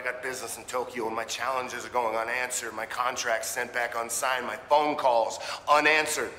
[0.00, 3.92] I got business in Tokyo and my challenges are going unanswered, my contracts sent back
[3.94, 5.38] unsigned, my phone calls
[5.68, 6.30] unanswered.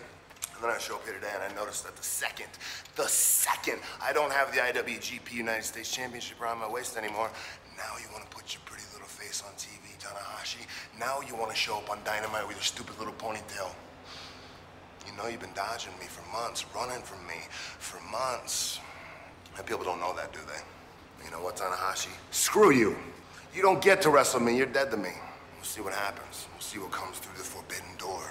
[0.56, 2.48] And then I show up here today and I notice that the second,
[2.96, 7.30] the second I don't have the IWGP United States Championship around my waist anymore,
[7.78, 10.66] now you want to put your pretty little face on TV, Tanahashi.
[11.00, 13.70] Now you want to show up on Dynamite with your stupid little ponytail.
[15.06, 18.80] You know you've been dodging me for months, running from me for months.
[19.56, 21.26] And people don't know that, do they?
[21.26, 22.10] You know what, Tanahashi?
[22.32, 22.98] Screw you.
[23.54, 24.58] You don't get to wrestle me.
[24.58, 25.12] You're dead to me.
[25.56, 26.48] We'll see what happens.
[26.54, 28.24] We'll see what comes through the forbidden door.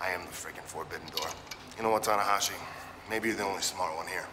[0.00, 1.28] I am the freaking forbidden door.
[1.76, 2.52] You know what, Tanahashi?
[3.10, 4.26] Maybe you're the only smart one here.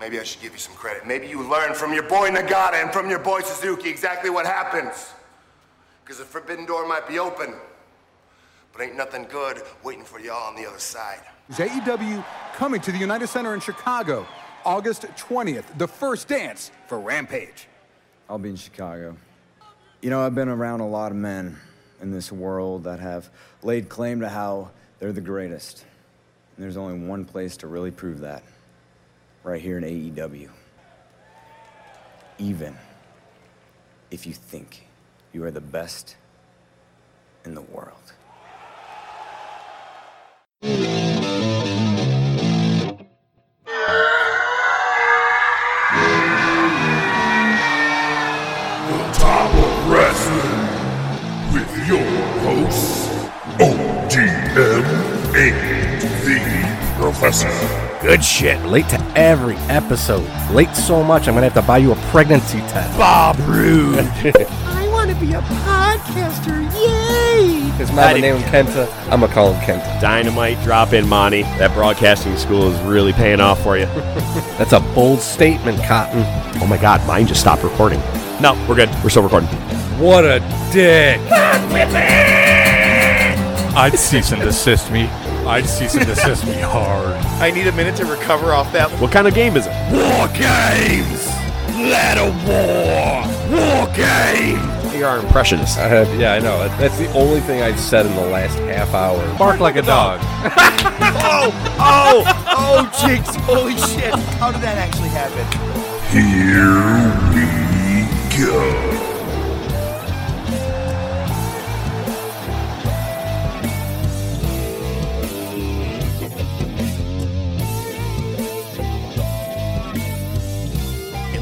[0.00, 1.06] Maybe I should give you some credit.
[1.06, 5.12] Maybe you learned from your boy Nagata and from your boy Suzuki exactly what happens.
[6.02, 7.54] Because the forbidden door might be open,
[8.72, 11.20] but ain't nothing good waiting for y'all on the other side.
[11.50, 14.26] Is AEW coming to the United Center in Chicago,
[14.64, 17.66] August 20th, the first dance for Rampage.
[18.28, 19.16] I'll be in Chicago.
[20.00, 21.56] You know, I've been around a lot of men
[22.00, 23.28] in this world that have
[23.64, 25.84] laid claim to how they're the greatest.
[26.56, 28.44] And there's only one place to really prove that
[29.42, 30.50] right here in AEW.
[32.38, 32.76] Even
[34.12, 34.86] if you think
[35.32, 36.14] you are the best
[37.44, 38.12] in the world.
[57.28, 58.06] The Professor.
[58.06, 58.64] Good shit.
[58.64, 60.26] Late to every episode.
[60.52, 62.96] Late so much, I'm gonna have to buy you a pregnancy test.
[62.96, 63.98] Bob Rude.
[64.64, 66.62] I want to be a podcaster.
[66.74, 67.70] Yay!
[67.76, 68.88] His mama named him Kenta.
[69.10, 70.00] I'm gonna call him Kenta.
[70.00, 71.42] Dynamite drop in, Monty.
[71.42, 73.86] That broadcasting school is really paying off for you.
[74.58, 76.22] That's a bold statement, Cotton.
[76.62, 78.00] oh my god, mine just stopped recording.
[78.40, 78.90] No, we're good.
[79.02, 79.48] We're still recording.
[79.98, 80.38] What a
[80.72, 81.20] dick!
[83.76, 85.08] I'd cease and desist me.
[85.48, 87.16] I'd cease and desist me hard.
[87.40, 88.90] I need a minute to recover off that.
[89.00, 89.72] What kind of game is it?
[89.90, 91.26] War Games!
[91.74, 93.24] Let a war!
[93.50, 94.60] War game!
[94.94, 95.78] You are impressionist.
[95.78, 96.68] I have, yeah, I know.
[96.76, 99.38] That's the only thing I've said in the last half hour.
[99.38, 100.20] Bark like a dog.
[101.30, 103.34] Oh, oh, oh, Jinx!
[103.36, 104.14] Holy shit!
[104.38, 105.44] How did that actually happen?
[106.10, 109.17] Here we go.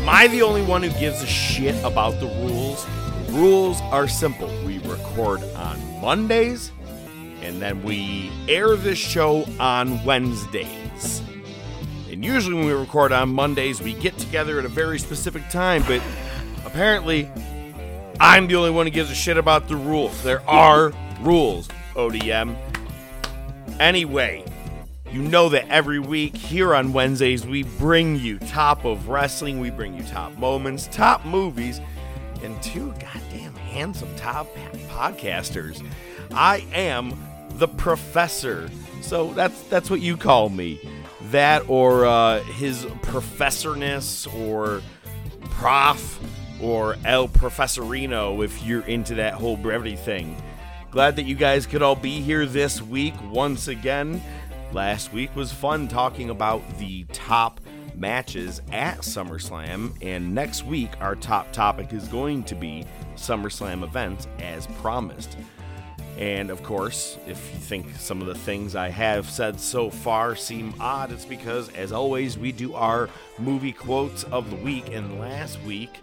[0.07, 2.87] Am I the only one who gives a shit about the rules?
[3.31, 4.47] Rules are simple.
[4.65, 6.71] We record on Mondays,
[7.43, 11.23] and then we air this show on Wednesdays.
[12.09, 15.83] And usually, when we record on Mondays, we get together at a very specific time,
[15.89, 16.01] but
[16.65, 17.29] apparently,
[18.21, 20.23] I'm the only one who gives a shit about the rules.
[20.23, 22.57] There are rules, ODM.
[23.81, 24.45] Anyway,
[25.13, 29.71] you know that every week here on Wednesdays, we bring you top of wrestling, we
[29.71, 31.81] bring you top moments, top movies,
[32.43, 34.49] and two goddamn handsome top
[34.89, 35.85] podcasters.
[36.33, 37.19] I am
[37.51, 38.69] the professor.
[39.01, 40.81] So that's that's what you call me.
[41.31, 44.83] That or uh, his professorness or
[45.51, 46.21] prof
[46.61, 50.41] or El Professorino if you're into that whole brevity thing.
[50.91, 54.23] Glad that you guys could all be here this week once again.
[54.73, 57.61] Last week was fun talking about the top
[57.95, 62.85] matches at SummerSlam, and next week our top topic is going to be
[63.15, 65.37] SummerSlam events as promised.
[66.19, 70.35] And of course, if you think some of the things I have said so far
[70.35, 74.89] seem odd, it's because, as always, we do our movie quotes of the week.
[74.93, 76.01] And last week,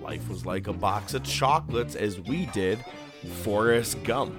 [0.00, 2.84] life was like a box of chocolates as we did
[3.42, 4.34] Forrest Gump.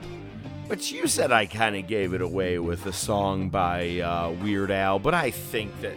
[0.67, 4.71] But you said I kind of gave it away with a song by uh, Weird
[4.71, 5.95] Al, but I think that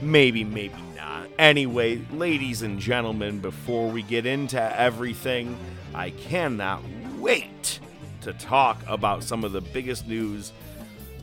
[0.00, 1.28] maybe, maybe not.
[1.36, 5.58] Anyway, ladies and gentlemen, before we get into everything,
[5.94, 6.80] I cannot
[7.18, 7.80] wait
[8.20, 10.52] to talk about some of the biggest news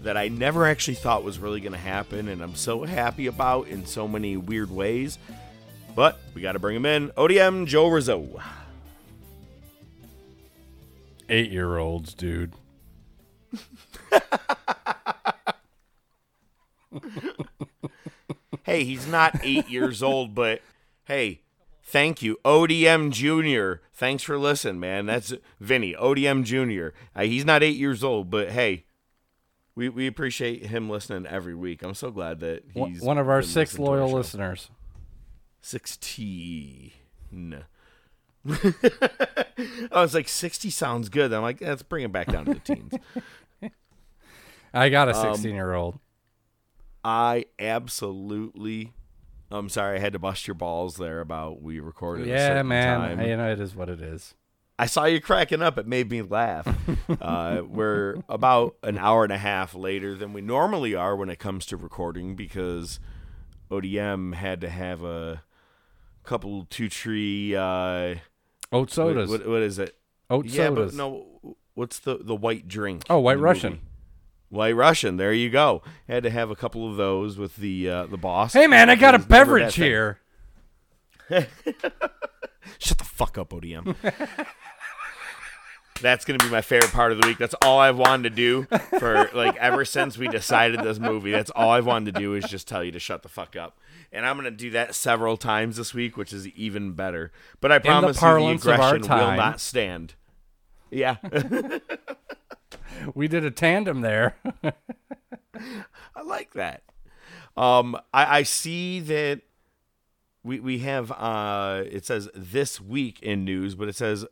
[0.03, 3.69] that I never actually thought was really going to happen, and I'm so happy about
[3.69, 5.17] in so many weird ways.
[5.95, 7.09] But we got to bring him in.
[7.11, 8.41] ODM Joe Rizzo.
[11.29, 12.53] Eight year olds, dude.
[18.63, 20.61] hey, he's not eight years old, but
[21.05, 21.41] hey,
[21.83, 23.81] thank you, ODM Junior.
[23.93, 25.05] Thanks for listening, man.
[25.05, 26.93] That's Vinny, ODM Junior.
[27.15, 28.85] Uh, he's not eight years old, but hey,
[29.75, 31.83] we we appreciate him listening every week.
[31.83, 34.15] I'm so glad that he's One of our six listening to our loyal show.
[34.17, 34.69] listeners.
[35.61, 36.91] Sixteen.
[38.49, 41.33] I was like, 60 sounds good.
[41.33, 42.93] I'm like, let's bring it back down to the teens.
[44.73, 45.99] I got a Um, 16 year old.
[47.03, 48.93] I absolutely.
[49.51, 52.27] I'm sorry, I had to bust your balls there about we recorded.
[52.27, 53.17] Yeah, man.
[53.17, 53.27] time.
[53.27, 54.35] You know, it is what it is.
[54.77, 55.77] I saw you cracking up.
[55.77, 56.67] It made me laugh.
[57.21, 61.39] uh, we're about an hour and a half later than we normally are when it
[61.39, 62.99] comes to recording because
[63.71, 65.41] ODM had to have a
[66.23, 67.55] couple two tree.
[67.55, 68.15] Uh,
[68.71, 69.29] Oat sodas.
[69.29, 69.95] What, what is it?
[70.29, 70.91] Oat yeah, sodas.
[70.91, 71.55] but no.
[71.73, 73.03] What's the the white drink?
[73.09, 73.73] Oh, White Russian.
[73.73, 73.83] movie?
[74.49, 75.17] White Russian.
[75.17, 75.81] There you go.
[76.07, 78.53] Had to have a couple of those with the uh, the boss.
[78.53, 80.19] Hey, man, I got a beverage here.
[81.29, 83.95] Shut the fuck up, ODM.
[86.01, 87.37] That's gonna be my favorite part of the week.
[87.37, 88.67] That's all I've wanted to do
[88.99, 91.31] for like ever since we decided this movie.
[91.31, 93.77] That's all I've wanted to do is just tell you to shut the fuck up.
[94.11, 97.31] And I'm gonna do that several times this week, which is even better.
[97.61, 100.15] But I promise you the of our aggression will not stand.
[100.89, 101.17] Yeah.
[103.13, 104.35] We did a tandem there.
[104.63, 106.83] I like that.
[107.57, 109.41] Um, I, I see that
[110.43, 114.25] we we have uh, it says this week in news, but it says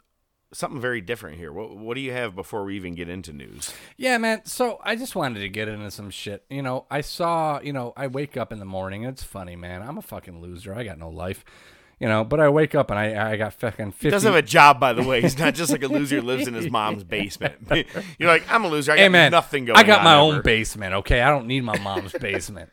[0.54, 1.52] something very different here.
[1.52, 3.74] What what do you have before we even get into news?
[3.98, 4.46] Yeah, man.
[4.46, 6.46] So I just wanted to get into some shit.
[6.50, 9.04] You know, I saw, you know, I wake up in the morning.
[9.04, 9.82] It's funny, man.
[9.82, 10.74] I'm a fucking loser.
[10.74, 11.44] I got no life.
[12.00, 14.08] You know, but I wake up and I I got fucking 50.
[14.08, 15.20] He doesn't have a job, by the way.
[15.20, 17.56] He's not just like a loser who lives in his mom's basement.
[18.20, 18.92] You're like, I'm a loser.
[18.92, 21.22] I got hey, man, nothing going I got my ever." own basement, okay?
[21.22, 22.70] I don't need my mom's basement.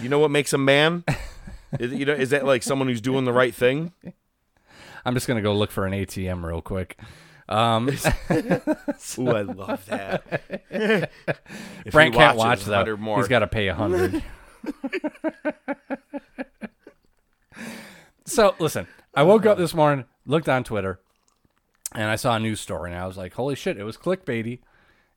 [0.00, 1.04] You know what makes a man?
[1.78, 3.92] Is, you know, is that like someone who's doing the right thing?
[5.04, 6.98] I'm just going to go look for an ATM real quick.
[7.48, 7.88] Um,
[8.30, 10.42] Ooh, I love that.
[11.84, 12.72] If Frank can't watch though.
[12.72, 13.18] 100 more.
[13.18, 14.22] He's got to pay a hundred.
[18.24, 21.00] so listen, I woke up this morning, looked on Twitter,
[21.94, 24.60] and I saw a news story, and I was like, "Holy shit!" It was clickbaity,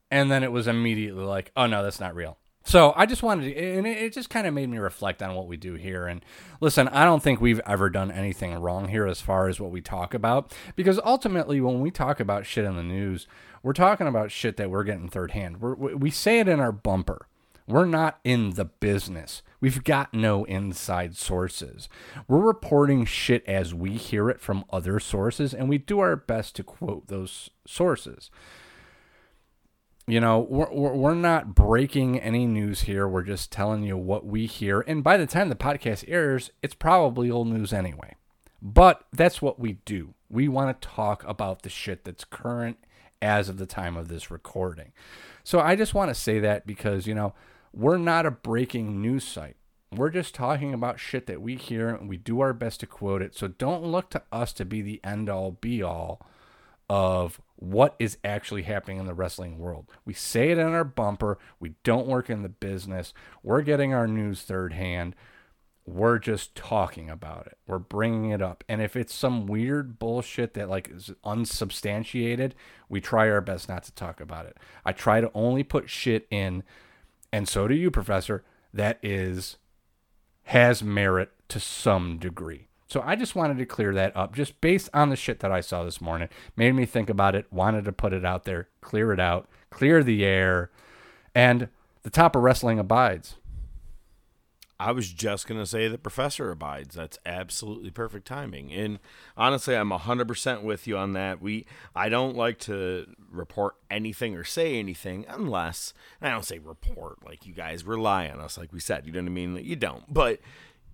[0.09, 2.37] and then it was immediately like, "Oh no, that's not real."
[2.67, 5.47] So I just wanted to, and it, just kind of made me reflect on what
[5.47, 6.07] we do here.
[6.07, 6.25] And
[6.59, 9.81] listen, I don't think we've ever done anything wrong here as far as what we
[9.81, 13.27] talk about, because ultimately, when we talk about shit in the news,
[13.61, 15.61] we're talking about shit that we're getting third hand.
[15.61, 17.27] We we say it in our bumper.
[17.67, 19.41] We're not in the business.
[19.59, 21.89] We've got no inside sources.
[22.27, 26.55] We're reporting shit as we hear it from other sources, and we do our best
[26.57, 28.29] to quote those sources.
[30.07, 33.07] You know, we're, we're, not breaking any news here.
[33.07, 34.81] We're just telling you what we hear.
[34.81, 38.13] And by the time the podcast airs, it's probably old news anyway.
[38.61, 40.13] But that's what we do.
[40.29, 42.77] We want to talk about the shit that's current
[43.19, 44.91] as of the time of this recording.
[45.43, 47.33] So I just want to say that because, you know,
[47.73, 49.55] we're not a breaking news site.
[49.91, 53.23] We're just talking about shit that we hear and we do our best to quote
[53.23, 53.35] it.
[53.35, 56.21] So don't look to us to be the end all be all
[56.89, 59.87] of what is actually happening in the wrestling world.
[60.03, 61.37] We say it in our bumper.
[61.59, 63.13] We don't work in the business.
[63.43, 65.15] We're getting our news third hand.
[65.87, 67.57] We're just talking about it.
[67.67, 68.63] We're bringing it up.
[68.67, 72.55] And if it's some weird bullshit that like is unsubstantiated,
[72.89, 74.57] we try our best not to talk about it.
[74.83, 76.63] I try to only put shit in
[77.35, 79.57] and so do you, professor, that is
[80.43, 82.69] has merit to some degree.
[82.95, 85.59] So I just wanted to clear that up just based on the shit that I
[85.59, 86.29] saw this morning.
[86.55, 90.01] Made me think about it, wanted to put it out there, clear it out, clear
[90.01, 90.71] the air,
[91.35, 91.67] and
[92.03, 93.35] the top of wrestling abides.
[94.79, 96.95] I was just going to say that Professor abides.
[96.95, 98.71] That's absolutely perfect timing.
[98.71, 98.99] And
[99.35, 101.41] honestly, I'm 100% with you on that.
[101.41, 107.25] We I don't like to report anything or say anything unless I don't say report
[107.25, 109.05] like you guys rely on us like we said.
[109.05, 109.59] You know what I mean?
[109.61, 110.05] You don't.
[110.13, 110.39] But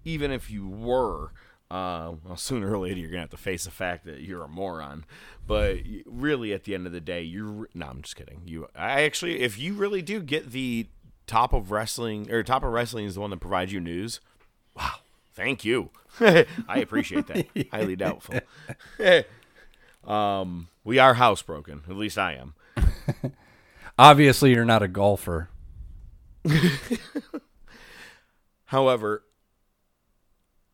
[0.03, 1.31] even if you were
[1.71, 4.47] uh, well, sooner or later you're gonna have to face the fact that you're a
[4.49, 5.05] moron.
[5.47, 7.85] But really, at the end of the day, you're no.
[7.85, 8.41] I'm just kidding.
[8.45, 10.87] You, I actually, if you really do get the
[11.27, 14.19] top of wrestling or top of wrestling is the one that provides you news.
[14.75, 14.95] Wow,
[15.33, 15.91] thank you.
[16.19, 17.47] I appreciate that.
[17.71, 18.41] Highly doubtful.
[20.03, 21.89] um, we are housebroken.
[21.89, 22.53] At least I am.
[23.97, 25.47] Obviously, you're not a golfer.
[28.65, 29.23] However,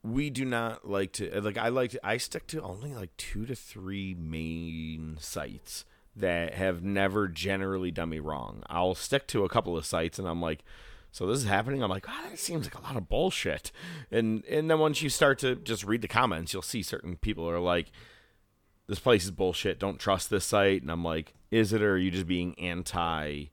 [0.07, 3.15] we do not like to uh, like I like to I stick to only like
[3.17, 5.85] two to three main sites
[6.15, 8.63] that have never generally done me wrong.
[8.67, 10.63] I'll stick to a couple of sites and I'm like,
[11.11, 11.83] so this is happening.
[11.83, 13.71] I'm like, oh, that seems like a lot of bullshit.
[14.11, 17.49] And and then once you start to just read the comments, you'll see certain people
[17.49, 17.91] are like,
[18.87, 19.79] this place is bullshit.
[19.79, 20.81] Don't trust this site.
[20.81, 23.45] And I'm like, is it or are you just being anti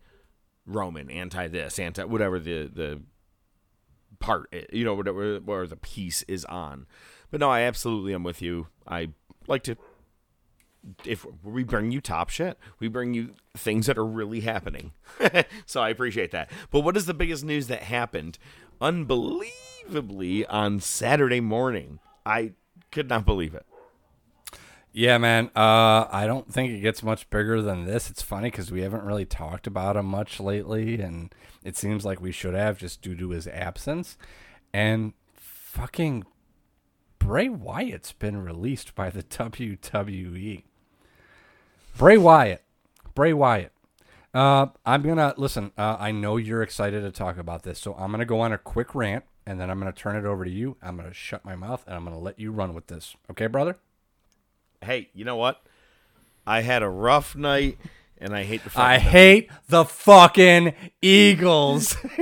[0.66, 3.02] Roman, anti this, anti whatever the the
[4.18, 6.87] part, eh, you know, whatever where the piece is on.
[7.30, 8.68] But no, I absolutely am with you.
[8.87, 9.11] I
[9.47, 9.76] like to
[11.04, 14.92] if we bring you top shit, we bring you things that are really happening.
[15.66, 16.50] so I appreciate that.
[16.71, 18.38] But what is the biggest news that happened?
[18.80, 22.52] Unbelievably on Saturday morning, I
[22.90, 23.66] could not believe it.
[24.96, 25.50] Yeah, man.
[25.56, 28.08] Uh, I don't think it gets much bigger than this.
[28.08, 31.34] It's funny because we haven't really talked about him much lately, and
[31.64, 34.16] it seems like we should have just due to his absence.
[34.72, 36.22] And fucking
[37.18, 40.62] Bray Wyatt's been released by the WWE.
[41.98, 42.62] Bray Wyatt.
[43.16, 43.72] Bray Wyatt.
[44.32, 45.72] Uh, I'm gonna listen.
[45.76, 48.58] Uh, I know you're excited to talk about this, so I'm gonna go on a
[48.58, 50.76] quick rant, and then I'm gonna turn it over to you.
[50.80, 53.16] I'm gonna shut my mouth, and I'm gonna let you run with this.
[53.28, 53.76] Okay, brother?
[54.85, 55.61] Hey, you know what?
[56.47, 57.79] I had a rough night,
[58.19, 58.71] and I hate the.
[58.76, 61.97] I fucking hate the fucking Eagles.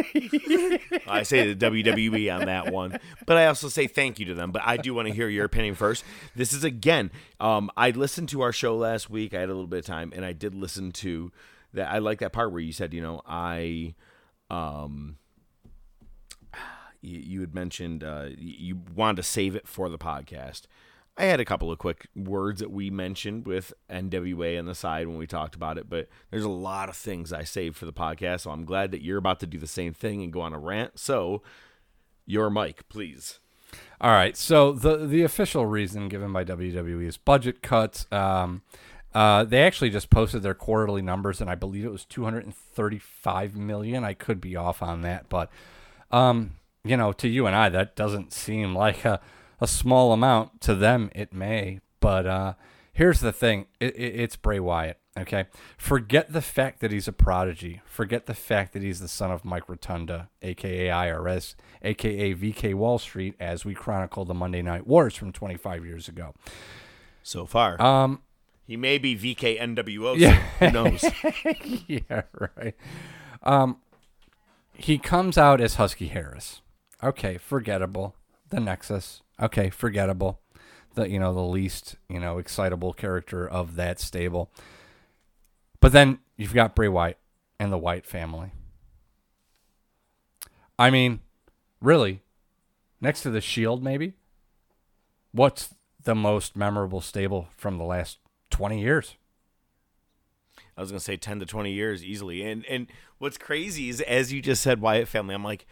[1.06, 4.52] I say the WWE on that one, but I also say thank you to them.
[4.52, 6.04] But I do want to hear your opinion first.
[6.36, 7.10] This is again.
[7.40, 9.34] Um, I listened to our show last week.
[9.34, 11.32] I had a little bit of time, and I did listen to
[11.74, 11.90] that.
[11.90, 13.94] I like that part where you said, you know, I,
[14.50, 15.16] um,
[17.00, 20.62] you, you had mentioned uh, you wanted to save it for the podcast.
[21.16, 25.06] I had a couple of quick words that we mentioned with NWA on the side
[25.06, 27.92] when we talked about it, but there's a lot of things I saved for the
[27.92, 30.54] podcast, so I'm glad that you're about to do the same thing and go on
[30.54, 30.98] a rant.
[30.98, 31.42] So,
[32.24, 33.40] your mic, please.
[34.00, 34.36] All right.
[34.36, 38.06] So the the official reason given by WWE is budget cuts.
[38.10, 38.62] Um,
[39.14, 44.04] uh, they actually just posted their quarterly numbers, and I believe it was 235 million.
[44.04, 45.50] I could be off on that, but
[46.10, 46.52] um,
[46.84, 49.20] you know, to you and I, that doesn't seem like a
[49.62, 50.60] a small amount.
[50.62, 51.80] To them, it may.
[52.00, 52.54] But uh,
[52.92, 54.98] here's the thing: it, it, it's Bray Wyatt.
[55.18, 55.44] Okay,
[55.76, 57.82] forget the fact that he's a prodigy.
[57.84, 62.98] Forget the fact that he's the son of Mike Rotunda, aka IRS, aka VK Wall
[62.98, 66.32] Street, as we chronicle the Monday Night Wars from 25 years ago.
[67.22, 68.22] So far, Um,
[68.66, 70.16] he may be VK NWO.
[70.16, 70.42] Yeah.
[70.58, 71.04] who knows?
[71.86, 72.22] yeah,
[72.56, 72.74] right.
[73.42, 73.76] Um,
[74.72, 76.62] he comes out as Husky Harris.
[77.02, 78.16] Okay, forgettable.
[78.48, 79.20] The Nexus.
[79.42, 80.40] Okay, forgettable.
[80.94, 84.50] The you know the least you know excitable character of that stable.
[85.80, 87.18] But then you've got Bray Wyatt
[87.58, 88.52] and the Wyatt family.
[90.78, 91.20] I mean,
[91.80, 92.22] really,
[93.00, 94.14] next to the Shield, maybe.
[95.32, 98.18] What's the most memorable stable from the last
[98.50, 99.16] twenty years?
[100.76, 102.42] I was gonna say ten to twenty years easily.
[102.42, 102.86] And and
[103.18, 105.66] what's crazy is as you just said Wyatt family, I'm like,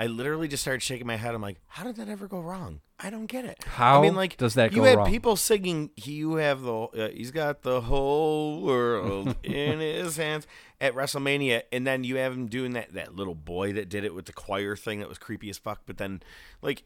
[0.00, 1.34] I literally just started shaking my head.
[1.34, 2.80] I'm like, how did that ever go wrong?
[3.00, 3.64] I don't get it.
[3.64, 4.84] How I mean, like, does that go wrong?
[4.84, 5.10] you had wrong?
[5.10, 10.46] people singing, "You have the, uh, he's got the whole world in his hands"
[10.80, 14.14] at WrestleMania, and then you have him doing that that little boy that did it
[14.14, 15.82] with the choir thing that was creepy as fuck.
[15.84, 16.22] But then,
[16.62, 16.84] like,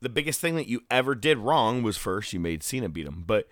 [0.00, 3.24] the biggest thing that you ever did wrong was first you made Cena beat him,
[3.26, 3.46] but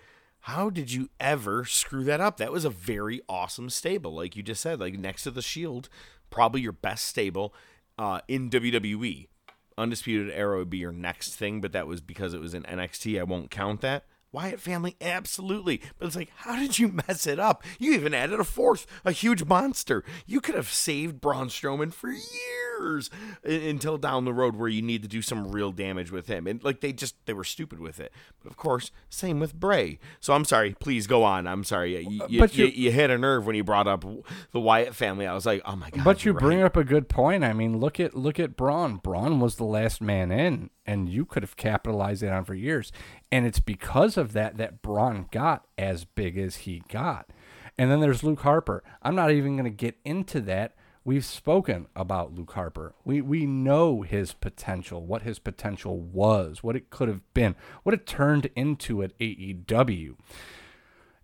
[0.44, 2.38] how did you ever screw that up?
[2.38, 5.90] That was a very awesome stable, like you just said, like next to the Shield,
[6.30, 7.54] probably your best stable
[8.00, 9.28] uh, in WWE.
[9.76, 13.20] Undisputed Era would be your next thing, but that was because it was in NXT.
[13.20, 14.04] I won't count that.
[14.32, 15.80] Wyatt family, absolutely.
[15.98, 17.62] But it's like, how did you mess it up?
[17.78, 20.04] You even added a fourth, a huge monster.
[20.26, 23.10] You could have saved Braun Strowman for years
[23.44, 26.46] until down the road where you need to do some real damage with him.
[26.46, 28.12] And like they just they were stupid with it.
[28.42, 29.98] But of course, same with Bray.
[30.20, 30.74] So I'm sorry.
[30.80, 31.46] Please go on.
[31.46, 32.00] I'm sorry.
[32.06, 34.04] You, uh, you, But you, you- you hit a nerve when you brought up
[34.52, 35.26] the Wyatt family.
[35.26, 36.04] I was like, oh my god.
[36.04, 36.66] But you you're bring right.
[36.66, 37.44] up a good point.
[37.44, 38.96] I mean, look at look at Braun.
[38.96, 42.90] Braun was the last man in, and you could have capitalized it on for years.
[43.30, 47.30] And it's because of that that Braun got as big as he got.
[47.78, 48.82] And then there's Luke Harper.
[49.00, 50.74] I'm not even going to get into that.
[51.04, 52.94] We've spoken about Luke Harper.
[53.04, 57.54] We we know his potential, what his potential was, what it could have been,
[57.84, 60.16] what it turned into at AEW.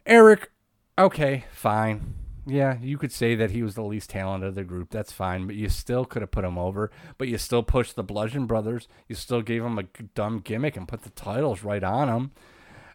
[0.07, 0.53] Eric,
[0.97, 2.15] okay, fine.
[2.49, 4.91] Yeah, you could say that he was the least talented of the group.
[4.91, 6.93] That's fine, but you still could have put him over.
[7.19, 8.87] But you still pushed the Bludgeon Brothers.
[9.09, 9.83] You still gave him a
[10.15, 12.31] dumb gimmick and put the titles right on him.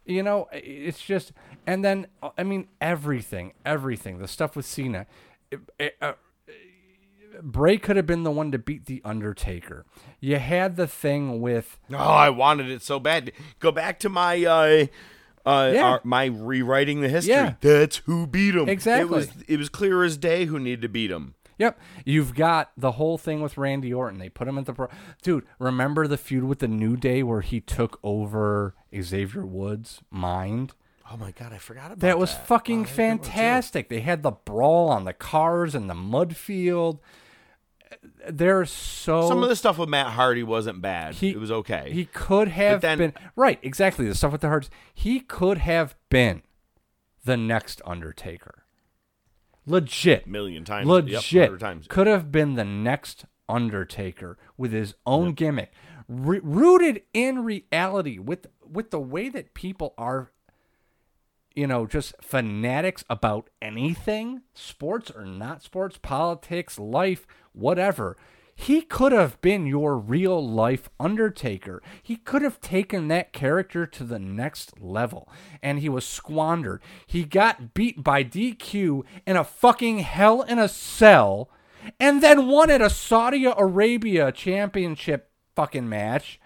[0.05, 1.33] You know, it's just,
[1.67, 4.19] and then uh, I mean everything, everything.
[4.19, 5.05] The stuff with Cena.
[5.51, 6.13] It- it, uh,
[7.41, 9.85] Bray could have been the one to beat the Undertaker.
[10.19, 13.31] You had the thing with Oh, I wanted it so bad.
[13.59, 14.85] Go back to my uh
[15.45, 15.83] uh Yeah.
[15.83, 17.33] our- my rewriting the history.
[17.33, 17.53] Yeah.
[17.61, 18.67] That's who beat him.
[18.69, 19.01] Exactly.
[19.01, 21.35] It was it was clear as day who needed to beat him.
[21.57, 24.17] Yep, you've got the whole thing with Randy Orton.
[24.17, 24.87] They put him at the pro-
[25.21, 25.45] dude.
[25.59, 30.73] Remember the feud with the New Day where he took over Xavier Woods' mind?
[31.11, 33.17] Oh my god, I forgot about That That was fucking Oh, that's a good one,
[33.19, 33.23] too.
[33.25, 33.89] fantastic.
[33.89, 36.99] They had the brawl on the cars and the mud field.
[38.29, 41.15] They're so Some of the stuff with Matt Hardy wasn't bad.
[41.15, 41.89] He- it was okay.
[41.91, 43.59] He could have then- been right.
[43.61, 44.69] Exactly the stuff with the hearts.
[44.93, 46.41] He could have been
[47.25, 48.65] the next Undertaker.
[49.65, 50.25] Legit.
[50.27, 50.87] Million times.
[50.87, 51.33] Legit.
[51.33, 51.87] 100 times.
[51.87, 55.71] Could have been the next Undertaker with his own gimmick,
[56.07, 60.31] re- rooted in reality with with the way that people are
[61.55, 68.17] you know, just fanatics about anything, sports or not sports, politics, life, whatever.
[68.55, 71.81] He could have been your real life Undertaker.
[72.03, 75.27] He could have taken that character to the next level,
[75.63, 76.81] and he was squandered.
[77.07, 81.49] He got beat by DQ in a fucking hell in a cell,
[81.99, 86.39] and then won at a Saudi Arabia championship fucking match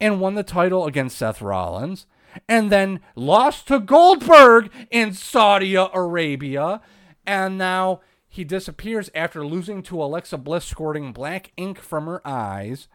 [0.00, 2.06] and won the title against Seth Rollins,
[2.48, 6.80] and then lost to Goldberg in Saudi Arabia,
[7.26, 12.88] and now he disappears after losing to Alexa Bliss, squirting black ink from her eyes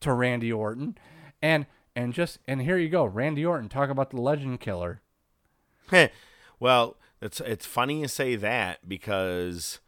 [0.00, 0.96] to Randy Orton,
[1.40, 5.00] and and just and here you go, Randy Orton talk about the Legend Killer.
[6.60, 9.80] Well, it's it's funny you say that because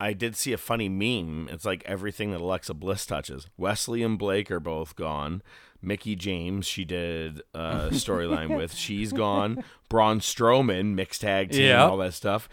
[0.00, 1.48] I did see a funny meme.
[1.50, 3.48] It's like everything that Alexa Bliss touches.
[3.56, 5.42] Wesley and Blake are both gone.
[5.80, 8.74] Mickie James, she did a storyline with.
[8.74, 9.62] She's gone.
[9.88, 11.86] Braun Strowman, mixed tag team, Yeah.
[11.86, 12.48] all that stuff.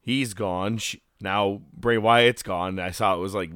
[0.00, 0.78] He's gone.
[0.78, 2.78] She, now Bray Wyatt's gone.
[2.78, 3.50] I saw it was like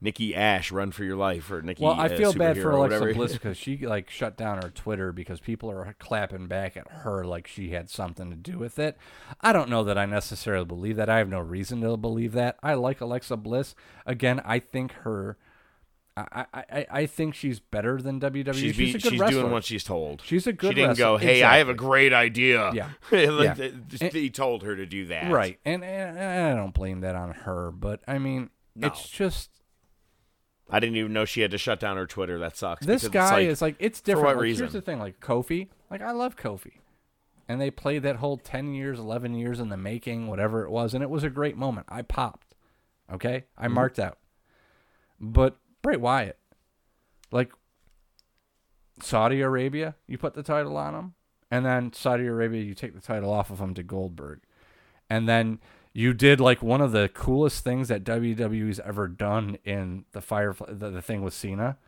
[0.00, 1.84] Nikki Ash, Run for Your Life, or Nikki.
[1.84, 3.12] Well, I uh, feel bad for Alexa.
[3.14, 7.24] Bliss because she like shut down her Twitter because people are clapping back at her
[7.24, 8.96] like she had something to do with it.
[9.42, 11.10] I don't know that I necessarily believe that.
[11.10, 12.56] I have no reason to believe that.
[12.62, 13.74] I like Alexa Bliss.
[14.06, 15.36] Again, I think her.
[16.16, 18.54] I, I, I- think she's better than WWE.
[18.54, 19.30] She's, She's, a good she's wresler.
[19.30, 20.22] doing what she's told.
[20.24, 21.04] She's a good She didn't wrestler.
[21.04, 22.90] go, "Hey, I have a great idea." Yeah.
[23.10, 24.08] like, Yeah.
[24.10, 25.30] he told her to do that.
[25.32, 29.50] Right, and, and I don't blame that on her, but I mean, it's just
[30.68, 32.38] I didn't even know she had to shut down her Twitter.
[32.38, 32.84] That sucks.
[32.84, 34.26] this guy like, is like it's for different.
[34.26, 34.64] what Like, reason?
[34.64, 36.80] Here's the thing, like Kofi, like I love Kofi,
[37.48, 40.92] and they played that whole ten years, eleven years in the making, whatever it was,
[40.92, 41.86] and it was a great moment.
[41.88, 42.54] I popped,
[43.12, 43.74] okay, I Mm-hmm.
[43.74, 44.18] marked out,
[45.20, 46.38] but Bray Wyatt,
[47.30, 47.52] like
[49.02, 51.14] Saudi Arabia, you put the title on him,
[51.50, 54.40] and then Saudi Arabia, you take the title off of him to Goldberg,
[55.08, 55.58] and then
[55.92, 60.68] you did like one of the coolest things that WWE's ever done in the Firefly,
[60.70, 61.78] the, the thing with Cena.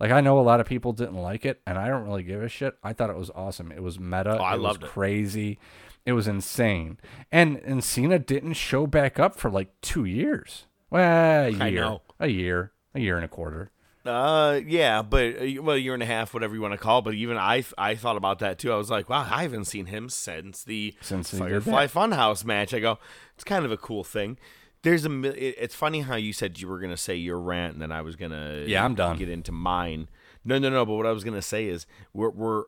[0.00, 2.42] Like I know a lot of people didn't like it, and I don't really give
[2.42, 2.76] a shit.
[2.82, 3.70] I thought it was awesome.
[3.70, 4.36] It was meta.
[4.38, 4.88] Oh, I it was loved it.
[4.90, 5.58] crazy.
[6.04, 6.98] It was insane.
[7.30, 10.64] And and Cena didn't show back up for like two years.
[10.90, 13.70] Well, a year, a year, a year and a quarter.
[14.04, 16.98] Uh, yeah, but uh, well, a year and a half, whatever you want to call.
[16.98, 17.02] it.
[17.04, 18.72] But even I, I thought about that too.
[18.72, 21.86] I was like, wow, I haven't seen him since the Since Firefly.
[21.86, 22.74] Funhouse match.
[22.74, 22.98] I go,
[23.36, 24.38] it's kind of a cool thing.
[24.82, 25.22] There's a.
[25.24, 28.02] it- It's funny how you said you were gonna say your rant, and then I
[28.02, 29.16] was gonna Yeah, I'm done.
[29.18, 30.08] Get into mine.
[30.44, 30.84] No, no, no.
[30.84, 32.64] But what I was gonna say is we're we're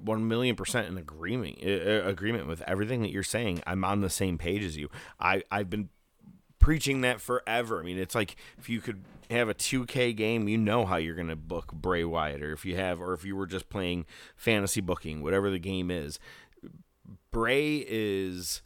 [0.00, 3.60] one million percent in agreement uh, agreement with everything that you're saying.
[3.66, 4.88] I'm on the same page as you.
[5.20, 5.90] I I've been
[6.58, 7.78] preaching that forever.
[7.80, 9.02] I mean, it's like if you could
[9.36, 12.64] have a 2K game, you know how you're going to book Bray Wyatt, or if
[12.64, 16.18] you have, or if you were just playing fantasy booking, whatever the game is.
[17.30, 18.62] Bray is.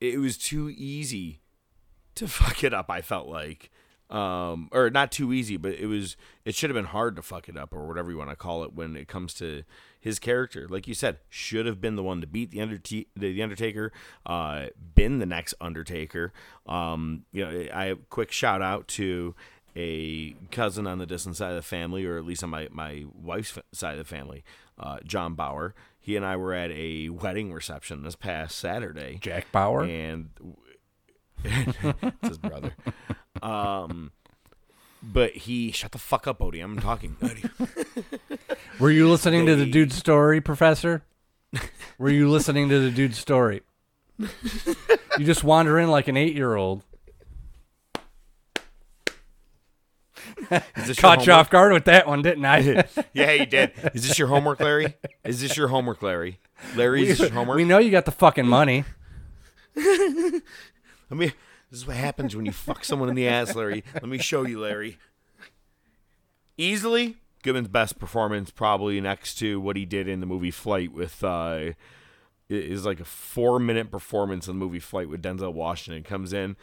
[0.00, 1.40] It was too easy
[2.16, 2.90] to fuck it up.
[2.90, 3.70] I felt like,
[4.10, 6.16] um, or not too easy, but it was.
[6.44, 8.64] It should have been hard to fuck it up, or whatever you want to call
[8.64, 9.62] it, when it comes to
[10.02, 10.66] his character.
[10.68, 13.92] Like you said, should have been the one to beat the Undert- the Undertaker,
[14.26, 16.32] uh, been the next Undertaker.
[16.66, 19.34] Um, you know, I quick shout out to
[19.76, 23.04] a cousin on the distant side of the family, or at least on my my
[23.14, 24.42] wife's side of the family,
[24.78, 25.74] uh, John Bauer.
[26.00, 29.18] He and I were at a wedding reception this past Saturday.
[29.20, 29.84] Jack Bauer.
[29.84, 30.30] and
[31.44, 32.74] it's his brother.
[33.40, 34.10] Um,
[35.02, 36.62] but he shut the fuck up, Odie.
[36.62, 37.16] I'm talking.
[37.20, 38.38] Odie.
[38.78, 41.02] Were you listening to the dude's story, Professor?
[41.98, 43.62] Were you listening to the dude's story?
[44.18, 44.28] you
[45.24, 46.82] just wander in like an eight-year-old.
[50.50, 51.46] Is this your Caught you homework?
[51.46, 52.84] off guard with that one, didn't I?
[53.12, 53.72] yeah, you did.
[53.94, 54.94] Is this your homework, Larry?
[55.24, 56.38] Is this your homework, Larry?
[56.76, 57.56] Larry, is this your homework?
[57.56, 58.84] we know you got the fucking money.
[59.76, 60.42] Let
[61.10, 61.32] me.
[61.72, 63.82] This is what happens when you fuck someone in the ass, Larry.
[63.94, 64.98] Let me show you, Larry.
[66.58, 71.24] Easily, Goodman's best performance, probably next to what he did in the movie Flight with.
[71.24, 71.70] uh
[72.50, 76.02] is like a four minute performance in the movie Flight with Denzel Washington.
[76.02, 76.56] Comes in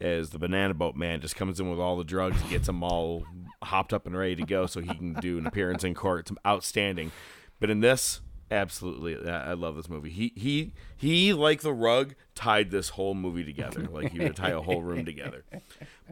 [0.00, 3.24] as the banana boat man, just comes in with all the drugs, gets them all
[3.62, 6.28] hopped up and ready to go so he can do an appearance in court.
[6.28, 7.12] It's outstanding.
[7.60, 8.20] But in this,
[8.50, 10.10] absolutely, I love this movie.
[10.10, 14.50] He he he like the rug tied this whole movie together, like he would tie
[14.50, 15.44] a whole room together.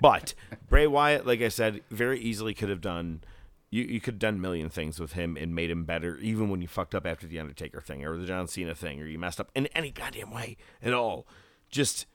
[0.01, 0.35] But
[0.69, 3.23] Bray Wyatt, like I said, very easily could have done
[3.71, 6.49] You you could have done a million things with him and made him better, even
[6.49, 9.19] when you fucked up after the Undertaker thing or the John Cena thing, or you
[9.19, 11.27] messed up in any goddamn way at all.
[11.71, 12.07] Just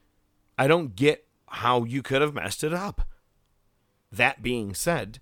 [0.58, 3.02] I don't get how you could have messed it up.
[4.12, 5.20] That being said,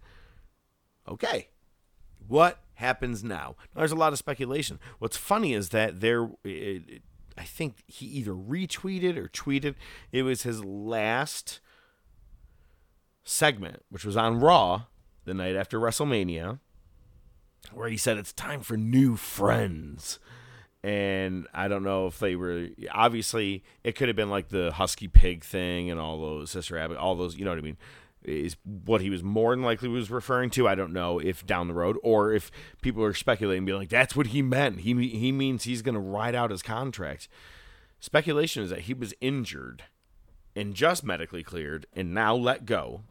[1.08, 1.50] okay,
[2.28, 3.56] what happens now?
[3.76, 4.80] There's a lot of speculation.
[5.00, 6.50] What's funny is that there, it,
[6.88, 7.02] it-
[7.40, 9.76] I think he either retweeted or tweeted.
[10.12, 11.60] It was his last
[13.24, 14.84] segment, which was on Raw
[15.26, 16.60] the night after WrestleMania,
[17.74, 20.20] where he said it's time for new friends.
[20.84, 25.08] And I don't know if they were obviously it could have been like the Husky
[25.08, 27.78] Pig thing and all those Sister Abbott, all those, you know what I mean?
[28.28, 30.68] Is what he was more than likely was referring to.
[30.68, 34.16] I don't know if down the road or if people are speculating, being like, "That's
[34.18, 37.30] what he meant." He he means he's going to ride out his contract.
[38.02, 39.84] Speculation is that he was injured
[40.58, 43.02] and just medically cleared and now let go.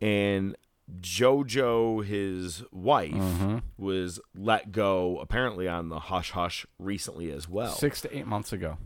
[0.00, 0.56] And
[1.00, 3.58] JoJo, his wife, Mm-hmm.
[3.76, 7.72] was let go apparently on the hush hush recently as well.
[7.74, 8.78] Six to eight months ago.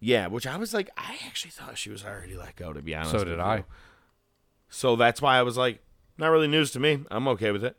[0.00, 2.94] Yeah, which I was like, I actually thought she was already let go, to be
[2.94, 3.10] honest.
[3.12, 3.64] So did you.
[4.68, 5.80] So that's why I was like,
[6.18, 7.00] not really news to me.
[7.10, 7.76] I'm okay with it.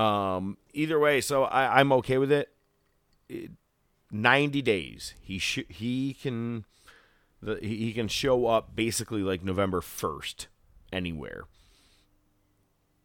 [0.00, 2.52] Um, either way, so I, I'm okay with it.
[3.28, 3.50] it
[4.10, 5.14] 90 days.
[5.20, 6.64] He sh- he can
[7.42, 10.46] the, he can show up basically like November 1st
[10.92, 11.44] anywhere.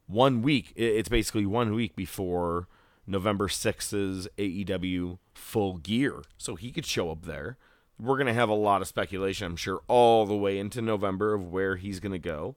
[0.08, 0.74] One week.
[0.76, 2.68] it- It's basically one week before
[3.06, 6.24] November 6th's AEW full gear.
[6.38, 7.58] So he could show up there.
[8.00, 11.34] We're going to have a lot of speculation, I'm sure, all the way into November
[11.34, 12.56] of where he's going to go.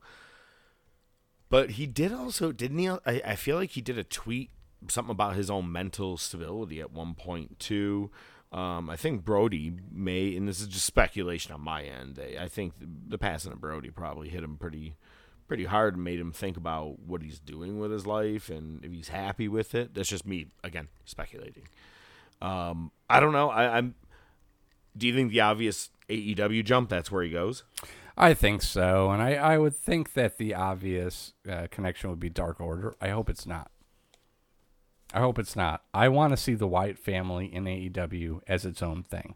[1.53, 2.89] But he did also, didn't he?
[2.89, 4.49] I, I feel like he did a tweet,
[4.89, 8.11] something about his own mental stability at one point, too.
[8.53, 12.19] Um, I think Brodie may, and this is just speculation on my end.
[12.41, 14.97] I, think the passing of Brodie probably hit him pretty,
[15.47, 18.91] pretty hard and made him think about what he's doing with his life and if
[18.91, 19.93] he's happy with it.
[19.93, 21.65] That's just me again speculating.
[22.41, 23.51] Um, I don't know.
[23.51, 23.95] I, I'm.
[24.97, 26.89] Do you think the obvious AEW jump?
[26.89, 27.63] That's where he goes.
[28.23, 32.29] I think so, and I, I would think that the obvious uh, connection would be
[32.29, 32.95] Dark Order.
[33.01, 33.73] I hope it's not.
[35.13, 35.83] I hope it's not.
[35.93, 39.35] I want to see the Wyatt family in AEW as its own thing.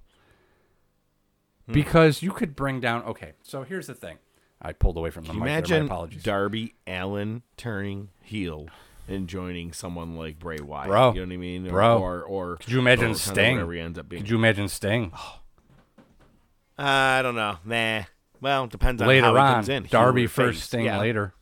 [1.67, 1.73] Hmm.
[1.73, 3.03] Because you could bring down.
[3.03, 4.19] Okay, so here's the thing.
[4.63, 5.49] I pulled away from the Can mic.
[5.49, 6.23] imagine My apologies.
[6.23, 8.69] Darby Allin turning heel
[9.09, 10.89] and joining someone like Bray Wyatt?
[10.89, 11.15] Bro.
[11.15, 11.67] you know what I mean?
[11.67, 11.99] Or, Bro.
[11.99, 13.57] or, or Could you imagine Sting?
[13.57, 14.23] Whatever he ends up being.
[14.23, 15.11] Could you imagine Sting?
[16.79, 17.57] I don't know.
[17.65, 18.05] Nah.
[18.41, 19.87] Well, it depends on later how on, comes in.
[19.91, 20.65] Darby first, face.
[20.65, 20.99] Sting Yeah.
[20.99, 21.35] later.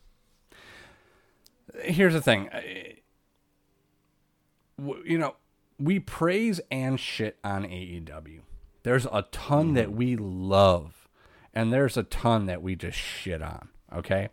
[1.83, 2.48] Here's the thing,
[5.04, 5.37] you know,
[5.78, 8.42] we praise and shit on AEW.
[8.83, 11.09] There's a ton that we love,
[11.52, 13.70] and there's a ton that we just shit on.
[13.92, 14.28] Okay,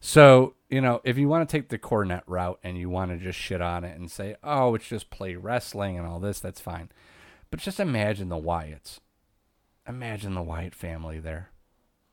[0.00, 3.16] so you know, if you want to take the Cornette route and you want to
[3.16, 6.60] just shit on it and say, "Oh, it's just play wrestling and all this," that's
[6.60, 6.90] fine.
[7.50, 8.98] But just imagine the Wyatts.
[9.88, 11.50] Imagine the Wyatt family there.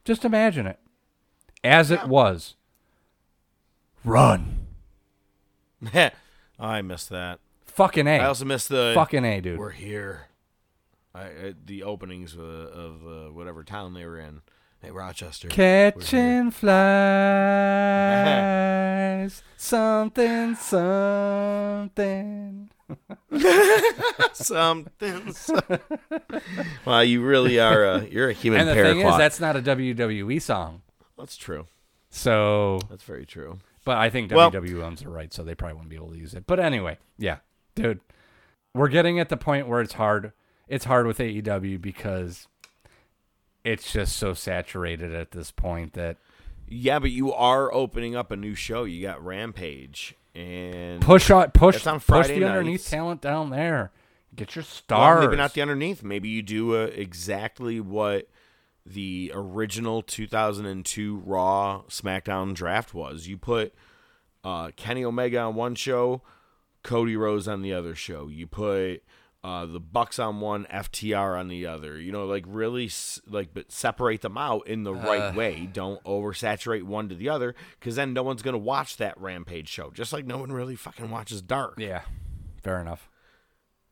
[0.06, 0.80] Just imagine it.
[1.63, 2.56] As it was.
[4.04, 4.68] Run.
[6.60, 7.39] I missed that.
[7.66, 8.20] Fucking A.
[8.20, 9.58] I also missed the Fucking A, dude.
[9.58, 10.28] We're here.
[11.16, 14.42] I, I the openings of, of uh, whatever town they were in.
[14.82, 15.48] Hey, Rochester.
[15.48, 16.74] Catching flies.
[19.58, 21.89] something, something.
[24.34, 25.34] Something.
[25.34, 25.60] so-
[26.86, 27.84] well, you really are.
[27.86, 29.17] A, you're a human And the thing is, paraquat.
[29.17, 30.82] that's not a WWE song.
[31.17, 31.67] That's true.
[32.10, 33.60] So, That's very true.
[33.86, 36.17] but I think Well- WWE owns the right, so they probably wouldn't be able to
[36.17, 36.46] use it.
[36.46, 37.38] But anyway, yeah,
[37.76, 38.02] dude,
[38.74, 40.32] we're getting at the point where it's hard.
[40.67, 42.48] It's hard with AEW because
[43.63, 46.17] it's just so saturated at this point that
[46.67, 48.84] Yeah, but you are opening up a new show.
[48.84, 53.91] You got Rampage and push out, push, on push Friday the underneath talent down there.
[54.36, 55.26] Get your Well, stars.
[55.26, 56.02] maybe not the underneath.
[56.04, 58.28] Maybe you do uh, exactly what
[58.86, 63.28] the original 2002 Raw SmackDown draft was.
[63.28, 63.74] You put
[64.43, 66.22] uh, Kenny Omega on one show,
[66.82, 68.28] Cody Rhodes on the other show.
[68.28, 69.04] You put
[69.43, 71.99] uh, the Bucks on one, FTR on the other.
[71.99, 72.89] You know, like really,
[73.27, 75.69] like, but separate them out in the right way.
[75.71, 79.91] Don't oversaturate one to the other, because then no one's gonna watch that Rampage show.
[79.91, 81.75] Just like no one really fucking watches Dark.
[81.77, 82.03] yeah,
[82.62, 83.10] fair enough.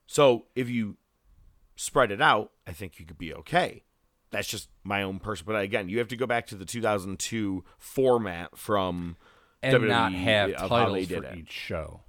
[0.07, 0.97] So if you
[1.75, 3.83] spread it out, I think you could be okay.
[4.29, 5.45] That's just my own person.
[5.45, 9.17] But again, you have to go back to the 2002 format from
[9.61, 12.01] And not have titles for each show.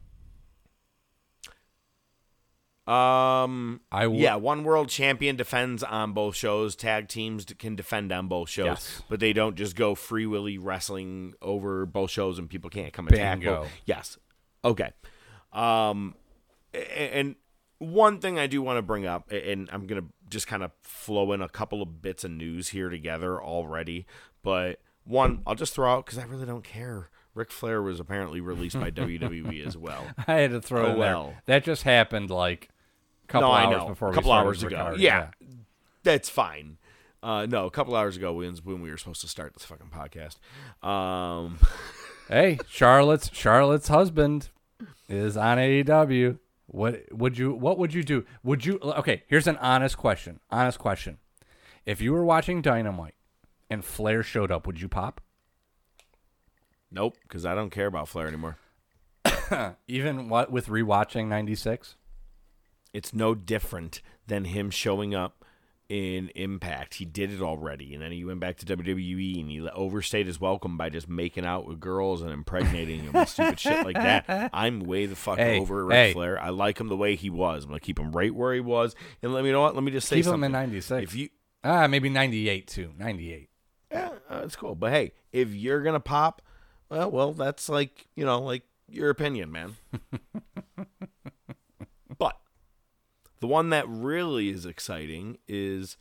[2.87, 6.75] Um, I w- yeah, one world champion defends on both shows.
[6.75, 9.03] Tag teams can defend on both shows, Yes.
[9.09, 13.07] but they don't just go free willy wrestling over both shows and people can't come
[13.07, 13.39] attack.
[13.39, 13.67] Bingo.
[13.87, 14.19] Yes,
[14.65, 14.91] okay.
[15.53, 16.17] Um,
[16.75, 17.37] and
[17.79, 21.33] one thing I do want to bring up, and I'm gonna just kind of flow
[21.33, 24.07] in a couple of bits of news here together already,
[24.43, 27.11] but one I'll just throw out because I really don't care.
[27.35, 30.07] Ric Flair was apparently released by WWE as well.
[30.27, 31.35] I had to throw Oh, well.
[31.47, 32.69] That just happened like
[33.25, 34.77] a couple no, hours before a couple hours ago.
[34.77, 35.01] recording.
[35.01, 35.31] Yeah,
[36.03, 36.79] that's fine.
[37.23, 40.37] Uh, no, a couple hours ago when we were supposed to start this fucking podcast.
[40.87, 41.59] Um,
[42.29, 44.49] Hey, Charlotte's Charlotte's husband
[45.09, 46.39] is on AEW.
[46.67, 48.25] What would you what would you do?
[48.43, 50.41] Would you Okay, here's an honest question.
[50.51, 51.19] Honest question.
[51.85, 53.15] If you were watching Dynamite
[53.69, 55.21] and Flair showed up, would you pop?
[56.93, 58.57] Nope, because I don't care about Flair anymore.
[59.89, 61.97] Even what with rewatching 96?
[62.93, 65.45] It's no different than him showing up
[65.89, 66.95] in Impact.
[66.95, 70.41] He did it already, and then he went back to WWE and he overstayed his
[70.41, 74.51] welcome by just making out with girls and impregnating them and stupid shit like that.
[74.53, 76.13] I'm way the fuck Hey, over Ric hey.
[76.13, 76.41] Flair.
[76.41, 77.65] I like him the way he was.
[77.65, 78.95] I'm gonna keep him right where he was.
[79.23, 79.75] And let me you know what.
[79.75, 80.41] Let me just say Keep something.
[80.41, 81.03] him in 96.
[81.05, 81.29] If you
[81.65, 82.91] Ah, maybe 98 too.
[82.99, 83.49] 98.
[83.91, 84.75] yeah, uh, that's cool.
[84.75, 86.43] But hey, if you're gonna pop,
[86.93, 89.77] well, well, that's like you know, like your opinion, man.
[92.19, 92.39] but
[93.41, 95.97] the one that really is exciting is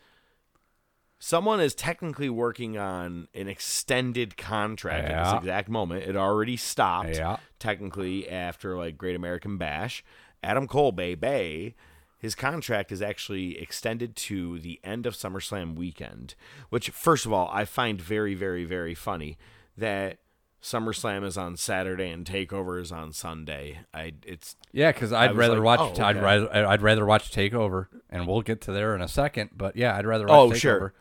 [1.19, 6.03] someone is technically working on an extended contract at this exact moment.
[6.03, 7.37] It already stopped Yeah.
[7.59, 10.03] technically after like Great American Bash.
[10.43, 11.75] Adam Cole, Bay Bay,
[12.17, 16.33] his contract is actually extended to the end of SummerSlam weekend,
[16.69, 19.37] which, first of all, I find very, very, very funny
[19.77, 20.17] that
[20.61, 23.79] SummerSlam is on Saturday and Takeover is on Sunday.
[23.93, 25.99] I it's Yeah, because I'd rather like, watch.
[25.99, 26.53] oh, I'd rather.
[26.67, 29.51] I'd rather watch Takeover, and we'll get to there in a second.
[29.55, 30.25] But yeah, I'd rather.
[30.29, 30.59] Oh, watch Oh, Takeover.
[30.59, 30.93] sure.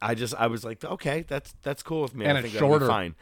[0.00, 2.24] I just I was like, okay, that's that's cool with me.
[2.24, 2.86] And I it's think that'll be shorter.
[2.86, 3.16] fine.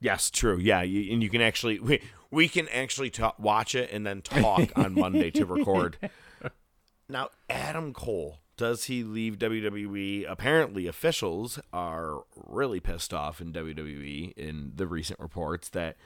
[0.00, 0.58] Yes, true.
[0.58, 4.20] Yeah, you, and you can actually we, we can actually ta- watch it and then
[4.20, 5.96] talk on Monday to record.
[7.10, 10.26] Now, Adam Cole, does he leave WWE?
[10.28, 15.96] Apparently, officials are really pissed off in WWE in the recent reports that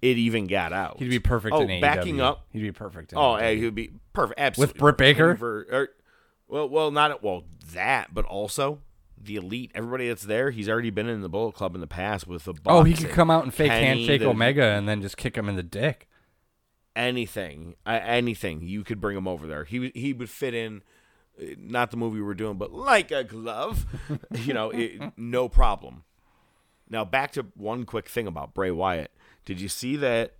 [0.00, 0.98] it even got out.
[1.00, 1.80] He'd be perfect Oh, in AEW.
[1.80, 2.46] backing up.
[2.52, 3.12] He'd be perfect.
[3.12, 3.56] In Oh, AEW.
[3.58, 4.38] he would be perfect.
[4.38, 4.72] Absolutely.
[4.74, 5.38] With Britt Baker?
[5.40, 5.88] Or-
[6.46, 8.80] well, well, not well that, but also
[9.20, 9.72] the elite.
[9.74, 12.54] Everybody that's there, he's already been in the Bullet Club in the past with the.
[12.66, 15.34] Oh, he could come out and fake Kenny, handshake the- Omega and then just kick
[15.36, 16.06] him in the dick.
[16.94, 19.64] Anything, uh, anything, you could bring him over there.
[19.64, 20.82] He he would fit in.
[21.58, 23.84] Not the movie we're doing, but like a glove,
[24.34, 26.04] you know, it, no problem.
[26.88, 29.10] Now back to one quick thing about Bray Wyatt.
[29.44, 30.34] Did you see that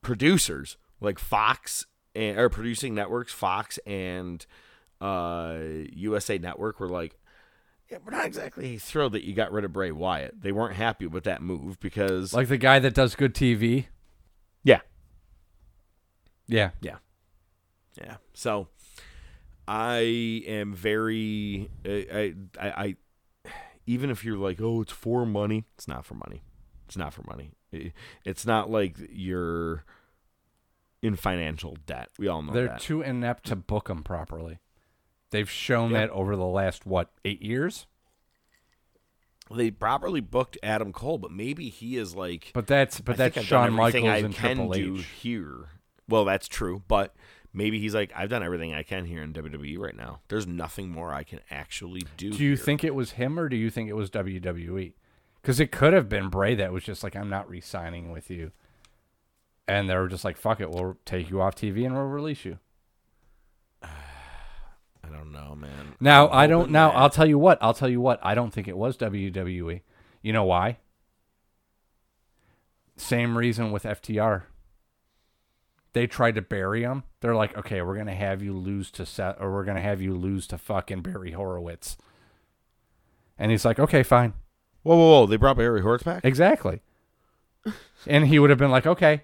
[0.00, 4.44] producers like Fox and or producing networks, Fox and
[5.00, 5.58] uh,
[5.92, 7.16] USA Network were like,
[7.90, 10.40] yeah, we're not exactly thrilled that you got rid of Bray Wyatt.
[10.42, 13.86] They weren't happy with that move because, Like the guy that does good TV.
[14.64, 14.80] yeah,
[16.46, 16.70] Yeah.
[16.80, 16.96] yeah,
[18.00, 18.16] yeah.
[18.34, 18.68] So
[19.68, 19.98] I
[20.46, 22.96] am very, I, I, I,
[23.86, 26.42] even if you're like, oh, it's for money, it's not for money.
[26.86, 27.52] It's not for money.
[27.70, 27.92] It-
[28.24, 29.84] It's not like you're
[31.02, 32.08] in financial debt.
[32.18, 32.80] We all know They're that.
[32.80, 34.58] too inept to book them properly.
[35.30, 37.86] They've shown that over the last what eight years.
[39.50, 42.50] they properly booked Adam Cole, but maybe he is like.
[42.54, 44.96] But that's but I that's think I've done Shawn Michaels I and can Triple do
[44.98, 45.06] H.
[45.22, 45.68] here.
[46.08, 47.14] Well, that's true, but
[47.52, 50.20] maybe he's like, I've done everything I can here in WWE right now.
[50.28, 52.30] There's nothing more I can actually do.
[52.32, 54.92] Do you here." think it was him or do you think it was WWE?
[55.40, 58.52] Because it could have been Bray that was just like, I'm not re-signing with you,
[59.66, 62.44] and they were just like, fuck it, we'll take you off TV and we'll release
[62.44, 62.58] you.
[63.82, 65.94] I don't know, man.
[66.00, 66.70] Now I'm I don't.
[66.70, 67.58] Now that- I'll tell you what.
[67.60, 68.20] I'll tell you what.
[68.22, 69.80] I don't think it was WWE.
[70.22, 70.78] You know why?
[72.96, 74.44] Same reason with FTR.
[75.92, 77.02] They tried to bury him.
[77.20, 80.14] They're like, okay, we're gonna have you lose to Seth, or we're gonna have you
[80.14, 81.96] lose to fucking Barry Horowitz.
[83.38, 84.34] And he's like, okay, fine,
[84.82, 85.26] Whoa, whoa, whoa!
[85.26, 86.24] They brought Barry Horowitz back.
[86.24, 86.80] exactly.
[88.06, 89.22] and he would have been like, okay.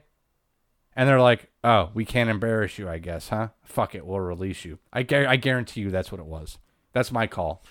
[0.94, 3.48] And they're like, oh, we can't embarrass you, I guess, huh?
[3.62, 4.78] Fuck it, we'll release you.
[4.92, 6.59] I, gar- I guarantee you that's what it was.
[6.92, 7.62] That's my call.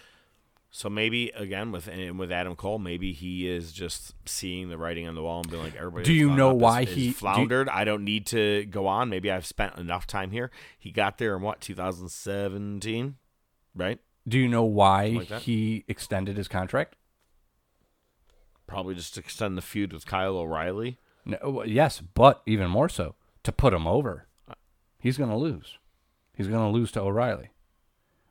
[0.77, 5.07] So maybe again with and with Adam Cole, maybe he is just seeing the writing
[5.07, 6.03] on the wall and being like, everybody.
[6.03, 7.67] Do you know up is- why is he- do you- floundered?
[7.67, 9.09] I don't need to go on.
[9.09, 10.51] Maybe I've spent enough time here.
[10.77, 13.15] He got there in what 2017,
[13.73, 13.97] right?
[14.27, 16.95] Do you know why like he extended his contract?
[18.67, 20.99] Probably just to extend the feud with Kyle O'Reilly.
[21.25, 24.27] No, yes, but even more so to put him over.
[24.47, 24.53] Uh,
[24.99, 25.79] He's going to lose.
[26.35, 27.49] He's going to lose to O'Reilly.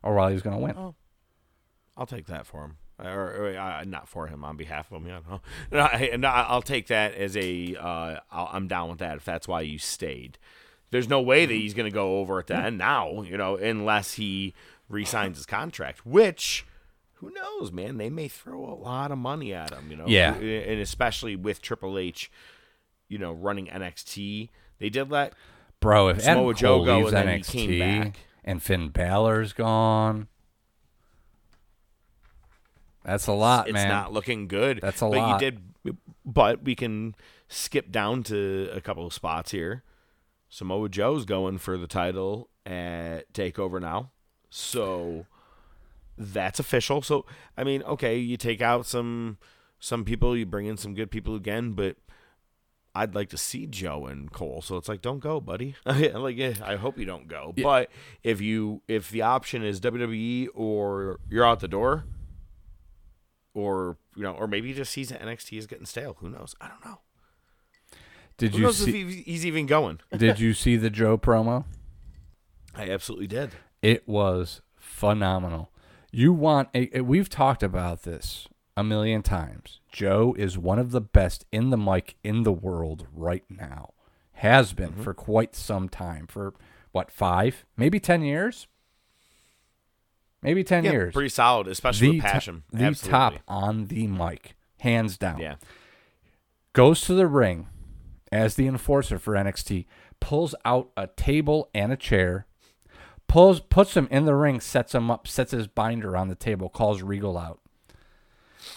[0.01, 0.77] O'Reilly's going to win.
[0.77, 0.95] Oh.
[1.97, 3.07] I'll take that for him, or,
[3.53, 5.07] or uh, not for him, on behalf of him.
[5.07, 5.41] Yeah, no.
[5.71, 7.75] No, I, no, I'll take that as a.
[7.75, 10.37] Uh, I'll, I'm down with that if that's why you stayed.
[10.91, 13.57] There's no way that he's going to go over at the end now, you know,
[13.57, 14.53] unless he
[14.87, 16.05] re-signs his contract.
[16.05, 16.65] Which,
[17.15, 17.97] who knows, man?
[17.97, 20.05] They may throw a lot of money at him, you know.
[20.07, 20.35] Yeah.
[20.35, 22.31] and especially with Triple H,
[23.09, 24.47] you know, running NXT.
[24.79, 25.33] They did let
[25.79, 30.27] Bro, if Adam Samoa Joe Cole go leaves and NXT and Finn Balor's gone,
[33.07, 33.87] that's a lot, it's man.
[33.87, 34.79] It's not looking good.
[34.81, 35.41] That's a but lot.
[35.41, 37.15] you did, but we can
[37.47, 39.83] skip down to a couple of spots here.
[40.49, 44.11] Samoa Joe's going for the title at Takeover now,
[44.49, 45.25] so
[46.17, 47.01] that's official.
[47.01, 47.25] So
[47.57, 49.37] I mean, okay, you take out some
[49.79, 51.95] some people, you bring in some good people again, but
[52.97, 54.61] I'd like to see Joe and Cole.
[54.61, 55.75] So it's like, don't go, buddy.
[55.85, 57.53] like, yeah, I hope you don't go.
[57.55, 57.89] But
[58.23, 62.05] if you if the option is WWE or you're out the door,
[63.57, 66.15] or you know, or maybe he just sees that NXT is getting stale.
[66.19, 66.55] Who knows?
[66.61, 66.99] I don't know.
[68.37, 69.03] did Who you knows if see?
[69.05, 69.99] he- he's even going?
[70.17, 71.65] did you see the Joe promo?
[72.75, 73.51] I absolutely did.
[73.81, 75.71] It was phenomenal.
[76.11, 79.79] You want a, a- we've talked about this a million times.
[79.91, 83.93] Joe is one of the best in the mic in the world right now.
[84.33, 85.03] Has been Mm-hmm.
[85.03, 86.27] for quite some time.
[86.27, 86.53] For
[86.91, 88.67] what, 5, maybe 10 years?
[90.41, 91.13] Maybe 10 Yeah, years.
[91.13, 92.63] pretty solid, especially with to- passion.
[92.71, 93.11] the Absolutely.
[93.11, 95.39] top on the mic, hands down.
[95.39, 95.55] Yeah.
[96.73, 97.67] Goes to the ring
[98.31, 99.85] as the enforcer for NXT,
[100.19, 102.45] pulls out a table and a chair,
[103.27, 106.69] pulls puts him in the ring, sets him up, sets his binder on the table,
[106.69, 107.59] calls Regal out.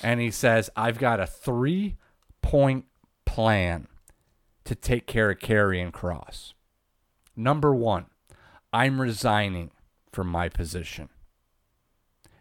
[0.03, 1.96] And he says, I've got a three
[2.42, 2.87] point
[3.27, 3.87] plan
[4.64, 6.53] to take care of Karrion Kross.
[7.37, 8.07] Number one,
[8.73, 9.73] I'm resigning
[10.12, 11.09] from my position.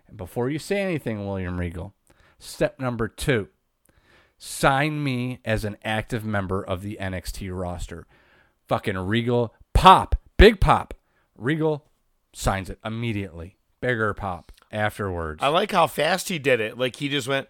[0.10, 1.94] And before you say anything, William Regal,
[2.38, 3.48] step number two,
[4.38, 8.08] sign me as an active member of the NXT roster.
[8.68, 10.94] Fucking Regal, pop, big pop.
[11.36, 11.86] Regal
[12.34, 13.58] signs it immediately.
[13.82, 15.42] Bigger pop afterwards.
[15.42, 16.78] I like how fast he did it.
[16.78, 17.48] Like he just went.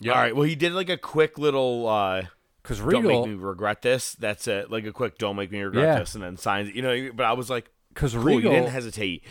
[0.00, 0.12] Yeah.
[0.12, 0.34] All right.
[0.34, 1.88] Well, he did like a quick little.
[1.88, 2.22] uh
[2.62, 4.14] Because Don't make me regret this.
[4.14, 4.70] That's it.
[4.70, 5.18] Like a quick.
[5.18, 5.98] Don't make me regret Yeah.
[6.00, 6.68] this, and then signs.
[6.68, 6.74] it.
[6.74, 7.10] You know.
[7.14, 8.24] But I was like, because cool.
[8.24, 9.24] Regal, You didn't hesitate.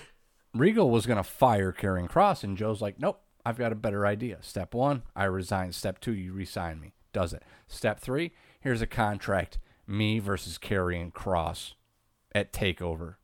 [0.59, 4.05] Regal was going to fire Karrion Kross, and Joe's like, nope, I've got a better
[4.05, 4.37] idea.
[4.41, 5.71] Step one, I resign.
[5.71, 6.93] Step two, you resign me.
[7.13, 7.43] Does it.
[7.67, 9.59] Step three, here's a contract.
[9.87, 11.73] Me versus Karrion Kross
[12.35, 13.15] at TakeOver.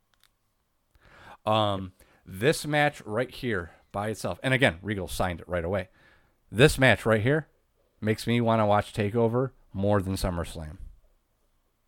[1.46, 1.92] Um,
[2.24, 5.88] this match right here by itself, and again, Regal signed it right away.
[6.50, 7.48] This match right here
[8.00, 10.78] makes me want to watch TakeOver more than SummerSlam.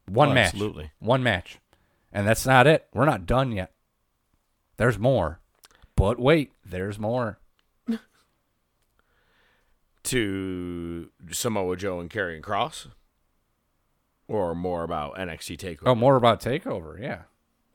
[0.09, 0.49] One Oh, match.
[0.53, 0.91] absolutely.
[0.99, 1.59] One match.
[2.13, 2.87] And that's not it.
[2.95, 3.73] We're not done yet.
[4.77, 5.41] There's more.
[5.95, 7.39] But wait, there's more.
[10.05, 12.89] to Samoa Joe and Karrion Kross,
[14.29, 15.87] or more about NXT Takeover.
[15.87, 17.01] Oh, more about TakeOver.
[17.01, 17.23] Yeah.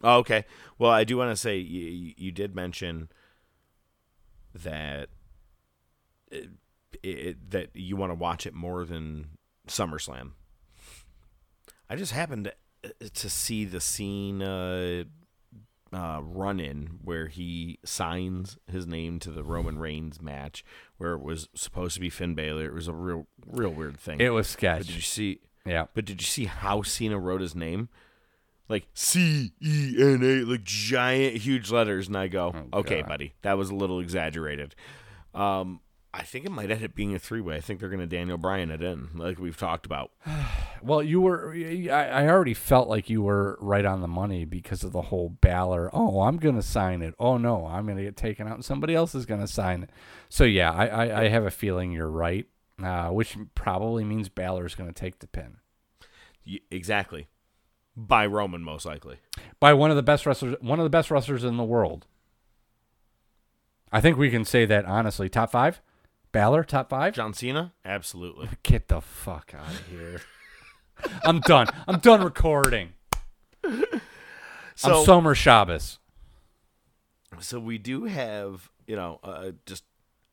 [0.04, 0.46] Oh, okay.
[0.78, 3.10] Well, I do want to say you, you did mention
[4.54, 5.10] that
[6.32, 6.50] it,
[7.04, 9.38] it, that you want to watch it more than
[9.68, 10.32] SummerSlam.
[11.90, 15.04] I just happened to, to see the scene uh,
[15.94, 20.64] uh, run in where he signs his name to the Roman Reigns match,
[20.98, 22.66] where it was supposed to be Finn Balor.
[22.66, 24.20] It was a real, real weird thing.
[24.22, 24.88] It was But sketch.
[24.88, 25.40] did you see?
[25.66, 25.86] Yeah.
[25.94, 27.90] But did you see how Cena wrote his name?
[28.70, 33.10] Like C E N A, like giant, huge letters, and I go, "Okay, Oh, God.
[33.10, 34.76] buddy, that was a little exaggerated."
[35.34, 35.82] Um,
[36.14, 37.56] I think it might end up being a three-way.
[37.56, 40.12] I think they're going to Daniel Bryan it in, like we've talked about.
[40.84, 41.54] Well, you were.
[41.54, 45.92] I, already felt like you were right on the money because of the whole Balor.
[45.94, 47.14] Oh, I'm going to sign it.
[47.20, 49.84] Oh, no, I'm going to get taken out and somebody else is going to sign
[49.84, 49.92] it.
[50.28, 52.48] So, yeah, I, I, I have a feeling you're right,
[52.84, 55.58] uh, which probably means Balor's going to take the pin.
[56.48, 57.28] Y- exactly,
[57.96, 59.18] by Roman most likely.
[59.60, 62.08] by one of the best wrestlers, one of the best wrestlers in the world.
[63.92, 65.30] I think we can say that honestly.
[65.30, 65.80] Top five,
[66.32, 67.14] Balor, top five.
[67.14, 68.50] John Cena, absolutely.
[68.64, 70.22] Get the fuck out of here.
[71.24, 71.68] I'm done.
[71.88, 72.94] I'm done recording.
[74.76, 76.00] So, I'm shomer shabbos.
[77.40, 79.84] so we do have, you know, uh, just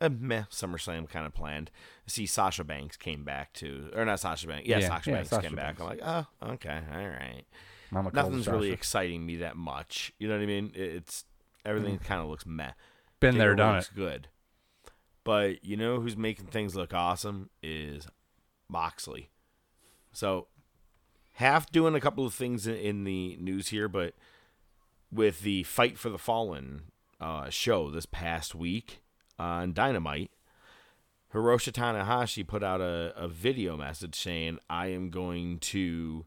[0.01, 1.71] a meh SummerSlam kind of planned.
[2.07, 5.31] See, Sasha Banks came back to, or not Sasha Banks, yeah, Yeah, Sasha yeah, Banks
[5.31, 5.81] Sasha came back.
[5.81, 7.45] I'm like, oh, okay, all right.
[7.91, 8.75] Mama Nothing's really Sasha.
[8.75, 10.13] exciting me that much.
[10.19, 10.73] You know what I mean?
[10.75, 11.25] It's
[11.65, 12.69] everything kind of looks meh.
[12.69, 12.73] Mm.
[13.21, 13.97] Been there, done looks it.
[13.97, 14.29] Good,
[15.25, 18.07] but you know who's making things look awesome is
[18.69, 19.31] Moxley.
[20.13, 20.49] So
[21.35, 24.15] half doing a couple of things in, in the news here, but
[25.13, 26.83] with the Fight for the Fallen
[27.21, 29.01] uh, show this past week
[29.39, 30.31] on Dynamite,
[31.33, 36.25] Hiroshi Tanahashi put out a, a video message saying, I am going to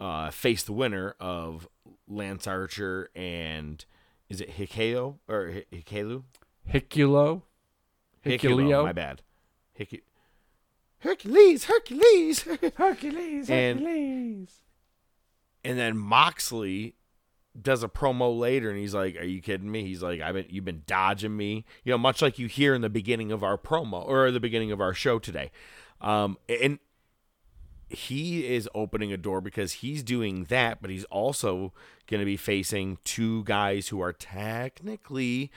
[0.00, 1.66] uh, face the winner of
[2.06, 3.84] Lance Archer and
[4.28, 6.24] is it Hikeo or Hi- Hikelu?
[6.72, 7.42] Hiculo.
[8.24, 9.22] Hikuleo, my bad.
[9.78, 10.02] Hiku-
[10.98, 12.42] Hercules, Hercules,
[12.76, 14.60] Hercules, And- Hercules.
[15.64, 16.94] and then Moxley
[17.60, 20.46] does a promo later, and he's like, "Are you kidding me?" He's like, "I've been,
[20.48, 23.58] you've been dodging me, you know, much like you hear in the beginning of our
[23.58, 25.50] promo or the beginning of our show today."
[26.00, 26.78] Um, and
[27.90, 31.74] he is opening a door because he's doing that, but he's also
[32.06, 35.50] going to be facing two guys who are technically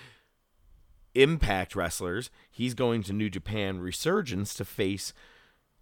[1.14, 2.30] Impact wrestlers.
[2.56, 5.12] He's going to New Japan Resurgence to face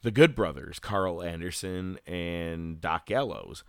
[0.01, 3.63] the Good Brothers, Karl Anderson and Doc Gallows.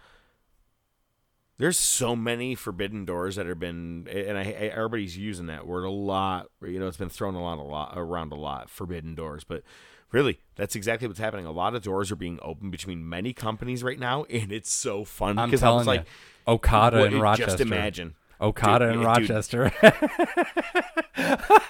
[1.59, 5.85] There's so many forbidden doors that have been, and I, I everybody's using that word
[5.85, 6.47] a lot.
[6.63, 8.71] You know, it's been thrown a lot, a lot around a lot.
[8.71, 9.63] Forbidden doors, but
[10.11, 11.45] really, that's exactly what's happening.
[11.45, 15.05] A lot of doors are being opened between many companies right now, and it's so
[15.05, 16.07] fun because I was like,
[16.47, 17.51] you, Okada in Rochester.
[17.51, 18.15] Just imagine.
[18.45, 19.31] Okada Dude, in yeah, dude.
[19.31, 19.73] Rochester.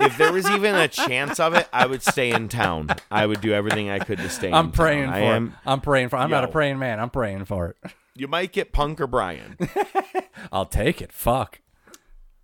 [0.00, 2.88] if there was even a chance of it, I would stay in town.
[3.10, 4.50] I would do everything I could to stay.
[4.52, 5.12] I'm in praying town.
[5.12, 5.36] for I it.
[5.36, 5.54] am.
[5.66, 6.16] I'm praying for.
[6.16, 7.00] I'm not a praying man.
[7.00, 7.76] I'm praying for it.
[8.16, 9.56] You might get Punk or Bryan.
[10.52, 11.10] I'll take it.
[11.10, 11.58] Fuck.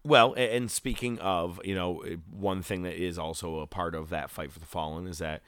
[0.03, 4.09] Well, and speaking of, you know, eh, one thing that is also a part of
[4.11, 5.43] that fight for the fallen is that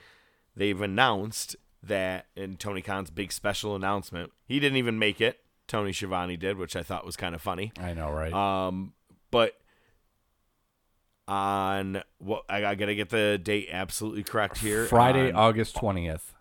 [0.54, 5.40] they've announced that in Tony Khan's big special announcement, he didn't even make it.
[5.68, 7.72] Tony Schiavone did, which I thought was kind of funny.
[7.80, 8.32] I know, right?
[8.32, 8.92] Um,
[9.30, 9.54] but
[11.28, 14.86] on what I, I gotta get the date absolutely correct here.
[14.86, 16.34] Friday, On- August twentieth.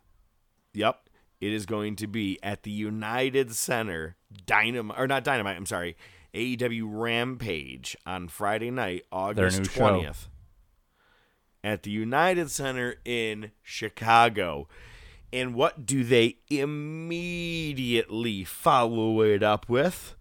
[0.74, 1.10] Yep.
[1.40, 4.16] It is going to be at the United Center
[4.46, 5.98] Dynamite or not Dynamite, I'm sorry.
[6.36, 10.28] AEW Rampage on Friday night, August 20th.
[11.64, 14.68] At the United Center in Chicago.
[15.34, 20.16] And what do they immediately follow it up with?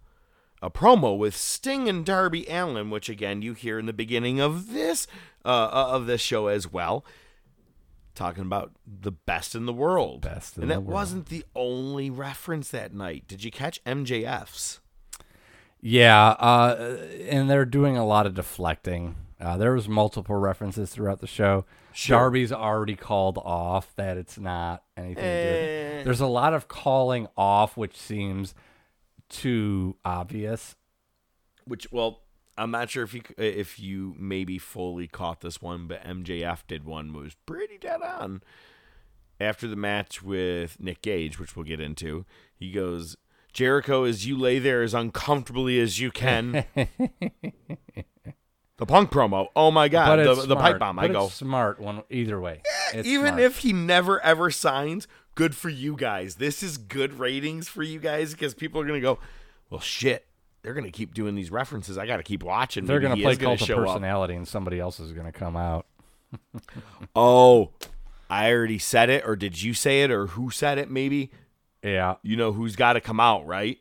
[0.61, 4.71] A promo with Sting and Darby Allin, which again you hear in the beginning of
[4.71, 5.07] this
[5.43, 7.03] uh, of this show as well
[8.15, 10.21] talking about the best in the world.
[10.21, 13.27] Best in and that wasn't the only reference that night.
[13.27, 14.79] Did you catch MJF's?
[15.81, 16.97] Yeah, uh,
[17.27, 19.15] and they're doing a lot of deflecting.
[19.39, 21.65] Uh, there was multiple references throughout the show.
[21.93, 22.17] Sure.
[22.17, 25.23] Darby's already called off that it's not anything.
[25.23, 26.03] Eh.
[26.03, 28.53] There's a lot of calling off, which seems
[29.29, 30.75] too obvious.
[31.65, 32.21] Which, well,
[32.57, 36.85] I'm not sure if you if you maybe fully caught this one, but MJF did
[36.85, 38.41] one was pretty dead on.
[39.39, 42.25] After the match with Nick Gage, which we'll get into,
[42.55, 43.15] he goes,
[43.53, 46.65] "Jericho, as you lay there as uncomfortably as you can."
[48.81, 49.47] the punk promo.
[49.55, 50.95] Oh my god, the, the pipe bomb.
[50.95, 51.25] But I go.
[51.27, 52.63] it's smart one either way.
[52.95, 53.41] It's even smart.
[53.43, 56.37] if he never ever signs, good for you guys.
[56.37, 59.19] This is good ratings for you guys because people are gonna go,
[59.69, 60.25] well, shit.
[60.63, 61.95] They're gonna keep doing these references.
[61.99, 62.87] I got to keep watching.
[62.87, 63.87] they're Maybe gonna play is gonna cult of show up.
[63.87, 65.85] personality, and somebody else is gonna come out.
[67.15, 67.71] Oh,
[68.31, 70.89] I already said it, or did you say it, or who said it?
[70.89, 71.29] Maybe
[71.83, 73.77] Yeah, you know who's got to come out, right?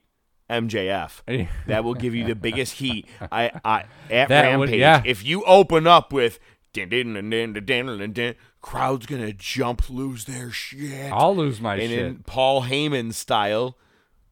[0.50, 1.48] MJF.
[1.66, 3.06] that will give you the biggest heat.
[3.32, 4.70] I, I at that Rampage.
[4.70, 5.02] Would, yeah.
[5.04, 6.38] If you open up with
[6.72, 11.12] din din din din din din din, crowd's gonna jump, lose their shit.
[11.12, 11.98] I'll lose my and shit.
[11.98, 13.76] And in Paul Heyman style,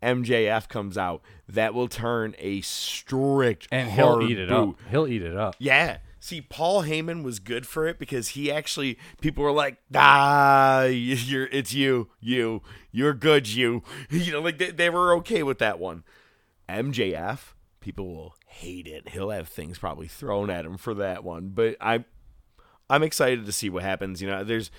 [0.02, 1.22] MJF comes out.
[1.48, 4.70] That will turn a strict and he'll eat it boot.
[4.70, 4.90] up.
[4.90, 5.56] He'll eat it up.
[5.58, 5.98] Yeah.
[6.20, 11.46] See, Paul Heyman was good for it because he actually people were like, "Ah, you're
[11.46, 15.78] it's you, you, you're good, you." You know, like they, they were okay with that
[15.78, 16.04] one.
[16.68, 19.10] MJF, people will hate it.
[19.10, 22.04] He'll have things probably thrown at him for that one, but I,
[22.90, 24.20] I'm excited to see what happens.
[24.20, 24.70] You know, there's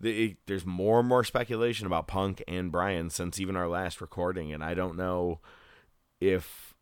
[0.00, 4.52] the, there's more and more speculation about Punk and Bryan since even our last recording,
[4.52, 5.40] and I don't know
[6.20, 6.74] if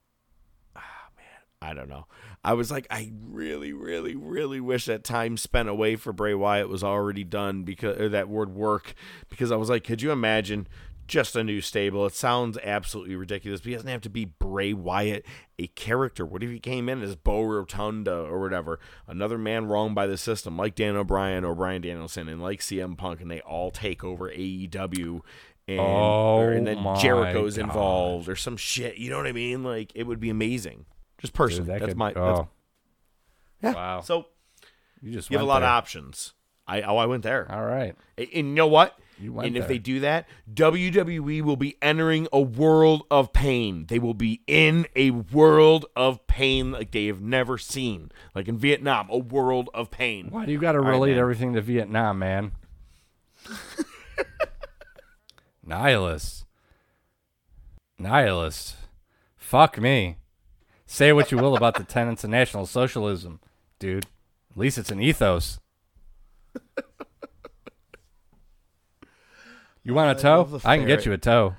[0.75, 0.81] ah,
[1.17, 2.07] man, I don't know.
[2.47, 6.68] I was like, I really, really, really wish that time spent away for Bray Wyatt
[6.68, 8.94] was already done because or that would work.
[9.28, 10.68] Because I was like, could you imagine
[11.09, 12.07] just a new stable?
[12.07, 15.26] It sounds absolutely ridiculous, but he doesn't have to be Bray Wyatt,
[15.59, 16.24] a character.
[16.24, 18.78] What if he came in as Bo Rotunda or whatever,
[19.09, 22.97] another man wronged by the system, like Dan O'Brien or Bryan Danielson, and like CM
[22.97, 25.20] Punk, and they all take over AEW.
[25.68, 27.64] And, or- and Oh then Jericho's God.
[27.64, 28.99] involved or some shit.
[28.99, 29.64] You know what I mean?
[29.64, 30.86] Like it would be amazing.
[31.19, 32.12] Just personally, that that's could- my.
[32.12, 32.49] That's, oh.
[33.62, 33.73] yeah.
[33.73, 34.01] Wow.
[34.01, 34.27] So
[35.01, 35.69] You just you have a went lot there.
[35.69, 36.33] of options.
[36.67, 37.51] I oh I went there.
[37.51, 37.95] All right.
[38.19, 38.99] And you know what?
[39.19, 39.69] You went and if there.
[39.69, 43.87] they do that, WWE will be entering a world of pain.
[43.89, 48.11] They will be in a world of pain like they have never seen.
[48.35, 50.29] Like in Vietnam, a world of pain.
[50.31, 51.21] Why do you got to relate man.
[51.21, 52.53] everything to Vietnam, man?
[55.64, 56.45] Nihilist.
[57.99, 58.77] Nihilist.
[59.37, 60.17] Fuck me.
[60.87, 63.41] Say what you will about the tenets of National Socialism,
[63.78, 64.07] dude.
[64.53, 65.59] At least it's an ethos.
[69.82, 70.45] You want a toe?
[70.45, 71.55] the I can get you a toe.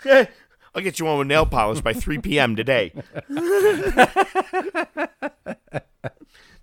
[0.00, 0.28] Okay.
[0.74, 2.56] I'll get you one with nail polish by 3 p.m.
[2.56, 2.92] today.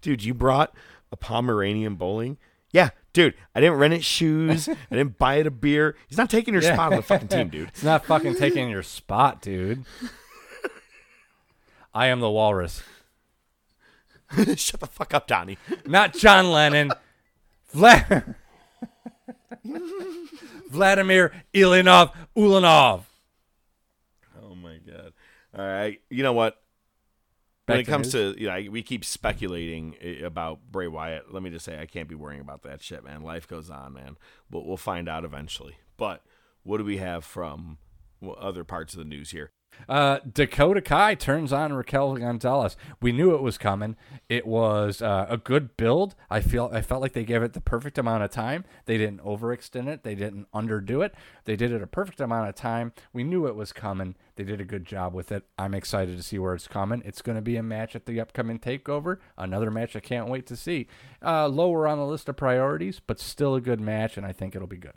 [0.01, 0.73] dude, you brought
[1.11, 2.37] a Pomeranian bowling?
[2.73, 4.67] Yeah, dude, I didn't rent it shoes.
[4.67, 5.95] I didn't buy it a beer.
[6.07, 6.73] He's not taking your Yeah.
[6.73, 7.69] spot on the fucking team, dude.
[7.69, 9.85] It's not fucking taking your spot, dude.
[11.93, 12.81] I am the walrus.
[14.55, 15.57] Shut the fuck up, Donnie.
[15.85, 16.91] Not John Lennon.
[17.75, 18.35] Vla-
[20.69, 23.03] Vladimir Ilinov Ulanov.
[24.41, 25.13] Oh my god.
[25.57, 26.01] All right.
[26.09, 26.61] You know what?
[27.65, 31.33] Back when it to comes to you know, we keep speculating about Bray Wyatt.
[31.33, 33.21] Let me just say, I can't be worrying about that shit, man.
[33.21, 34.17] Life goes on, man.
[34.49, 35.75] We'll, we'll find out eventually.
[35.97, 36.23] But
[36.63, 37.77] what do we have from
[38.37, 39.51] other parts of the news here?
[39.91, 42.77] Uh, Dakota Kai turns on Raquel Gonzalez.
[43.01, 43.97] We knew it was coming.
[44.29, 46.15] It was uh, a good build.
[46.29, 48.63] I feel I felt like they gave it the perfect amount of time.
[48.85, 50.03] They didn't overextend it.
[50.03, 51.13] They didn't underdo it.
[51.43, 52.93] They did it a perfect amount of time.
[53.11, 54.15] We knew it was coming.
[54.35, 55.43] They did a good job with it.
[55.57, 57.01] I'm excited to see where it's coming.
[57.03, 59.17] It's going to be a match at the upcoming takeover.
[59.37, 60.87] Another match I can't wait to see.
[61.21, 64.55] Uh, lower on the list of priorities, but still a good match, and I think
[64.55, 64.93] it'll be good.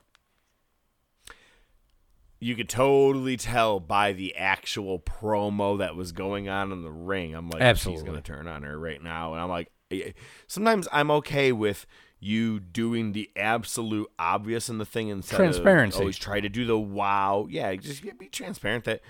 [2.44, 7.34] You could totally tell by the actual promo that was going on in the ring.
[7.34, 8.02] I'm like, Absolutely.
[8.02, 10.12] she's gonna turn on her right now, and I'm like, eh,
[10.46, 11.86] sometimes I'm okay with
[12.20, 15.96] you doing the absolute obvious in the thing instead Transparency.
[15.96, 17.46] of always try to do the wow.
[17.48, 19.00] Yeah, just be transparent that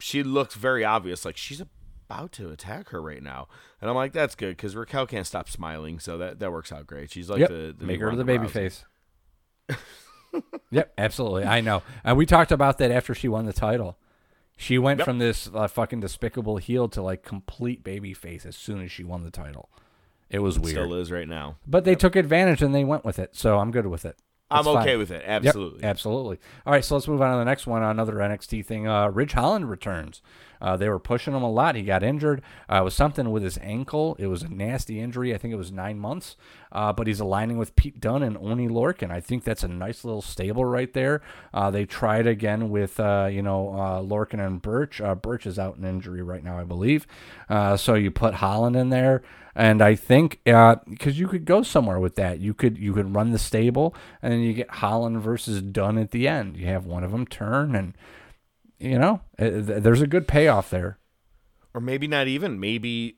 [0.00, 3.46] she looks very obvious, like she's about to attack her right now,
[3.80, 6.88] and I'm like, that's good because Raquel can't stop smiling, so that that works out
[6.88, 7.12] great.
[7.12, 7.50] She's like yep.
[7.50, 8.50] the, the make her the baby Rousey.
[8.50, 8.84] face.
[10.70, 11.44] yep, absolutely.
[11.44, 11.82] I know.
[12.04, 13.96] And we talked about that after she won the title.
[14.56, 15.04] She went Yep.
[15.04, 19.04] from this uh, fucking despicable heel to like complete baby face as soon as she
[19.04, 19.68] won the title.
[20.30, 20.74] It was weird.
[20.74, 21.56] Still is right now.
[21.66, 23.34] But they took advantage and they went with it.
[23.36, 24.18] So I'm good with it.
[24.50, 24.76] I'm It's fine.
[24.78, 25.22] okay with it.
[25.26, 25.84] Yep, Absolutely.
[25.84, 26.38] absolutely.
[26.66, 27.82] All right, so let's move on to the next one.
[27.82, 28.88] Another NXT thing.
[28.88, 30.22] Uh, Ridge Holland returns.
[30.60, 31.74] Uh, they were pushing him a lot.
[31.74, 32.42] He got injured.
[32.70, 34.16] Uh, it was something with his ankle.
[34.18, 35.34] It was a nasty injury.
[35.34, 36.36] I think it was nine months.
[36.70, 39.10] Uh, but he's aligning with Pete Dunne and Oni Lorcan.
[39.10, 41.22] I think that's a nice little stable right there.
[41.54, 45.00] Uh, they tried again with uh, you know uh, Lorcan and Burch.
[45.00, 47.06] Uh, Burch is out in injury right now, I believe.
[47.48, 49.22] Uh, so you put Holland in there.
[49.54, 53.32] And I think because you could go somewhere with that, you could you could run
[53.32, 53.92] the stable,
[54.22, 56.56] and then you get Holland versus Dunne at the end.
[56.56, 57.94] You have one of them turn, and
[58.78, 60.98] you know uh, there's a good payoff there.
[61.74, 62.58] or maybe not even.
[62.60, 63.16] Maybe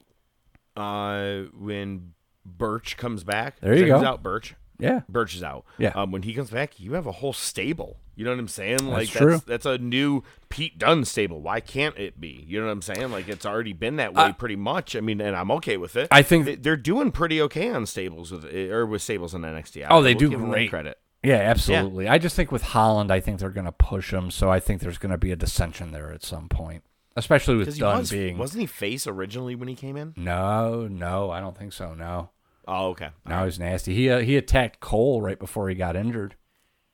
[0.76, 2.12] uh, when
[2.44, 4.04] Burch comes back, There you go.
[4.04, 4.54] out Burch.
[4.78, 5.00] Yeah.
[5.11, 5.66] Burch is out.
[5.78, 5.90] Yeah.
[5.94, 7.98] Um, when he comes back, you have a whole stable.
[8.16, 8.86] You know what I'm saying?
[8.86, 9.32] Like true.
[9.32, 11.40] that's that's a new Pete Dunne stable.
[11.40, 12.44] Why can't it be?
[12.46, 13.11] You know what I'm saying?
[13.11, 14.94] Like it's already been that way pretty much.
[14.96, 16.08] I mean, and I'm okay with it.
[16.11, 19.86] I think- They- they're doing pretty okay on stables with or with stables in NXT.
[19.88, 20.70] Oh, they do give them that great.
[20.70, 20.98] credit.
[21.22, 22.08] Yeah, absolutely.
[22.08, 24.30] I just think with Holland, I think they're going to push him.
[24.30, 26.82] So I think there's going to be a dissension there at some point,
[27.16, 28.38] especially with Dunne was, being.
[28.38, 30.14] wasn't he face originally when he came in?
[30.16, 31.92] No, no, I don't think so.
[31.94, 32.30] No,
[32.66, 33.10] Oh, okay.
[33.26, 33.94] now he's nasty.
[33.94, 36.36] He uh, he attacked Cole right before he got injured.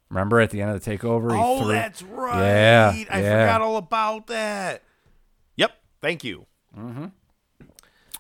[0.09, 1.33] Remember at the end of the takeover?
[1.33, 2.41] He Oh, threw- that's right.
[2.41, 3.45] Yeah, I yeah.
[3.47, 4.83] forgot all about that.
[5.57, 5.73] Yep.
[6.01, 6.47] Thank you.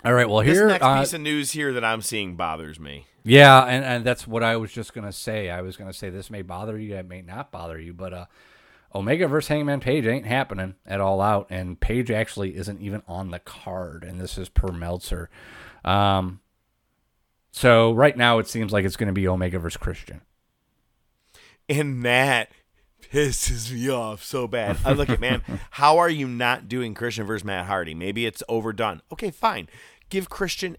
[0.04, 0.28] All right.
[0.28, 3.06] Well, This here, next uh, piece of news here that I'm seeing bothers me.
[3.28, 5.50] Yeah, and, and that's what I was just gonna say.
[5.50, 8.26] I was gonna say this may bother you, it may not bother you, but uh,
[8.94, 13.32] Omega versus Hangman Page ain't happening at all out, and Page actually isn't even on
[13.32, 15.28] the card, and this is per Meltzer.
[15.84, 16.38] Um,
[17.50, 20.20] so right now it seems like it's gonna be Omega versus Christian.
[21.68, 22.52] And that
[23.12, 24.78] pisses me off so bad.
[24.84, 27.92] I look at man, how are you not doing Christian versus Matt Hardy?
[27.92, 29.02] Maybe it's overdone.
[29.10, 29.68] Okay, fine.
[30.10, 30.76] Give Christian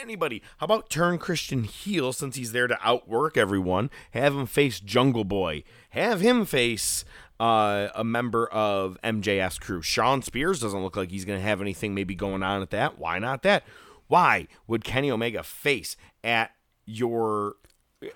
[0.00, 0.42] anybody.
[0.58, 3.90] How about turn Christian heel since he's there to outwork everyone?
[4.12, 5.62] Have him face Jungle Boy.
[5.90, 7.04] Have him face
[7.40, 9.82] uh, a member of MJF's crew.
[9.82, 12.98] Shawn Spears doesn't look like he's going to have anything maybe going on at that.
[12.98, 13.64] Why not that?
[14.08, 16.52] Why would Kenny Omega face at
[16.86, 17.56] your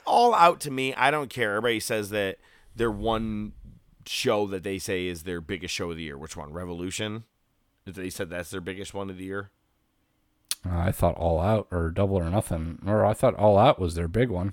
[0.06, 0.94] all out to me?
[0.94, 1.50] I don't care.
[1.56, 2.38] Everybody says that
[2.74, 3.52] their one
[4.06, 6.18] show that they say is their biggest show of the year.
[6.18, 6.52] Which one?
[6.52, 7.24] Revolution.
[7.84, 9.50] They said that's their biggest one of the year.
[10.64, 14.08] I thought All Out or Double or Nothing, or I thought All Out was their
[14.08, 14.52] big one.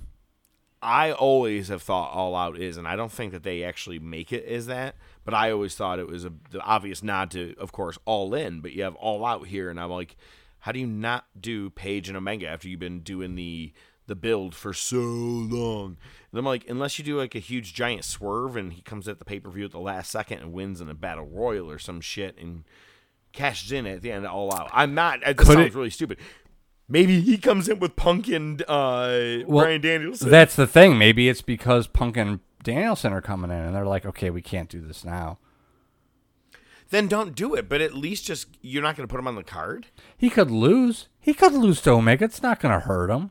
[0.82, 4.32] I always have thought All Out is, and I don't think that they actually make
[4.32, 4.96] it as that.
[5.24, 8.60] But I always thought it was a, the obvious nod to, of course, All In.
[8.60, 10.16] But you have All Out here, and I'm like,
[10.60, 13.72] how do you not do Page and Omega after you've been doing the
[14.06, 15.96] the build for so long?
[16.32, 19.18] And I'm like, unless you do like a huge giant swerve and he comes at
[19.18, 21.78] the pay per view at the last second and wins in a battle royal or
[21.78, 22.64] some shit and
[23.32, 24.70] cashes in at the end of All Out.
[24.72, 25.20] I'm not.
[25.24, 26.18] This Could sounds it- really stupid.
[26.88, 30.28] Maybe he comes in with Punk and uh, Well, Bryan Danielson.
[30.28, 30.98] That's the thing.
[30.98, 34.68] Maybe it's because Punk and Danielson are coming in, and they're like, okay, we can't
[34.68, 35.38] do this now.
[36.90, 37.68] then don't do it.
[37.68, 39.86] But at least just you're not going to put him on the card.
[40.16, 41.08] He could lose.
[41.20, 42.24] He could lose to Omega.
[42.24, 43.30] It's not going to hurt him.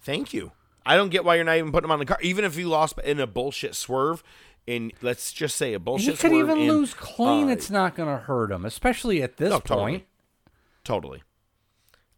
[0.00, 0.52] Thank you.
[0.84, 2.22] I don't get why you're not even putting him on the card.
[2.22, 4.22] Even if you lost in a bullshit swerve,
[4.66, 7.48] in let's just say a bullshit he could even in, lose clean.
[7.48, 9.64] uh, it's not going to hurt him, especially at this No, point.
[9.64, 10.06] totally.
[10.84, 11.22] Totally.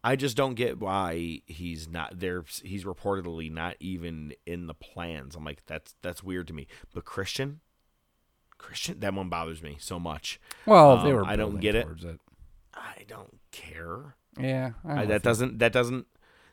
[0.05, 2.44] I just don't get why he's not there.
[2.62, 5.34] He's reportedly not even in the plans.
[5.34, 6.66] I'm like, that's that's weird to me.
[6.94, 7.61] But Christian,
[8.59, 10.40] Christian, that one bothers me so much.
[10.66, 11.24] Well, they Um, were.
[11.26, 11.86] I don't get it.
[12.05, 12.20] it.
[12.74, 14.14] I don't care.
[14.38, 16.07] Yeah, I'm I, that doesn't that doesn't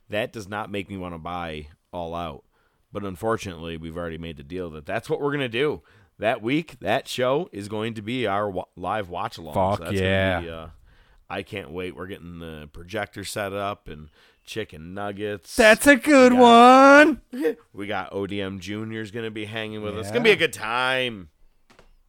[0.09, 2.43] that does not make me want to buy all out.
[2.95, 5.81] But unfortunately, we've already made the deal that that's what we're gonna do
[6.17, 6.79] that week.
[6.79, 9.53] That show is going to be our live watch along.
[9.53, 10.39] Fuck yeah.
[10.39, 10.67] Be, uh,
[11.29, 11.93] I can't wait.
[11.93, 14.07] We're getting the projector set up and
[14.45, 15.57] chicken nuggets.
[15.57, 17.21] That's a good We one.
[17.73, 20.05] we got ODM Junior's gonna be hanging with us.
[20.05, 21.27] It's gonna be a good time.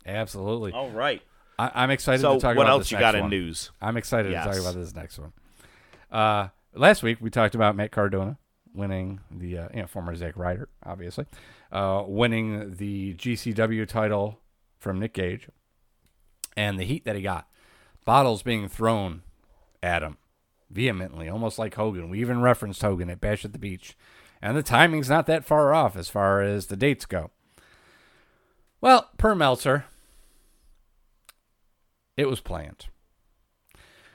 [0.07, 0.71] Absolutely.
[0.71, 1.21] All right.
[1.59, 3.21] I, I'm excited So to talk about what about else this you next got in
[3.23, 3.31] one.
[3.31, 3.73] news?
[3.83, 5.33] I'm excited to talk about this next one.
[6.13, 8.39] Uh, last week we talked about Matt Cardona
[8.77, 11.27] winning the uh, you know former Zack Ryder, obviously,
[11.73, 14.39] uh, winning the GCW title
[14.79, 15.49] from Nick Gage,
[16.57, 17.49] and the heat that he got,
[18.05, 19.23] bottles being thrown
[19.83, 20.19] at him
[20.71, 22.11] vehemently, almost like Hogan.
[22.11, 23.97] We even referenced Hogan at Bash at the Beach,
[24.43, 27.31] and the timing's not that far off as far as the dates go.
[28.81, 29.87] Well, per Meltzer,
[32.17, 32.87] it was planned.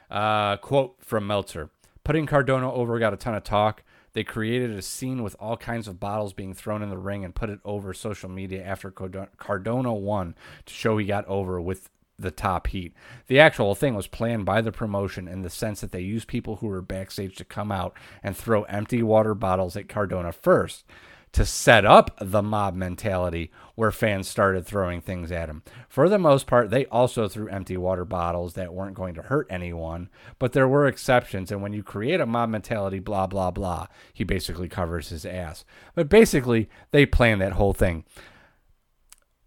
[0.10, 1.70] Uh, quote from Meltzer
[2.04, 3.84] Putting Cardona over got a ton of talk.
[4.14, 7.36] They created a scene with all kinds of bottles being thrown in the ring and
[7.36, 10.36] put it over social media after Cardona won
[10.66, 11.90] to show he got over with
[12.20, 12.94] the top heat.
[13.28, 16.58] The actual thing was planned by the promotion in the sense that they used people
[16.58, 20.86] who were backstage to come out and throw empty water bottles at Cardona first
[21.34, 25.64] to set up the mob mentality where fans started throwing things at him.
[25.88, 29.48] For the most part, they also threw empty water bottles that weren't going to hurt
[29.50, 30.10] anyone,
[30.40, 31.52] but there were exceptions.
[31.52, 35.64] And when you create a mob mentality, blah, blah, blah, he basically covers his ass.
[35.96, 38.04] But basically, they planned that whole thing.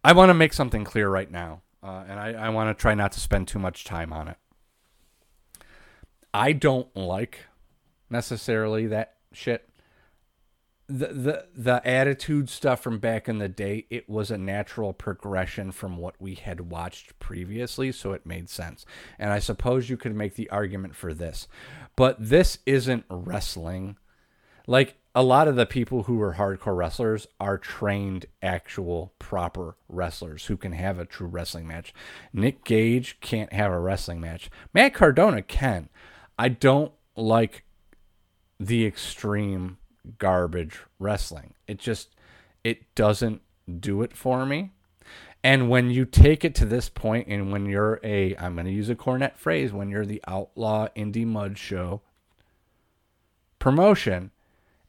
[0.02, 2.94] I want to make something clear right now, uh, and I, I want to try
[2.94, 4.36] not to spend too much time on it.
[6.32, 7.46] I don't like
[8.10, 9.68] necessarily that shit
[10.86, 15.72] the the the attitude stuff from back in the day it was a natural progression
[15.72, 18.84] from what we had watched previously so it made sense.
[19.18, 21.48] And i suppose you could make the argument for this.
[21.96, 23.96] But this isn't wrestling.
[24.66, 30.46] Like a lot of the people who are hardcore wrestlers are trained actual proper wrestlers
[30.46, 31.94] who can have a true wrestling match.
[32.32, 34.50] Nick gage can't have a wrestling match.
[34.72, 35.88] Matt cardona can.
[36.38, 37.64] I don't like
[38.58, 39.78] the extreme
[40.18, 41.54] garbage wrestling.
[41.66, 42.10] It just
[42.62, 43.42] it doesn't
[43.80, 44.70] do it for me.
[45.42, 48.72] And when you take it to this point and when you're a I'm going to
[48.72, 52.00] use a Cornette phrase when you're the outlaw indie mud show
[53.58, 54.30] promotion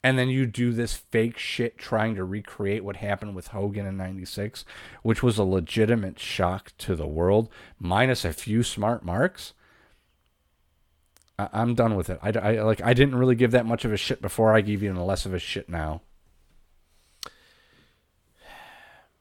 [0.05, 3.97] and then you do this fake shit trying to recreate what happened with Hogan in
[3.97, 4.63] 96,
[5.01, 7.49] which was a legitimate shock to the world
[7.79, 9.53] minus a few smart marks.
[11.37, 12.19] I- I'm done with it.
[12.21, 12.81] I, I like.
[12.81, 14.53] I didn't really give that much of a shit before.
[14.55, 16.01] I give even less of a shit now.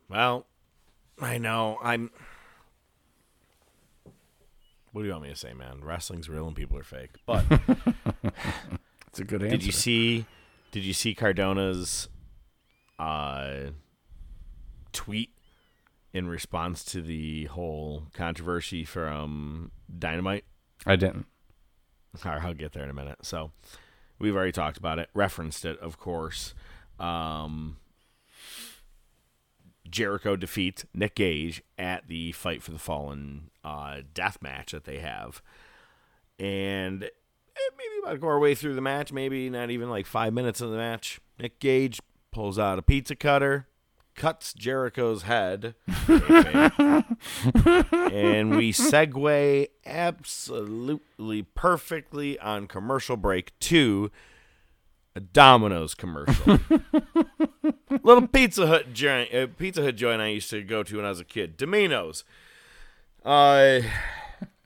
[0.08, 0.46] Well,
[1.20, 1.78] I know.
[1.82, 2.10] I'm.
[4.92, 5.80] What do you want me to say, man?
[5.82, 7.10] Wrestling's real and people are fake.
[7.26, 7.44] But
[9.08, 9.56] It's a good answer.
[9.56, 10.24] did you see?
[10.70, 12.08] Did you see Cardona's
[12.98, 13.70] uh,
[14.92, 15.30] tweet
[16.12, 20.44] in response to the whole controversy from Dynamite?
[20.86, 21.26] I didn't.
[22.24, 23.18] All right, I'll get there in a minute.
[23.22, 23.50] So,
[24.18, 26.54] we've already talked about it, referenced it, of course.
[26.98, 27.78] Um,
[29.90, 34.98] Jericho defeats Nick Gage at the Fight for the Fallen uh, death match that they
[34.98, 35.42] have.
[36.38, 40.60] And eh, maybe about our way through the match, maybe not even like five minutes
[40.60, 42.00] of the match, Nick Gage
[42.32, 43.68] pulls out a pizza cutter,
[44.14, 47.04] cuts Jericho's head, and
[48.56, 54.10] we segue absolutely perfectly on commercial break to
[55.16, 56.58] a Domino's commercial.
[58.02, 61.10] Little Pizza Hut joint, uh, Pizza Hut joint I used to go to when I
[61.10, 61.56] was a kid.
[61.56, 62.24] Domino's.
[63.24, 63.80] Uh,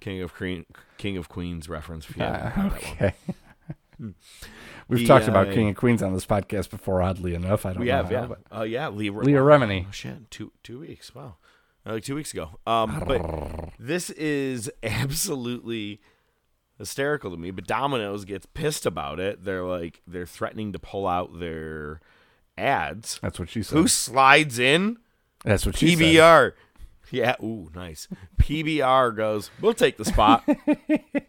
[0.00, 0.64] King of Queen,
[0.96, 2.08] King of Queens reference.
[2.08, 2.92] If you haven't heard that one.
[2.92, 4.14] Okay.
[4.88, 7.66] We've The, talked about uh, King of Queens on this podcast before, oddly enough.
[7.66, 8.26] I don't We know have, how, yeah.
[8.26, 8.88] but- Oh, yeah.
[8.88, 9.84] Leah, Leah Remini.
[9.86, 10.30] Oh, shit.
[10.30, 11.14] Two, two weeks.
[11.14, 11.36] Wow.
[11.86, 12.58] Uh, Like two weeks ago.
[12.66, 16.00] Um, but this is absolutely
[16.78, 17.50] hysterical to me.
[17.50, 19.44] But Domino's gets pissed about it.
[19.44, 22.00] They're like, they're threatening to pull out their
[22.56, 23.18] ads.
[23.22, 23.76] That's what she said.
[23.76, 24.96] Who slides in?
[25.44, 26.04] That's what she said.
[26.04, 26.52] PBR.
[27.10, 27.36] Yeah.
[27.42, 28.06] Ooh, nice.
[28.38, 30.44] PBR goes, we'll take the spot.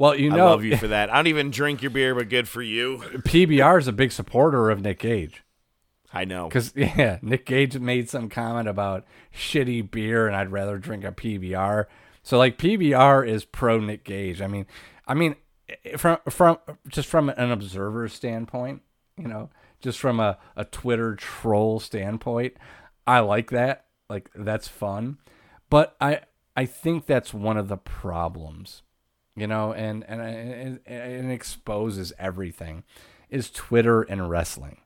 [0.00, 1.10] Well, you know, I love you for that.
[1.10, 3.02] I don't even drink your beer, but good for you.
[3.18, 5.42] PBR is a big supporter of Nick Gage.
[6.10, 6.48] I know.
[6.48, 11.12] Because yeah, Nick Gage made some comment about shitty beer, and I'd rather drink a
[11.12, 11.84] PBR.
[12.22, 14.40] So like PBR is pro Nick Gage.
[14.40, 14.64] I mean,
[15.06, 15.36] I mean,
[15.68, 16.56] eh, from from
[16.88, 18.80] just from an observer standpoint,
[19.18, 19.50] you know,
[19.82, 22.54] just from a, a Twitter troll standpoint,
[23.06, 23.84] I like that.
[24.08, 25.18] Like that's fun,
[25.68, 26.20] but I
[26.56, 28.82] I think that's one of the problems,
[29.36, 32.84] you know, and and and, and it exposes everything,
[33.30, 34.78] is Twitter and wrestling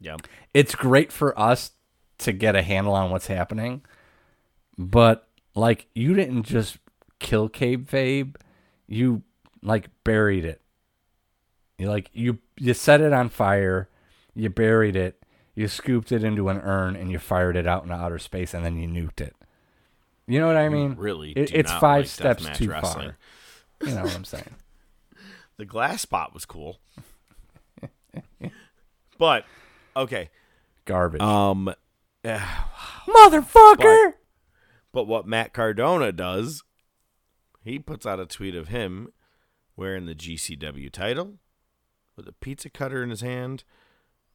[0.00, 0.16] Yeah,
[0.52, 1.72] it's great for us
[2.18, 3.82] to get a handle on what's happening,
[4.78, 6.78] but like you didn't just
[7.20, 8.36] kill kayfabe,
[8.86, 9.22] you
[9.62, 10.60] like buried it.
[11.78, 13.88] You like you you set it on fire,
[14.34, 15.22] you buried it,
[15.54, 18.64] you scooped it into an urn, and you fired it out into outer space, and
[18.64, 19.34] then you nuked it.
[20.26, 20.94] You know what I mean?
[20.94, 23.10] really It- it's five like steps too wrestling.
[23.10, 23.18] far.
[23.86, 24.44] You know what I'm saying?
[25.56, 26.80] The glass spot was cool.
[29.18, 29.44] but
[29.94, 30.30] okay.
[30.84, 31.20] Garbage.
[31.20, 31.72] Um
[32.24, 34.14] Motherfucker.
[34.92, 36.64] but what Matt Cardona does,
[37.62, 39.12] he puts out a tweet of him
[39.76, 41.34] wearing the GCW title
[42.16, 43.62] with a pizza cutter in his hand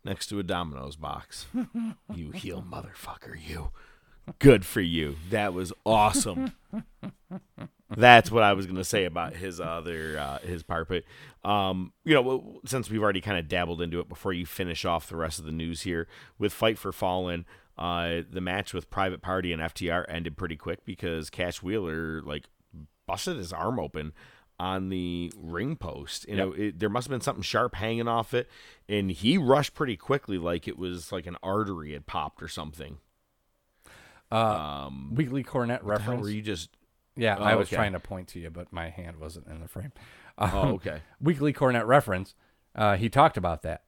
[0.05, 1.47] next to a Domino's box.
[2.13, 3.71] you heel motherfucker, you.
[4.39, 5.15] Good for you.
[5.31, 6.53] That was awesome.
[7.95, 10.87] That's what I was gonna say about his other uh, his part.
[10.87, 11.03] But
[11.49, 15.09] um, you know, since we've already kind of dabbled into it, before you finish off
[15.09, 17.45] the rest of the news here with Fight for Fallen,
[17.77, 22.45] uh, the match with Private Party and FTR ended pretty quick because Cash Wheeler like
[23.07, 24.13] busted his arm open
[24.59, 26.27] on the ring post.
[26.27, 28.49] You know, it, there must have been something sharp hanging off it,
[28.87, 32.97] and he rushed pretty quickly, like it was like an artery had popped or something.
[34.31, 36.21] Um, Weekly Cornette what the hell reference.
[36.23, 36.69] Were you just
[37.19, 37.75] Yeah, Oh, I was okay.
[37.75, 39.91] trying to point to you, but my hand wasn't in the frame.
[40.37, 41.01] Oh, okay.
[41.21, 42.33] Weekly Cornette reference.
[42.75, 43.83] Uh, he talked about that,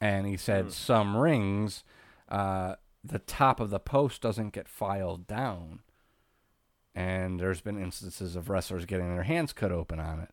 [0.00, 1.84] and he said some rings,
[2.28, 2.74] uh,
[3.04, 5.80] the top of the post doesn't get filed down,
[6.94, 10.30] and there's been instances of wrestlers getting their hands cut open on it.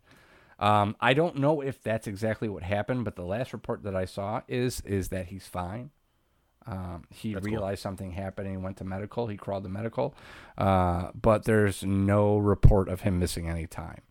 [0.60, 4.06] Um, I don't know if that's exactly what happened, but the last report that I
[4.06, 5.90] saw is is that he's fine.
[6.68, 7.54] Um, he That's cool.
[7.56, 9.28] realized something happened and he went to medical.
[9.28, 10.14] He crawled to medical,
[10.58, 14.02] uh, but there's no report of him missing any time.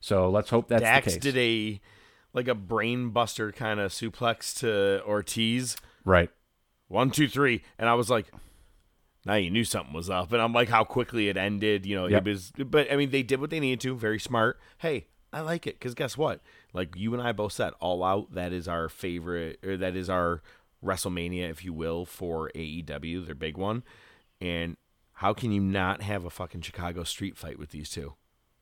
[0.00, 1.20] So let's hope that's Dax the case.
[1.20, 1.80] did a
[2.32, 5.76] like a brain buster kind of suplex to Ortiz.
[6.04, 6.30] right.
[6.88, 8.26] One, two, three, and I was like,
[9.26, 10.32] now you knew something was up.
[10.32, 11.84] And I'm like, how quickly it ended.
[11.84, 12.26] You know, Yep.
[12.26, 12.52] it was.
[12.56, 13.94] But I mean, they did what they needed to.
[13.94, 14.58] Very smart.
[14.78, 16.40] Hey, I like it because guess what?
[16.72, 18.32] Like you and I both said, All Out.
[18.32, 20.42] That is our favorite, or that is our
[20.84, 23.82] WrestleMania, if you will, for AEW, their big one.
[24.40, 24.76] And
[25.14, 28.14] how can you not have a fucking Chicago street fight with these two?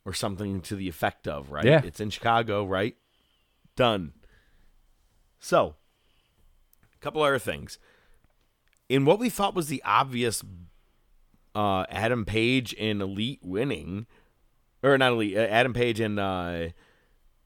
[0.05, 1.65] Or something to the effect of, right?
[1.65, 1.83] Yeah.
[1.85, 2.97] It's in Chicago, right?
[3.75, 4.13] Done.
[5.41, 5.75] So,
[6.95, 7.79] a couple other things.
[8.89, 10.45] In what we thought was the obvious
[11.57, 14.07] uh, Adam Page and Elite winning,
[14.83, 16.69] or not Elite, uh, Adam Page and uh,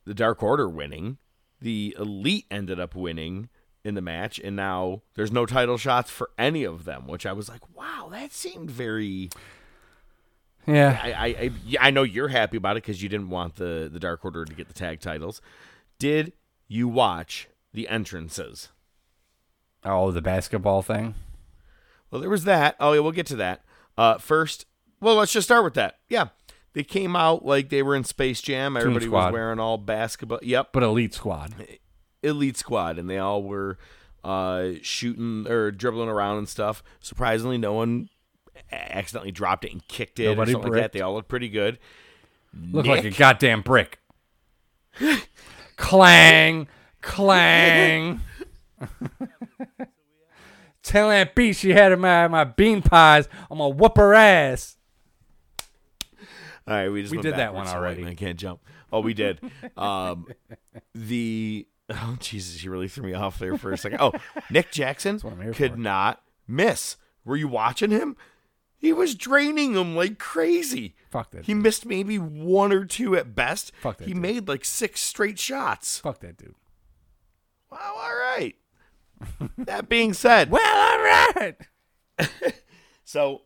[0.05, 1.17] the Dark Order winning,
[1.61, 3.49] the Elite ended up winning
[3.85, 7.33] in the match, and now there's no title shots for any of them, which I
[7.33, 9.31] was like, wow, that seemed very.
[10.67, 11.01] Yeah.
[11.03, 11.51] I I, I,
[11.81, 14.55] I know you're happy about it because you didn't want the the Dark Order to
[14.55, 15.41] get the tag titles.
[15.99, 16.33] Did
[16.69, 18.69] you watch the entrances?
[19.85, 21.15] Oh, the basketball thing.
[22.11, 22.77] Well, there was that.
[22.81, 23.65] Oh, yeah, we'll get to that.
[23.97, 24.67] Uh, first,
[25.01, 25.99] well, let's just start with that.
[26.09, 26.29] Yeah,
[26.75, 28.77] they came out like they were in Space Jam.
[28.77, 30.41] Everybody was wearing all basketball.
[30.43, 31.55] Yep, But Elite Squad.
[32.23, 33.79] Elite squad, and they all were
[34.25, 36.83] uh, shooting or dribbling around and stuff.
[37.01, 38.09] Surprisingly, no one
[38.73, 40.93] accidentally dropped it and kicked it Nobody or something like that.
[40.93, 41.79] They all looked pretty good.
[42.73, 43.99] Look like a goddamn brick.
[45.77, 46.69] clang,
[47.01, 48.21] clang.
[50.83, 53.29] Tell that bitch she had my my bean pies.
[53.51, 54.77] I'm gonna whoop her ass.
[56.67, 58.07] All right, we just We did that one already.
[58.07, 58.61] I can't jump.
[58.93, 59.41] Oh, we did.
[59.77, 60.27] um,
[60.95, 61.67] the
[62.03, 63.99] Oh Jesus, you really threw me off there for a second.
[64.01, 64.13] Oh,
[64.51, 65.79] Nick Jackson what I'm here could for.
[65.79, 66.97] not miss.
[67.25, 68.17] Were you watching him?
[68.79, 70.95] He was draining him like crazy.
[71.11, 71.63] Fuck that He dude.
[71.63, 73.73] missed maybe one or two at best.
[73.83, 74.23] Fuck that He dude.
[74.23, 75.99] made like six straight shots.
[75.99, 76.55] Fuck that dude.
[77.71, 78.55] Wow, all right.
[79.59, 81.57] that being said, Well, all right.
[83.05, 83.43] So,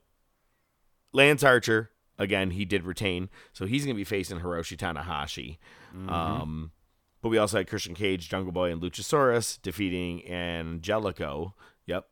[1.15, 5.57] Lance Archer again, he did retain, so he's going to be facing Hiroshi Tanahashi.
[6.09, 6.71] Um,
[7.25, 11.55] but we also had Christian Cage, Jungle Boy, and Luchasaurus defeating Angelico.
[11.87, 12.07] Yep,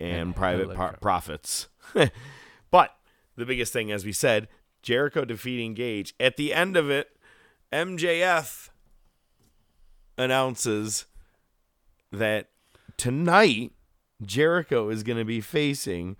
[0.00, 1.68] and Private Par- Profits.
[2.72, 2.96] but
[3.36, 4.48] the biggest thing, as we said,
[4.82, 6.14] Jericho defeating Gage.
[6.18, 7.16] At the end of it,
[7.72, 8.70] MJF
[10.18, 11.06] announces
[12.10, 12.48] that
[12.96, 13.70] tonight
[14.20, 16.16] Jericho is going to be facing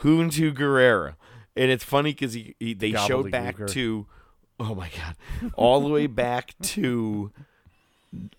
[0.00, 1.14] Huntu Guerrera.
[1.56, 3.70] And it's funny because he, he they showed back Gobbledygooker.
[3.70, 4.06] to,
[4.60, 7.32] oh my God, all the way back to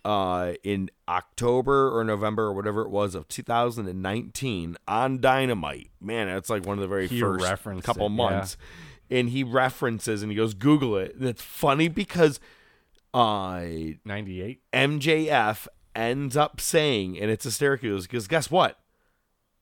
[0.04, 5.92] uh, in October or November or whatever it was of 2019 on Dynamite.
[6.02, 7.46] Man, that's like one of the very He first
[7.84, 8.16] couple it, yeah.
[8.16, 8.58] months.
[9.12, 11.16] And he references and he goes, Google it.
[11.16, 12.40] And it's funny because
[13.14, 13.64] uh,
[14.06, 14.62] 98.
[14.72, 18.80] MJF ends up saying, and it's hysterical, because guess what?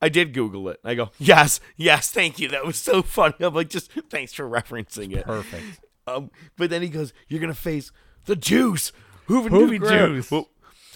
[0.00, 0.80] I did Google it.
[0.84, 2.48] I go, yes, yes, thank you.
[2.48, 3.34] That was so funny.
[3.40, 5.24] I'm like, just thanks for referencing it.
[5.24, 5.80] Perfect.
[6.08, 7.92] Um, but then he goes, "You're gonna face
[8.24, 8.92] the juice,
[9.28, 10.30] Juvi Juvi Juice.
[10.30, 10.48] Well,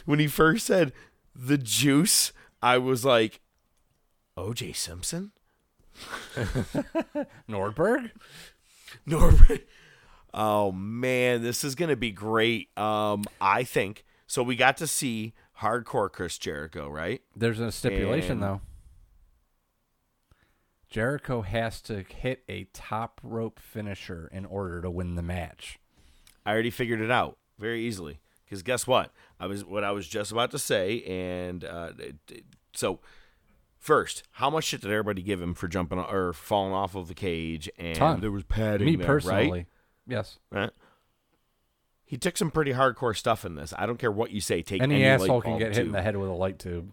[0.07, 0.93] when he first said
[1.35, 2.33] the juice,
[2.63, 3.41] I was like,
[4.37, 4.73] "O.J.
[4.73, 5.33] Simpson,
[7.49, 8.11] Nordberg?
[9.07, 9.63] Nordberg."
[10.35, 12.69] Oh man, this is gonna be great.
[12.79, 14.43] Um, I think so.
[14.43, 17.21] We got to see hardcore Chris Jericho, right?
[17.37, 18.61] There's a stipulation, And- though.
[20.93, 25.78] Jericho has to hit a top rope finisher in order to win the match.
[26.45, 28.20] I already figured it out very easily.
[28.45, 29.11] Because guess what?
[29.40, 33.01] I was what I was just about to say, and uh, it- it- so
[33.78, 37.14] first, how much shit did everybody give him for jumping or falling off of the
[37.14, 37.70] cage?
[37.78, 38.20] And Ton.
[38.20, 38.84] there was padding.
[38.86, 39.66] Me there, personally, right?
[40.07, 40.38] yes.
[40.51, 40.70] Right.
[42.05, 43.72] He took some pretty hardcore stuff in this.
[43.78, 44.61] I don't care what you say.
[44.61, 46.59] Take Any, any light asshole can bulb, get hit in the head with a light
[46.59, 46.93] tube.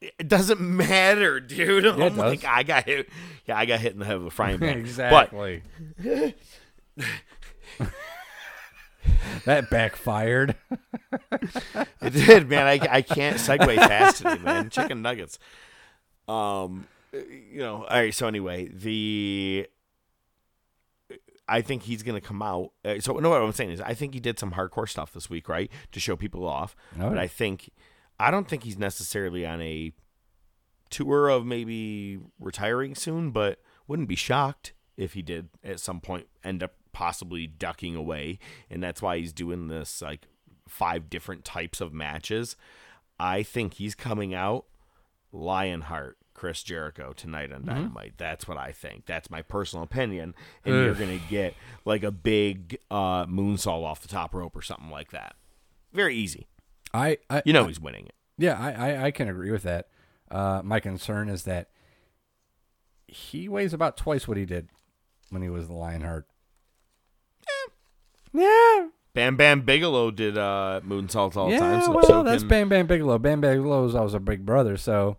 [0.00, 1.84] It doesn't matter, dude.
[1.84, 2.44] it I'm like, does.
[2.50, 3.08] I got hit.
[3.46, 4.78] Yeah, I got hit in the head with a frying pan.
[4.78, 5.62] exactly.
[9.44, 10.54] that backfired.
[12.02, 12.66] It did, man.
[12.66, 14.70] I, I can't segue fast today, man.
[14.70, 15.38] Chicken nuggets.
[16.28, 17.84] Um, you know.
[17.84, 18.14] All right.
[18.14, 19.66] So anyway, the
[21.48, 22.72] I think he's gonna come out.
[22.84, 25.28] Uh, so no, what I'm saying is, I think he did some hardcore stuff this
[25.28, 26.74] week, right, to show people off.
[26.98, 27.18] Oh, But.
[27.18, 27.70] I think
[28.20, 29.92] I don't think he's necessarily on a
[30.90, 36.26] tour of maybe retiring soon, but wouldn't be shocked if he did at some point
[36.44, 40.26] end up possibly ducking away, and that's why he's doing this like
[40.68, 42.56] five different types of matches.
[43.18, 44.66] I think he's coming out
[45.32, 48.14] Lionheart, Chris Jericho tonight on Dynamite.
[48.16, 49.06] That's what I think.
[49.06, 50.34] That's my personal opinion.
[50.64, 51.54] And you're gonna get
[51.84, 55.36] like a big uh, moonsault off the top rope or something like that.
[55.92, 56.46] Very easy.
[56.92, 58.14] I, I You know I- he's winning it.
[58.38, 59.88] Yeah, I, I, I can agree with that.
[60.30, 61.68] Uh, my concern is that
[63.06, 64.68] he weighs about twice what he did
[65.28, 66.26] when he was the Lionheart.
[68.32, 68.88] Yeah.
[69.12, 71.82] Bam Bam Bigelow did uh, moonsaults all the yeah, time.
[71.82, 73.18] So, well, so that's can- Bam Bam Bigelow.
[73.18, 75.16] Bam Bam Bigelow was always a big brother, so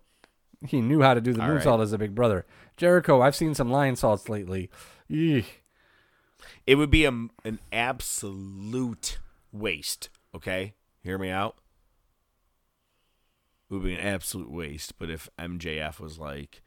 [0.66, 1.62] he knew how to do the All right.
[1.62, 2.46] moonsault as a big brother.
[2.78, 4.70] Jericho, I've seen some Lionsaults lately.
[5.08, 9.18] It would be a, an absolute
[9.52, 10.08] waste.
[10.34, 11.56] Okay, hear me out.
[13.72, 14.98] It would be an absolute waste.
[14.98, 16.60] But if MJF was like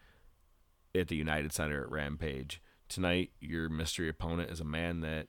[0.95, 5.27] at the United Center at Rampage tonight, your mystery opponent is a man that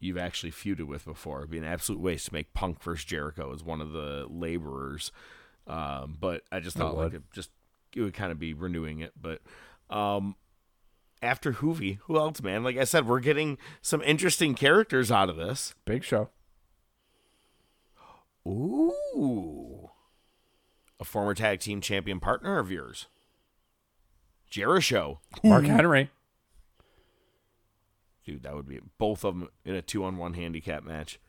[0.00, 1.40] you've actually feuded with before.
[1.40, 5.12] It'd be an absolute waste to make Punk versus Jericho as one of the laborers.
[5.66, 7.50] Um, but I just thought like it just
[7.94, 9.12] it would kind of be renewing it.
[9.20, 9.42] But
[9.90, 10.34] um,
[11.20, 12.64] after Juvi, who else, man?
[12.64, 15.74] Like I said, we're getting some interesting characters out of this.
[15.84, 16.30] Big show.
[18.48, 19.90] Ooh.
[20.98, 23.06] A former tag team champion partner of yours.
[24.48, 25.20] Jericho.
[25.44, 26.10] Mark Henry.
[28.24, 31.20] Dude, that would be both of them in a two on one handicap match.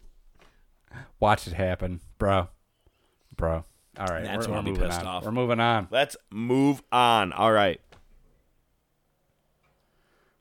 [1.20, 2.48] Watch it happen, bro.
[3.36, 3.64] Bro.
[3.98, 5.06] All right, That's we're, when I'll we're be moving pissed on.
[5.06, 5.24] off.
[5.24, 5.88] We're moving on.
[5.90, 7.32] Let's move on.
[7.32, 7.80] All right.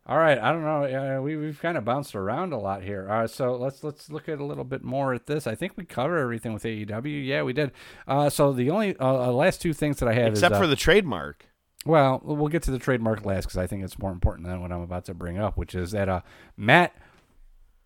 [0.08, 1.18] All right, I don't know.
[1.20, 3.08] Uh, we we've kind of bounced around a lot here.
[3.10, 5.46] Uh, so let's let's look at a little bit more at this.
[5.46, 7.26] I think we covered everything with AEW.
[7.26, 7.72] Yeah, we did.
[8.08, 10.62] Uh, so the only uh, uh, last two things that I have Except is, uh,
[10.62, 11.46] for the trademark.
[11.86, 14.72] well, we'll get to the trademark last because I think it's more important than what
[14.72, 16.22] I'm about to bring up, which is that uh,
[16.58, 16.96] Matt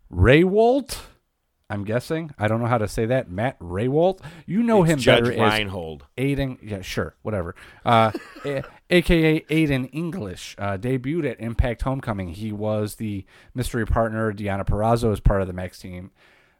[0.09, 0.97] Rehwoldt.
[1.70, 2.30] I'm guessing.
[2.38, 3.30] I don't know how to say that.
[3.32, 4.20] Matt Rehwoldt.
[4.45, 6.05] You know It's him Judge better Reinhold.
[6.18, 6.57] as Aiden.
[6.61, 7.55] Yeah, sure, whatever.
[7.84, 8.11] Uh,
[8.45, 12.30] a- AKA Aiden English uh, debuted at Impact Homecoming.
[12.30, 14.32] He was the mystery partner.
[14.32, 16.11] Deonna Purrazzo is part of the Max team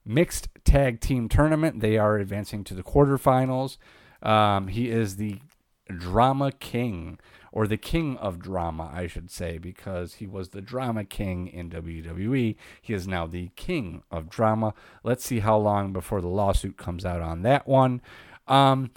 [0.08, 1.82] mixed tag team tournament.
[1.82, 3.78] They are advancing to the quarterfinals.
[4.24, 5.40] Um, he is the
[5.88, 7.20] drama king,
[7.56, 11.70] or the king of drama, I should say, because he was the drama king in
[11.70, 12.56] WWE.
[12.82, 14.74] He is now the king of drama.
[15.04, 18.02] Let's see how long before the lawsuit comes out on that one.
[18.46, 18.92] Um,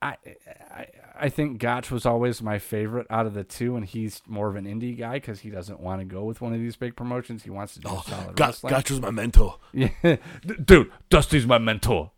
[0.00, 0.16] I,
[0.70, 0.86] I
[1.16, 4.56] I think Gotch was always my favorite out of the two, and he's more of
[4.56, 7.44] an indie guy because he doesn't want to go with one of these big promotions.
[7.44, 8.70] He wants to do solid Got, wrestling.
[8.72, 9.58] Gotch was my mentor.
[9.72, 10.16] Yeah,
[10.64, 12.10] dude, Dusty's my mentor.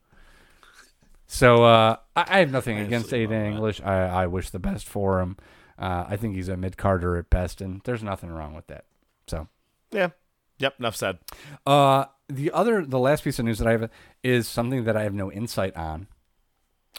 [1.27, 3.81] So uh, I, I have nothing against Aiden English.
[3.83, 5.37] I, I wish the best for him.
[5.79, 8.85] Uh, I think he's a mid carder at best, and there's nothing wrong with that.
[9.27, 9.49] So
[9.91, 10.11] Yeah.
[10.59, 10.81] Yep.
[10.81, 11.19] Enough said.
[11.67, 13.91] uh, the other, the last piece of news that I have
[14.23, 16.09] is something that I have no insight on.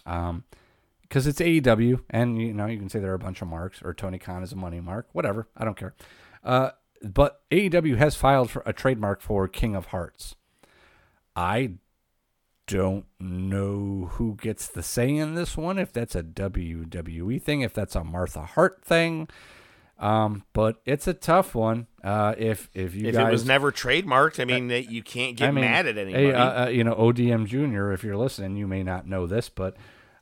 [0.05, 0.43] Um,
[1.01, 3.81] because it's AEW, and you know you can say there are a bunch of marks,
[3.81, 5.47] or Tony Khan is a money mark, whatever.
[5.55, 5.95] I don't care.
[6.43, 6.71] Uh,
[7.01, 10.35] but AEW has filed for a trademark for King of Hearts.
[11.35, 11.73] I
[12.67, 15.79] don't know who gets the say in this one.
[15.79, 19.27] If that's a WWE thing, if that's a Martha Hart thing.
[19.99, 21.87] Um, but it's a tough one.
[22.03, 25.35] Uh, if if you If guys it was never trademarked, I mean, that you can't
[25.35, 26.31] get I mean, mad at hey, anybody.
[26.33, 29.75] uh, uh, you know, ODM Jr., if you're listening, you may not know this, but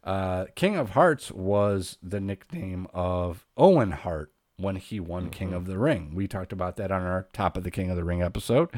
[0.05, 5.57] uh, King of Hearts was the nickname of Owen Hart when he won King Mm-hmm.
[5.57, 6.11] of the Ring.
[6.15, 8.69] We talked about that on our Top of the King of the Ring episode.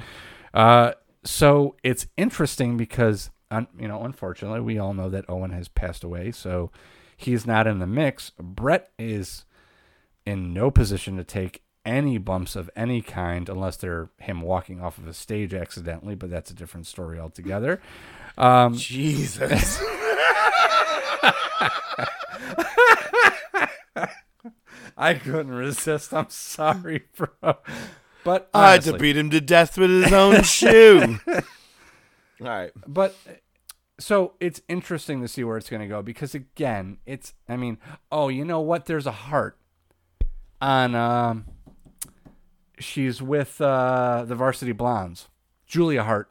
[0.51, 0.93] Uh,
[1.24, 6.03] so it's interesting because, un- you know, unfortunately, we all know that Owen has passed
[6.03, 6.71] away, so
[7.15, 8.31] he's not in the mix.
[8.39, 9.45] Bret is
[10.25, 14.97] in no position to take any bumps of any kind unless they're him walking off
[14.97, 17.81] of a stage accidentally, but that's a different story altogether.
[18.37, 19.81] Um, Jesus.
[24.99, 26.13] I couldn't resist.
[26.13, 27.57] I'm sorry, bro.
[28.23, 31.19] But I had to beat him to death with his own shoe.
[32.41, 32.71] All right.
[32.85, 33.15] But
[33.99, 37.77] so it's interesting to see where it's going to go because again, it's I mean,
[38.11, 38.85] oh, you know what?
[38.85, 39.57] There's a heart
[40.61, 41.45] on um
[42.79, 45.27] she's with uh the Varsity Blondes.
[45.65, 46.29] Julia Hart.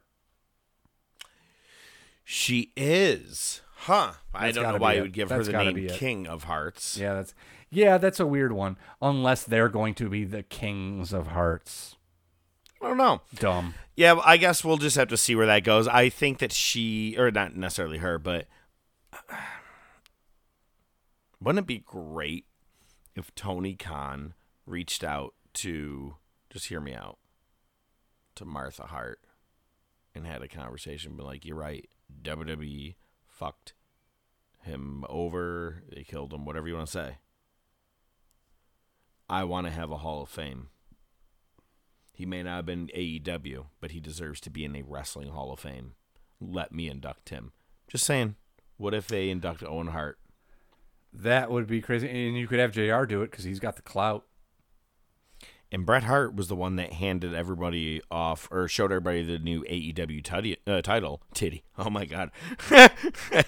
[2.25, 3.61] She is.
[3.75, 4.13] Huh.
[4.35, 5.89] I That's don't know why you would give That's her the name.
[5.91, 6.97] King of Hearts.
[6.99, 7.35] Yeah, that's
[7.71, 8.79] yeah, that's a weird one.
[9.03, 11.97] Unless they're going to be the kings of hearts.
[12.81, 13.23] I don't know.
[13.35, 13.75] Dumb.
[13.97, 15.89] Yeah, I guess we'll just have to see where that goes.
[15.89, 18.47] I think that she, or not necessarily her, but
[21.41, 22.45] wouldn't it be great
[23.15, 24.35] if Tony Khan
[24.67, 26.17] reached out to,
[26.51, 27.17] just hear me out,
[28.35, 29.21] to Martha Hart
[30.15, 31.89] and had a conversation, be like, you're right,
[32.23, 33.73] WWE fucked
[34.63, 37.19] him over, they killed him, whatever you want to say.
[39.29, 40.69] I want to have a Hall of Fame.
[42.17, 45.53] He may not have been AEW, but he deserves to be in a wrestling Hall
[45.53, 45.93] of Fame.
[46.41, 47.53] Let me induct him.
[47.89, 48.37] Just saying.
[48.79, 50.19] What if they induct Owen Hart?
[51.13, 52.09] That would be crazy.
[52.09, 54.25] And you could have JR do it because he's got the clout.
[55.71, 59.63] And Bret Hart was the one that handed everybody off, or showed everybody the new
[59.65, 61.21] AEW titty, uh, title.
[61.35, 61.65] Titty.
[61.79, 62.31] Oh my god.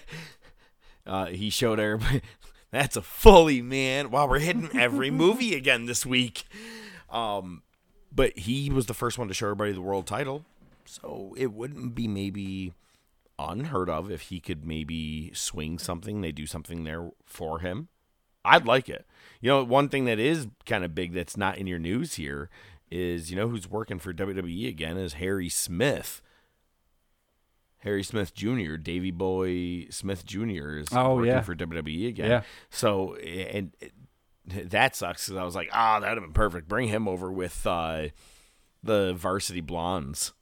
[1.06, 2.20] uh, he showed everybody.
[2.70, 4.10] That's a fully man.
[4.10, 6.44] Wow, we're hitting every movie again this week.
[7.08, 7.62] Um,
[8.12, 10.44] but he was the first one to show everybody the world title,
[10.84, 12.72] so it wouldn't be maybe
[13.38, 16.20] unheard of if he could maybe swing something.
[16.20, 17.88] They do something there for him.
[18.44, 19.06] I'd like it.
[19.40, 22.48] You know, one thing that is kind of big that's not in your news here
[22.90, 26.22] is you know who's working for WWE again is Harry Smith.
[27.82, 30.78] Harry Smith Jr., Davy Boy Smith Jr.
[30.78, 31.40] is Oh, working yeah.
[31.42, 32.28] for WWE again.
[32.30, 32.42] Yeah.
[32.70, 33.72] So and
[34.66, 36.68] that sucks because I was like, ah, that'd have been perfect.
[36.68, 38.08] Bring him over with uh,
[38.82, 40.32] the Varsity Blondes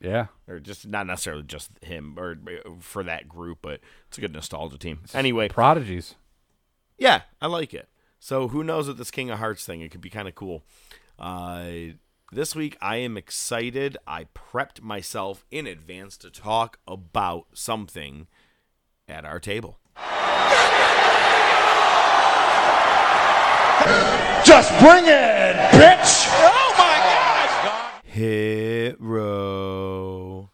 [0.00, 0.26] Yeah.
[0.48, 4.32] or just not necessarily just him or uh, for that group, but it's a good
[4.32, 5.00] nostalgia team.
[5.14, 6.14] Anyway, Prodigies.
[6.98, 7.88] yeah, I like it.
[8.18, 9.80] So who knows with this King of Hearts thing?
[9.80, 10.62] It could be kind of cool.
[11.18, 11.94] Uh,
[12.30, 13.96] this week I am excited.
[14.06, 18.28] I prepped myself in advance to talk about something
[19.08, 19.78] at our table.
[24.44, 26.26] Just bring it, bitch!
[26.28, 26.98] Oh my
[27.64, 28.02] god!
[28.04, 30.50] Hit row.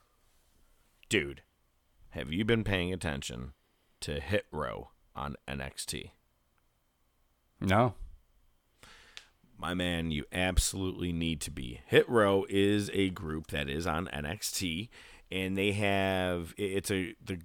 [1.08, 1.42] Dude,
[2.10, 3.52] have you been paying attention
[4.00, 6.10] to Hit Row on NXT?
[7.60, 7.94] No.
[9.56, 11.80] My man, you absolutely need to be.
[11.86, 14.88] Hit Row is a group that is on NXT,
[15.32, 17.40] and they have it's a the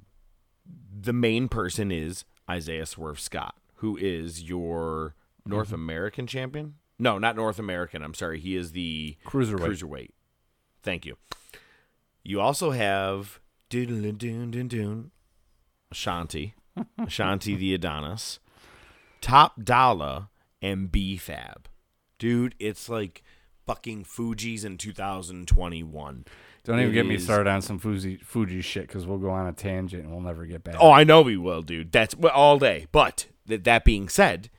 [0.95, 5.15] the main person is Isaiah Swerve Scott, who is your
[5.45, 5.75] North Mm-hmm.
[5.75, 6.75] American champion.
[6.99, 8.01] No, not North American.
[8.03, 8.39] I'm sorry.
[8.39, 9.59] He is the Cruiserweight.
[9.59, 10.09] Cruiserweight.
[10.83, 11.17] Thank you.
[12.23, 13.39] You also have
[13.69, 15.11] doodle doon doon doon
[15.91, 16.53] Ashanti,
[16.99, 18.39] Ashanti the Adonis,
[19.21, 20.27] Top Dollar,
[20.61, 21.67] and B Fab.
[22.19, 23.23] Dude, it's like
[23.65, 26.25] fucking Fugees in 2021.
[26.63, 29.29] Don't even It get me is- started on some Fuji Fuji shit because we'll go
[29.31, 30.75] on a tangent and we'll never get back.
[30.79, 31.91] Oh, I know we will, dude.
[31.91, 32.87] That's well, all day.
[32.91, 34.49] But th- that being said,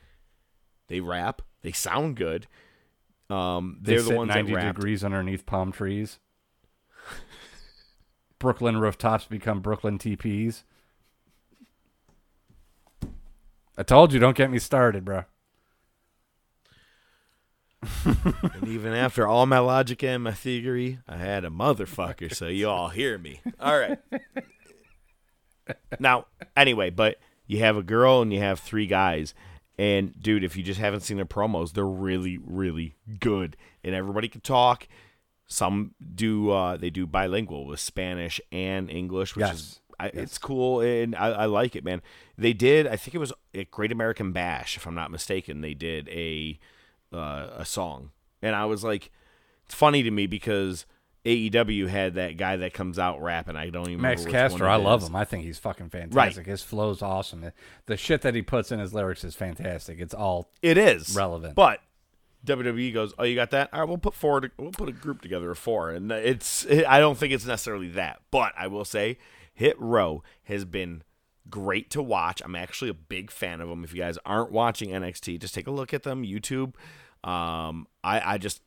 [0.89, 1.43] they rap.
[1.63, 2.47] They sound good.
[3.31, 4.75] Um, they they're the ones 90 that rap.
[4.77, 6.19] degrees underneath palm trees.
[8.39, 10.63] Brooklyn rooftops become Brooklyn TPs.
[13.77, 15.25] I told you, don't get me started, bro.
[18.05, 22.35] And even after all my logic and my theory, I had a motherfucker.
[22.35, 23.41] so you all hear me.
[23.61, 23.99] All right.
[25.99, 26.27] Now,
[26.57, 29.35] anyway, but you have a girl and you have three guys.
[29.79, 33.57] And dude, if you just haven't seen their promos, they're really, really good.
[33.83, 34.87] And everybody can talk.
[35.47, 40.11] Some do uh they do bilingual with Spanish and English, which is Yes.
[40.15, 42.03] It's cool and I, I like it, man.
[42.37, 45.61] They did, I think it was at Great American Bash, if I'm not mistaken.
[45.61, 46.59] They did a
[47.13, 48.11] uh, a song,
[48.43, 49.13] and I was like,
[49.65, 50.85] it's funny to me because
[51.25, 53.57] AEW had that guy that comes out rapping.
[53.57, 55.17] I don't even Max remember which Caster, one I love him.
[55.17, 56.47] I think he's fucking fantastic.
[56.47, 56.47] Right.
[56.47, 57.41] His flow's awesome.
[57.41, 57.53] The,
[57.87, 60.01] the shit that he puts in his lyrics is fantastic.
[60.01, 61.55] It's all It is relevant.
[61.55, 61.81] but
[62.45, 63.71] WWE goes, "Oh, you got that?
[63.73, 64.51] All right, we'll put forward.
[64.59, 65.91] We'll put a group together of four.
[65.91, 66.67] And it's.
[66.87, 69.19] I don't think it's necessarily that, but I will say,
[69.55, 71.03] Hit Row has been
[71.49, 72.43] great to watch.
[72.45, 73.83] I'm actually a big fan of them.
[73.83, 76.75] If you guys aren't watching NXT, just take a look at them YouTube.
[77.27, 78.61] Um, I I just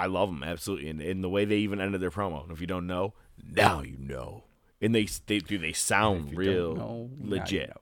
[0.00, 2.42] I love them absolutely, and, and the way they even ended their promo.
[2.42, 4.44] And if you don't know, now you know.
[4.80, 7.72] And they they do they sound real know, now you legit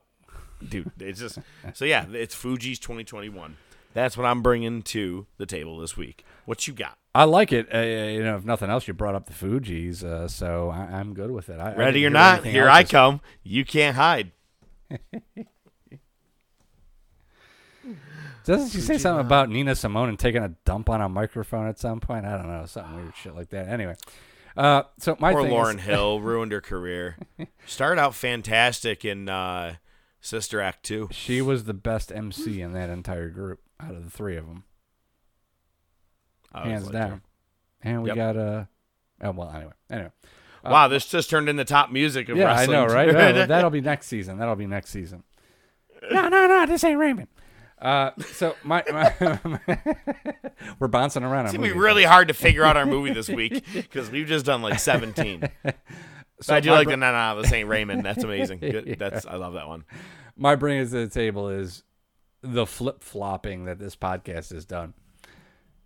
[0.66, 0.90] dude.
[0.98, 1.38] It's just
[1.74, 2.06] so yeah.
[2.12, 3.56] It's Fugees 2021.
[3.94, 6.24] That's what I'm bringing to the table this week.
[6.44, 6.96] What you got?
[7.14, 7.74] I like it.
[7.74, 11.14] Uh, you know, if nothing else, you brought up the Fugees, uh, so I, I'm
[11.14, 11.58] good with it.
[11.58, 12.44] I, I Ready didn't or not?
[12.44, 13.20] Here I come.
[13.42, 14.32] You can't hide.
[18.48, 21.78] Doesn't she say something about Nina Simone and taking a dump on a microphone at
[21.78, 22.24] some point?
[22.24, 23.68] I don't know, something weird shit like that.
[23.68, 23.94] Anyway,
[24.56, 27.18] uh, so my Poor thing Lauryn is, Hill ruined her career.
[27.66, 29.74] Started out fantastic in uh,
[30.22, 31.08] Sister Act 2.
[31.12, 34.64] she was the best MC in that entire group out of the three of them,
[36.54, 37.10] hands liked down.
[37.10, 37.20] her.
[37.82, 38.16] And we Yep.
[38.16, 38.64] got uh,
[39.22, 40.10] oh well, anyway, anyway.
[40.64, 42.76] Uh, Wow, this just turned into top music of yeah, wrestling.
[42.78, 43.12] I know, right?
[43.12, 44.38] No, that'll be next season.
[44.38, 45.22] That'll be next season.
[46.12, 47.26] No, no, no, this ain't Raymond.
[47.80, 49.38] Uh, so my, my
[50.78, 51.46] we're bouncing around.
[51.46, 54.26] It's on gonna be really hard to figure out our movie this week because we've
[54.26, 55.48] just done like 17.
[56.40, 58.04] So I do like the no, no, no, this ain't Raymond.
[58.04, 58.60] That's amazing.
[58.60, 58.96] Good.
[58.96, 59.84] That's I love that one.
[60.36, 61.82] my bring to the table is
[62.42, 64.94] the flip flopping that this podcast has done.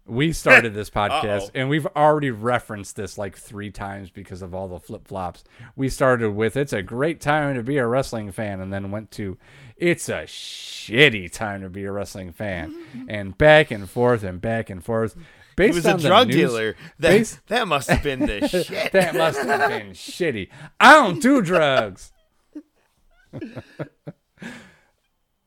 [0.07, 4.68] We started this podcast and we've already referenced this like three times because of all
[4.68, 5.44] the flip flops.
[5.76, 9.11] We started with it's a great time to be a wrestling fan and then went
[9.12, 9.38] to
[9.76, 12.74] it's a shitty time to be a wrestling fan
[13.09, 15.16] and back and forth and back and forth.
[15.55, 16.76] Based He was on the drug news- dealer.
[16.98, 18.92] That based- that must have been the shit.
[18.92, 20.48] that must have been shitty.
[20.80, 22.11] I don't do drugs.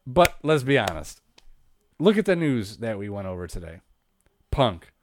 [0.07, 1.21] but let's be honest.
[1.99, 3.79] Look at the news that we went over today.
[4.55, 4.93] Punk,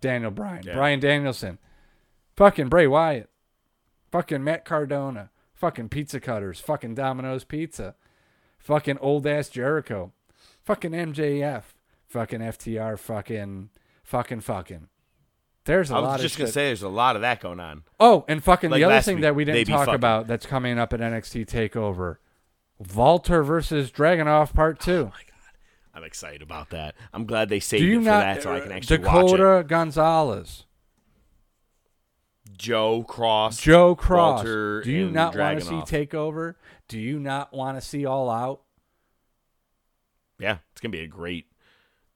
[0.00, 0.74] Daniel Bryan, Yeah.
[0.74, 1.58] Bryan Danielson,
[2.36, 3.28] fucking Bray Wyatt,
[4.12, 7.96] fucking Matt Cardona, fucking Pizza Cutters, fucking Domino's Pizza,
[8.58, 10.12] fucking old ass Jericho,
[10.62, 11.64] fucking MJF,
[12.06, 13.70] fucking FTR, fucking,
[14.04, 14.88] fucking, fucking.
[15.64, 16.54] There's a I lot was of just gonna shit.
[16.54, 17.82] say there's a lot of that going on.
[17.98, 20.78] Oh, and fucking Like the other thing week, that we didn't talk about that's coming
[20.78, 22.18] up at NXT Takeover,
[22.94, 25.10] Walter versus Dragunov Part Two.
[25.12, 25.18] Oh
[25.96, 26.94] I'm excited about that.
[27.14, 29.64] I'm glad they saved you it for not that so I can actually watch Dakota
[29.66, 30.64] Gonzalez.
[32.56, 34.16] Joe Kross, Joe Kross?
[34.36, 36.54] Walter, Do you not want to see Takeover?
[36.88, 38.60] Do you not want to see All Out?
[40.38, 41.46] Yeah, it's gonna be a great.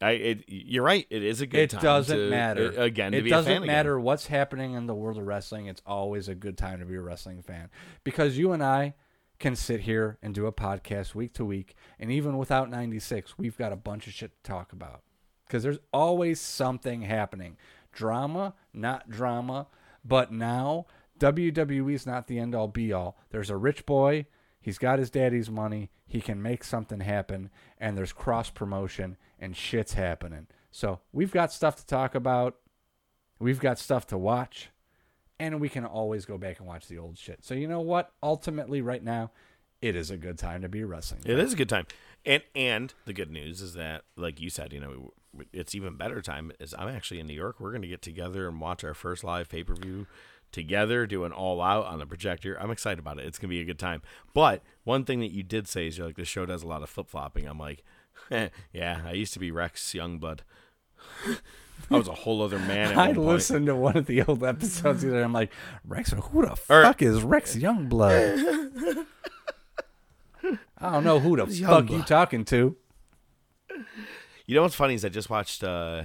[0.02, 1.06] I, it, you're right.
[1.10, 1.82] It is a good It time.
[1.82, 3.12] doesn't to- matter uh, again.
[3.12, 4.04] To it be doesn't a fan matter Again.
[4.04, 5.66] what's happening in the world of wrestling.
[5.66, 7.68] It's always a good time to be a wrestling fan
[8.04, 8.94] because you and I
[9.40, 13.58] can sit here and do a podcast week to week, and even without 96, we've
[13.58, 15.02] got a bunch of shit to talk about
[15.46, 17.56] because there's always something happening.
[17.90, 19.66] Drama, not drama,
[20.04, 20.86] but now
[21.18, 23.18] WWE is not the end all be all.
[23.30, 24.26] There's a rich boy.
[24.60, 25.90] He's got his daddy's money.
[26.06, 30.46] He can make something happen, and there's cross promotion and shit's happening.
[30.70, 32.56] So we've got stuff to talk about.
[33.38, 34.70] We've got stuff to watch,
[35.40, 37.42] and we can always go back and watch the old shit.
[37.42, 38.12] So you know what?
[38.22, 39.30] Ultimately, right now,
[39.80, 41.22] it is a good time to be a wrestling.
[41.24, 41.86] It is a good time,
[42.24, 45.12] and and the good news is that, like you said, you know,
[45.52, 46.52] it's even better time.
[46.60, 47.58] Is I'm actually in New York.
[47.58, 50.06] We're going to get together and watch our first live pay per view
[50.52, 52.60] together, doing all out on the projector.
[52.60, 53.24] I'm excited about it.
[53.24, 54.02] It's going to be a good time.
[54.34, 56.82] But one thing that you did say is you're like this show does a lot
[56.82, 57.46] of flip flopping.
[57.46, 57.82] I'm like,
[58.30, 60.40] yeah, I used to be Rex Youngblood.
[61.90, 62.92] I was a whole other man.
[62.98, 63.26] I one point.
[63.28, 65.52] listened to one of the old episodes and I'm like,
[65.84, 69.04] Rex, who the fuck is Rex Youngblood?
[70.78, 72.76] I don't know who the fuck you talking to.
[74.46, 76.04] You know what's funny is I just watched uh,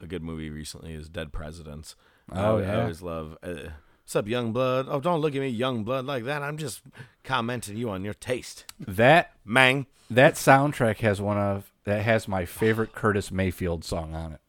[0.00, 0.92] a good movie recently.
[0.94, 1.96] Is Dead Presidents.
[2.32, 3.36] Oh, I, I always love.
[3.42, 3.70] Uh,
[4.04, 4.86] What's up, young blood?
[4.88, 6.42] Oh, don't look at me, young blood, like that.
[6.42, 6.82] I'm just
[7.22, 9.86] commenting you on your taste, That mang.
[10.10, 14.40] that soundtrack has one of that has my favorite Curtis Mayfield song on it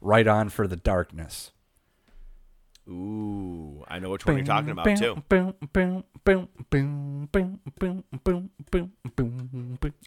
[0.00, 1.52] right on for the darkness.
[2.88, 5.22] Ooh, I know which one you're talking about too.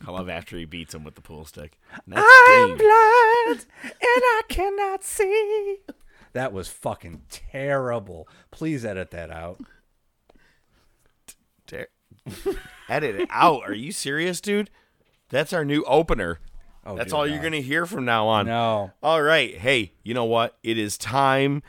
[0.06, 1.78] I love after he beats him with the pool stick.
[2.16, 5.78] I'm blind and I cannot see.
[6.34, 8.28] That was fucking terrible.
[8.50, 9.60] Please edit that out.
[11.68, 11.88] Ter-
[12.90, 13.62] edit it out.
[13.64, 14.72] Are you serious, dude?
[15.30, 16.40] That's our new opener.
[16.86, 17.42] Oh, That's dear all you're God.
[17.44, 18.48] going to hear from now on.
[18.48, 18.92] No.
[19.04, 19.56] All right.
[19.56, 20.58] Hey, you know what?
[20.64, 21.62] It is time,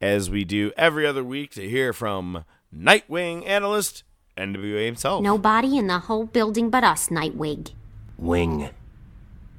[0.00, 2.44] as we do every other week, to hear from
[2.76, 4.02] Nightwing analyst
[4.36, 5.22] NWA himself.
[5.22, 7.70] Nobody in the whole building but us, Nightwing.
[8.18, 8.70] Wing.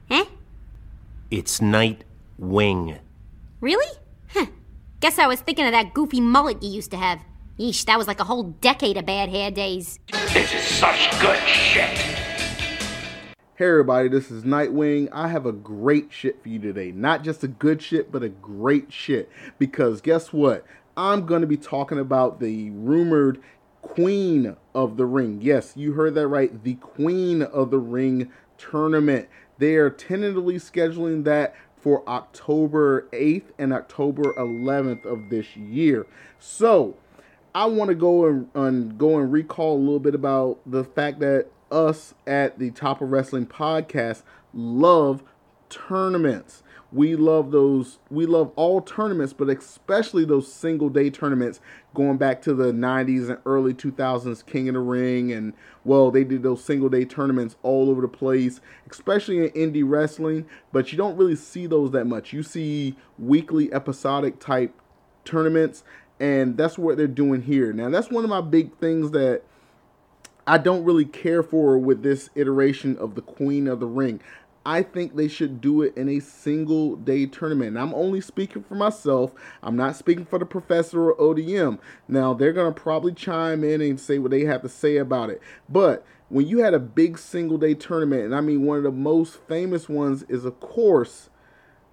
[0.09, 0.25] Eh?
[1.31, 2.03] It's Night
[2.37, 2.97] Wing.
[3.61, 3.97] Really?
[4.33, 4.47] Huh.
[4.99, 7.21] Guess I was thinking of that goofy mullet you used to have.
[7.57, 9.99] Yeesh, that was like a whole decade of bad hair days.
[10.33, 11.97] This is such good shit.
[13.57, 15.09] Hey everybody, this is Nightwing.
[15.11, 16.91] I have a great shit for you today.
[16.91, 19.31] Not just a good shit, but a great shit.
[19.57, 20.63] Because guess what?
[20.95, 23.41] I'm going to be talking about the rumored
[23.81, 25.39] Queen of the Ring.
[25.41, 26.63] Yes, you heard that right.
[26.63, 29.27] The Queen of the Ring tournament.
[29.57, 36.05] They are tentatively scheduling that for October 8th and October 11th of this year.
[36.37, 36.95] So,
[37.55, 41.21] I want to go and, and go and recall a little bit about the fact
[41.21, 44.23] that us at the Top of Wrestling podcast
[44.53, 45.23] love
[45.69, 46.63] tournaments.
[46.91, 47.99] We love those.
[48.09, 51.59] We love all tournaments, but especially those single day tournaments
[51.93, 55.53] going back to the 90s and early 2000s, King of the Ring, and
[55.83, 60.45] well, they did those single day tournaments all over the place, especially in indie wrestling.
[60.71, 62.31] But you don't really see those that much.
[62.31, 64.73] You see weekly episodic type
[65.25, 65.83] tournaments,
[66.21, 67.73] and that's what they're doing here.
[67.73, 69.43] Now, that's one of my big things that
[70.47, 74.21] I don't really care for with this iteration of the Queen of the Ring.
[74.65, 77.69] I think they should do it in a single day tournament.
[77.69, 79.33] And I'm only speaking for myself.
[79.61, 81.79] I'm not speaking for the professor or ODM.
[82.07, 85.29] Now, they're going to probably chime in and say what they have to say about
[85.29, 85.41] it.
[85.67, 88.91] But when you had a big single day tournament, and I mean, one of the
[88.91, 91.29] most famous ones is, of course,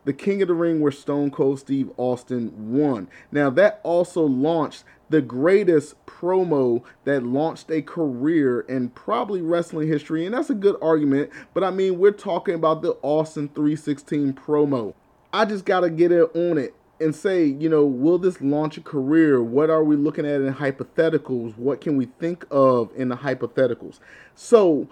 [0.05, 3.09] the King of the Ring where Stone Cold Steve Austin won.
[3.33, 10.25] Now that also launched the greatest promo that launched a career in probably wrestling history,
[10.25, 11.31] and that's a good argument.
[11.53, 14.95] But I mean, we're talking about the Austin 316 promo.
[15.33, 18.81] I just gotta get it on it and say, you know, will this launch a
[18.81, 19.43] career?
[19.43, 21.57] What are we looking at in hypotheticals?
[21.59, 23.99] What can we think of in the hypotheticals?
[24.35, 24.89] So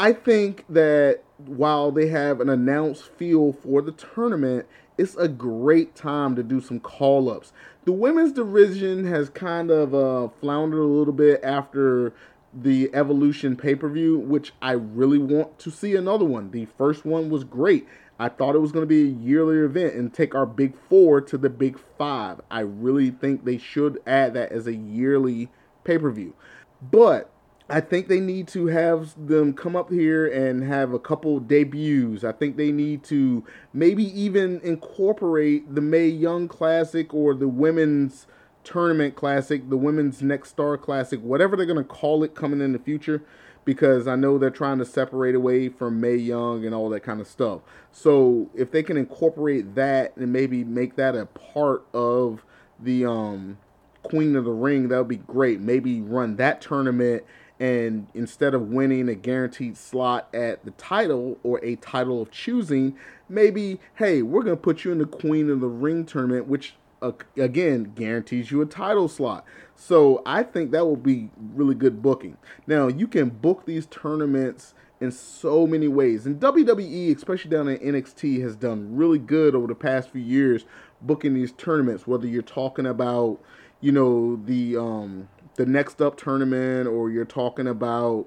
[0.00, 4.66] I think that while they have an announced feel for the tournament,
[4.96, 7.52] it's a great time to do some call ups.
[7.84, 12.14] The women's division has kind of uh, floundered a little bit after
[12.54, 16.50] the Evolution pay per view, which I really want to see another one.
[16.50, 17.86] The first one was great.
[18.18, 21.20] I thought it was going to be a yearly event and take our big four
[21.20, 22.40] to the big five.
[22.50, 25.50] I really think they should add that as a yearly
[25.84, 26.32] pay per view.
[26.80, 27.30] But
[27.70, 32.24] I think they need to have them come up here and have a couple debuts.
[32.24, 38.26] I think they need to maybe even incorporate the Mae Young Classic or the Women's
[38.64, 42.72] Tournament Classic, the Women's Next Star Classic, whatever they're going to call it coming in
[42.72, 43.22] the future,
[43.64, 47.20] because I know they're trying to separate away from Mae Young and all that kind
[47.20, 47.60] of stuff.
[47.92, 52.44] So if they can incorporate that and maybe make that a part of
[52.80, 53.58] the um,
[54.02, 55.60] Queen of the Ring, that would be great.
[55.60, 57.22] Maybe run that tournament
[57.60, 62.96] and instead of winning a guaranteed slot at the title or a title of choosing,
[63.28, 66.74] maybe, hey, we're going to put you in the Queen of the Ring tournament, which
[67.02, 69.44] uh, again guarantees you a title slot.
[69.76, 72.38] So I think that will be really good booking.
[72.66, 76.24] Now, you can book these tournaments in so many ways.
[76.24, 80.64] And WWE, especially down at NXT, has done really good over the past few years
[81.02, 83.38] booking these tournaments, whether you're talking about
[83.82, 85.28] you know the um
[85.60, 88.26] the next up tournament or you're talking about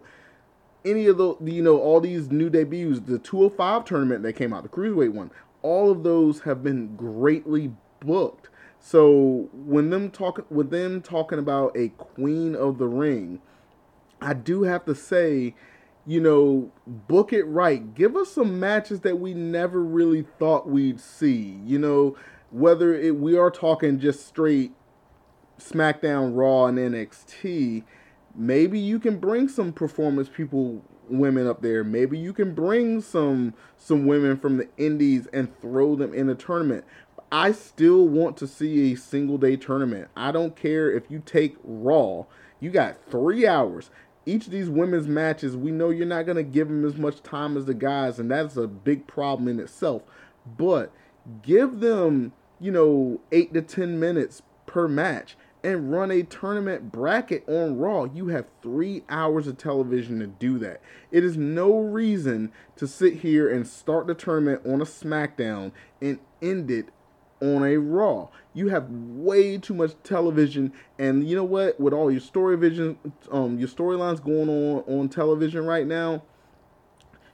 [0.85, 4.61] any of the you know all these new debuts the 205 tournament that came out
[4.61, 5.31] the cruiserweight one
[5.63, 8.49] all of those have been greatly booked.
[8.79, 13.41] So when them talking with them talking about a queen of the ring
[14.21, 15.55] i do have to say
[16.05, 17.95] you know book it right.
[17.95, 22.15] Give us some matches that we never really thought we'd see you know
[22.51, 24.73] whether it, we are talking just straight
[25.59, 27.83] SmackDown, Raw, and NXT,
[28.35, 31.83] maybe you can bring some performance people, women up there.
[31.83, 36.35] Maybe you can bring some some women from the Indies and throw them in a
[36.35, 36.85] tournament.
[37.31, 40.07] I still want to see a single day tournament.
[40.15, 42.25] I don't care if you take Raw.
[42.59, 43.89] You got three hours.
[44.25, 47.23] Each of these women's matches, we know you're not going to give them as much
[47.23, 50.03] time as the guys, and that's a big problem in itself.
[50.45, 50.93] But
[51.41, 57.47] give them, you know, eight to 10 minutes per match and run a tournament bracket
[57.47, 58.03] on Raw.
[58.03, 60.81] You have three hours of television to do that.
[61.09, 65.71] It is no reason to sit here and start the tournament on a SmackDown
[66.01, 66.89] and end it
[67.41, 68.27] on a Raw.
[68.53, 71.79] You have way too much television, and you know what?
[71.79, 72.97] With all your story vision,
[73.31, 76.23] um, your storylines going on on television right now,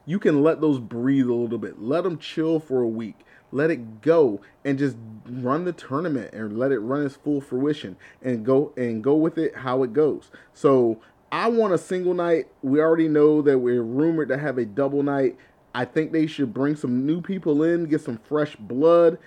[0.06, 1.82] you can let those breathe a little bit.
[1.82, 3.16] Let them chill for a week
[3.52, 4.96] let it go and just
[5.26, 9.38] run the tournament and let it run its full fruition and go and go with
[9.38, 10.32] it how it goes.
[10.54, 11.00] So
[11.32, 12.48] I want a single night.
[12.62, 15.38] We already know that we're rumored to have a double night.
[15.74, 19.18] I think they should bring some new people in, get some fresh blood.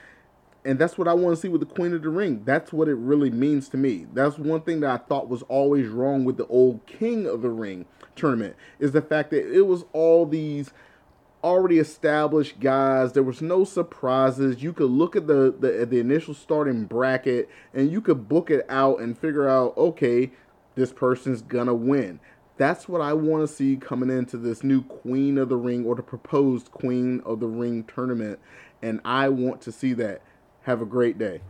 [0.64, 2.42] And that's what I want to see with the Queen of the Ring.
[2.44, 4.06] That's what it really means to me.
[4.12, 7.50] That's one thing that I thought was always wrong with the old King of the
[7.50, 7.84] Ring
[8.14, 10.72] tournament is the fact that it was all these
[11.42, 13.12] already established guys.
[13.12, 14.62] There was no surprises.
[14.62, 18.64] You could look at the, the the initial starting bracket and you could book it
[18.68, 20.32] out and figure out, okay,
[20.74, 22.20] this person's gonna win.
[22.56, 25.94] That's what I want to see coming into this new Queen of the Ring or
[25.94, 28.38] the proposed Queen of the Ring tournament,
[28.80, 30.22] and I want to see that.
[30.62, 31.40] Have a great day.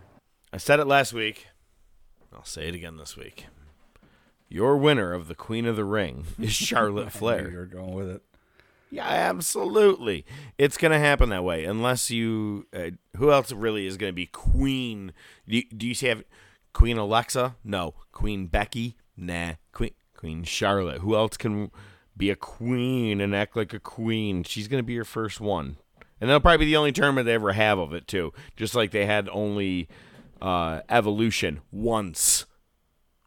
[0.54, 1.48] I said it last week.
[2.34, 3.46] I'll say it again this week.
[4.48, 7.50] Your winner of the Queen of the Ring is Charlotte Flair.
[7.50, 8.22] You're going with it.
[8.92, 10.26] Yeah, absolutely.
[10.58, 12.66] It's going to happen that way unless you.
[12.76, 15.12] Uh, who else really is going to be Queen?
[15.48, 16.24] Do you, do you have
[16.74, 17.56] Queen Alexa?
[17.64, 17.94] No.
[18.12, 18.96] Queen Becky?
[19.16, 19.54] Nah.
[19.72, 21.00] Queen Queen Charlotte.
[21.00, 21.70] Who else can
[22.18, 24.44] be a queen and act like a queen?
[24.44, 25.78] She's going to be your first one.
[26.20, 28.34] And that'll probably be the only tournament they ever have of it, too.
[28.56, 29.88] Just like they had only
[30.42, 32.44] uh, Evolution once.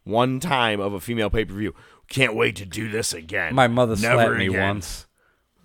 [0.03, 1.73] One time of a female pay per view.
[2.07, 3.55] Can't wait to do this again.
[3.55, 4.61] My mother Never slapped me again.
[4.75, 5.07] once.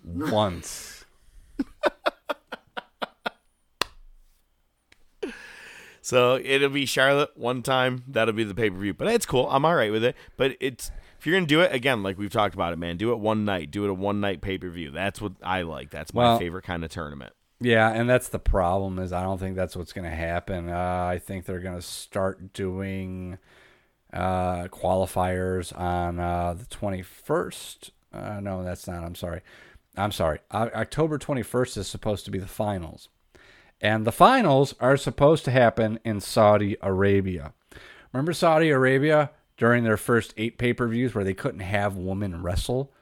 [0.05, 1.05] Once.
[6.03, 8.05] So it'll be Charlotte one time.
[8.09, 8.95] That'll be the pay per view.
[8.95, 9.49] But it's cool.
[9.51, 10.17] I'm all right with it.
[10.37, 12.97] But it's if you're gonna do it again, like we've talked about it, man.
[12.97, 13.71] Do it one night.
[13.71, 14.91] Do it a one night pay per view.
[14.91, 15.91] That's what I like.
[15.91, 17.35] That's my Well- favorite kind of tournament.
[17.63, 20.71] Yeah, and that's the problem is I don't think that's what's going to happen.
[20.71, 23.37] Uh, I think they're going to start doing
[24.15, 27.91] uh, qualifiers on uh, the 21st.
[28.15, 29.05] Uh, no, that's not.
[29.05, 29.43] I'm sorry.
[29.97, 30.41] I'm sorry.
[30.53, 33.09] October 21st is supposed to be the finals.
[33.81, 37.55] And the finals are supposed to happen in Saudi Arabia.
[38.13, 42.43] Remember Saudi Arabia during their first eight pay per views where they couldn't have women
[42.43, 42.93] wrestle?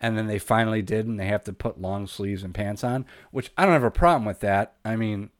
[0.00, 3.06] And then they finally did, and they have to put long sleeves and pants on,
[3.30, 4.74] which I don't have a problem with that.
[4.84, 5.30] I mean,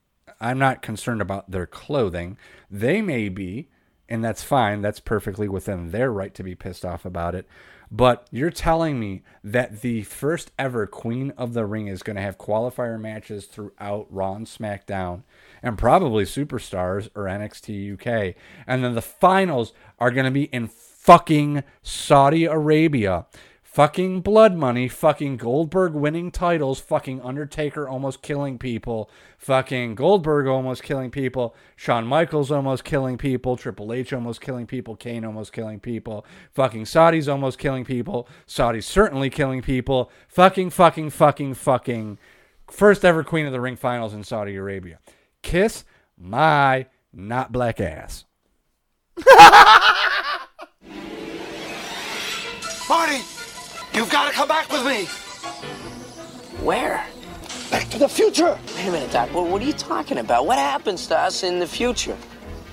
[0.41, 2.39] I'm not concerned about their clothing.
[2.71, 3.69] They may be,
[4.09, 4.81] and that's fine.
[4.81, 7.47] That's perfectly within their right to be pissed off about it.
[7.91, 12.23] But you're telling me that the first ever Queen of the Ring is going to
[12.23, 15.23] have qualifier matches throughout Raw and SmackDown
[15.63, 18.37] and probably Superstars or NXT UK.
[18.67, 23.27] And then the finals are going to be in fucking Saudi Arabia.
[23.75, 30.85] Fucking blood money, fucking Goldberg winning titles, fucking Undertaker almost killing people, fucking Goldberg almost
[30.85, 35.81] killing people, Shawn Michaels almost killing people, Triple H almost killing people, Kane almost killing
[35.81, 42.19] people, fucking Saudis almost killing people, Saudis certainly killing people, fucking, fucking, fucking, fucking,
[42.71, 45.01] first ever Queen of the Ring finals in Saudi Arabia.
[45.43, 45.83] Kiss
[46.17, 48.25] my not black ass.
[52.89, 53.21] Marty,
[53.95, 55.07] you've got to come back with me.
[56.65, 57.05] Where?
[57.71, 58.59] Back to the future.
[58.77, 59.33] Wait a minute, Doc.
[59.33, 60.47] What, what are you talking about?
[60.47, 62.17] What happens to us in the future?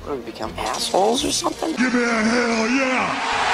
[0.03, 1.71] What, do we become assholes or something?
[1.75, 3.51] Give me a hell yeah.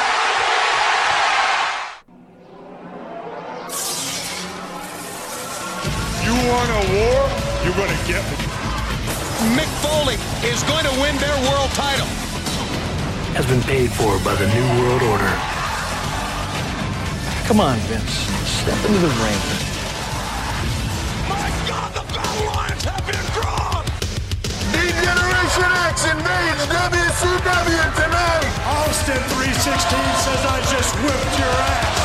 [6.25, 7.19] You want a war?
[7.63, 8.57] You're gonna get one.
[9.55, 10.15] Mick Foley
[10.49, 12.07] is going to win their world title.
[13.37, 15.56] has been paid for by the New World Order.
[17.47, 18.27] Come on, Vince.
[18.59, 19.41] Step into the ring.
[21.31, 23.87] My God, the battle lines have been drawn!
[24.75, 28.51] D-Generation X invades WCW tonight.
[28.67, 29.63] Austin 316
[30.27, 31.99] says I just whipped your ass.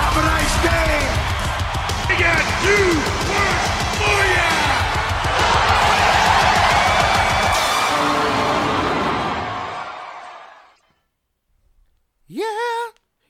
[0.00, 1.04] Have a nice day.
[2.08, 2.88] We got you
[3.36, 3.53] work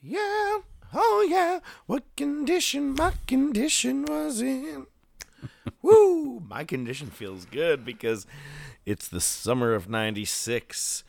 [0.07, 0.59] Yeah,
[0.93, 1.61] oh yeah.
[1.87, 4.87] What condition my condition was in.
[5.83, 6.41] Woo!
[6.41, 8.27] My condition feels good because
[8.85, 11.05] it's the summer of 96.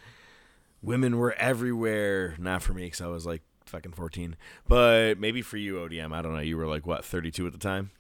[0.81, 2.35] Women were everywhere.
[2.37, 4.35] Not for me, because I was like fucking 14.
[4.67, 6.13] But maybe for you, ODM.
[6.13, 6.39] I don't know.
[6.39, 7.91] You were like, what, 32 at the time?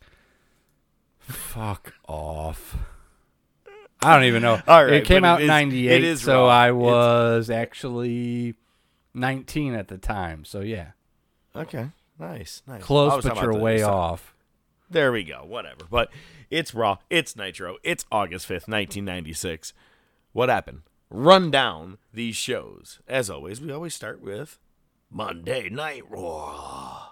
[1.19, 2.77] Fuck off.
[4.01, 4.61] I don't even know.
[4.67, 6.45] All right, it came out in '98, it is so.
[6.45, 8.53] I It's- was actually
[9.15, 10.45] 19 at the time.
[10.45, 10.91] So yeah,
[11.55, 11.89] Okay.
[12.19, 12.61] Nice.
[12.67, 12.81] Nice.
[12.83, 14.35] Close, but you're about the way off.
[14.89, 15.43] There we go.
[15.45, 15.85] Whatever.
[15.89, 16.11] But
[16.49, 16.97] it's Raw.
[17.09, 17.77] It's Nitro.
[17.83, 19.73] It's August 5th, 1996.
[20.31, 20.81] What happened?
[21.09, 22.99] Run down these shows.
[23.07, 24.59] As always, we always start with
[25.09, 27.09] Monday Night Raw.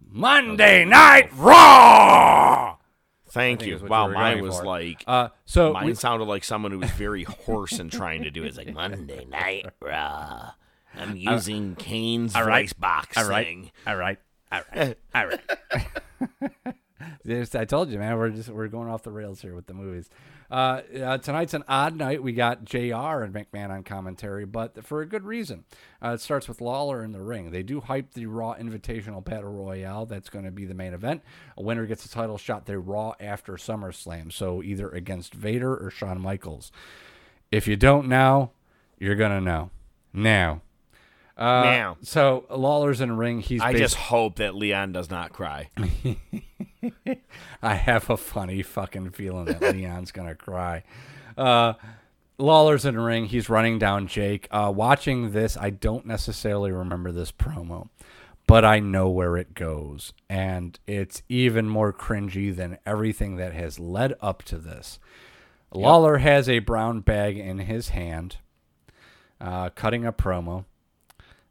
[0.00, 2.76] Monday Night Raw.
[3.30, 3.78] Thank you.
[3.78, 4.64] Wow, you mine was for.
[4.66, 5.04] like.
[5.06, 8.42] Uh, so mine we- sounded like someone who was very hoarse and trying to do
[8.44, 8.48] it.
[8.48, 10.52] It's like Monday Night Raw.
[10.96, 13.70] I'm Uh, using Kane's all right, voice box all right, thing.
[13.86, 14.18] all right,
[14.52, 15.40] all right, all right.
[17.54, 18.16] I told you, man.
[18.18, 20.10] We're just we're going off the rails here with the movies.
[20.50, 22.22] Uh, uh, tonight's an odd night.
[22.22, 22.78] We got Jr.
[23.22, 25.64] and McMahon on commentary, but for a good reason.
[26.02, 27.52] Uh, it starts with Lawler in the ring.
[27.52, 30.06] They do hype the Raw Invitational Battle Royale.
[30.06, 31.22] That's going to be the main event.
[31.56, 32.66] A winner gets a title shot.
[32.66, 36.72] They Raw after SummerSlam, so either against Vader or Shawn Michaels.
[37.52, 38.50] If you don't know,
[38.98, 39.70] you're gonna know
[40.12, 40.62] now.
[41.40, 41.96] Uh, Now.
[42.02, 43.40] So Lawler's in the ring.
[43.40, 45.70] He's I basi- just hope that Leon does not cry.
[47.62, 50.82] I have a funny fucking feeling that Leon's gonna cry.
[51.36, 51.74] Uh,
[52.38, 53.26] Lawler's in the ring.
[53.26, 54.48] He's running down Jake.
[54.50, 57.88] Uh, watching this, I don't necessarily remember this promo,
[58.46, 63.78] but I know where it goes, and it's even more cringy than everything that has
[63.78, 64.98] led up to this.
[65.72, 68.38] Lawler has a brown bag in his hand,
[69.40, 70.64] uh, cutting a promo.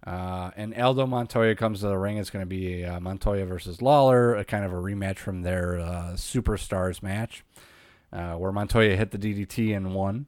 [0.05, 2.17] Uh, and Aldo Montoya comes to the ring.
[2.17, 5.79] It's going to be uh, Montoya versus Lawler, a kind of a rematch from their
[5.79, 7.43] uh, Superstars match,
[8.13, 10.25] uh, where Montoya hit the DDT and won.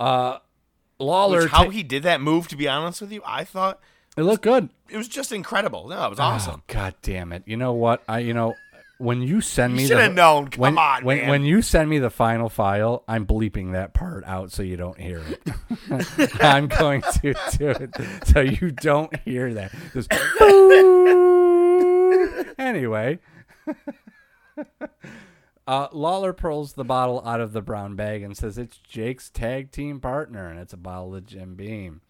[0.00, 0.38] Uh,
[0.98, 3.78] Lawler, Which, how ta- he did that move, to be honest with you, I thought
[4.16, 4.70] it looked good.
[4.88, 5.88] it was just incredible.
[5.88, 6.62] No, it was awesome.
[6.68, 7.42] Oh, God damn it!
[7.46, 8.02] You know what?
[8.08, 8.54] I you know
[8.98, 10.48] when you send You me, shoulda the, known.
[10.48, 11.28] Come when, on, when man.
[11.28, 15.00] when you send me the final file, I'm bleeping that part out so you don't
[15.00, 16.34] hear it.
[16.42, 19.72] I'm going to do it so you don't hear that.
[19.94, 20.12] Just
[22.58, 23.18] anyway.
[25.68, 29.70] Uh, Lawler pulls the bottle out of the brown bag and says it's Jake's tag
[29.70, 32.00] team partner, and it's a bottle of Jim Beam.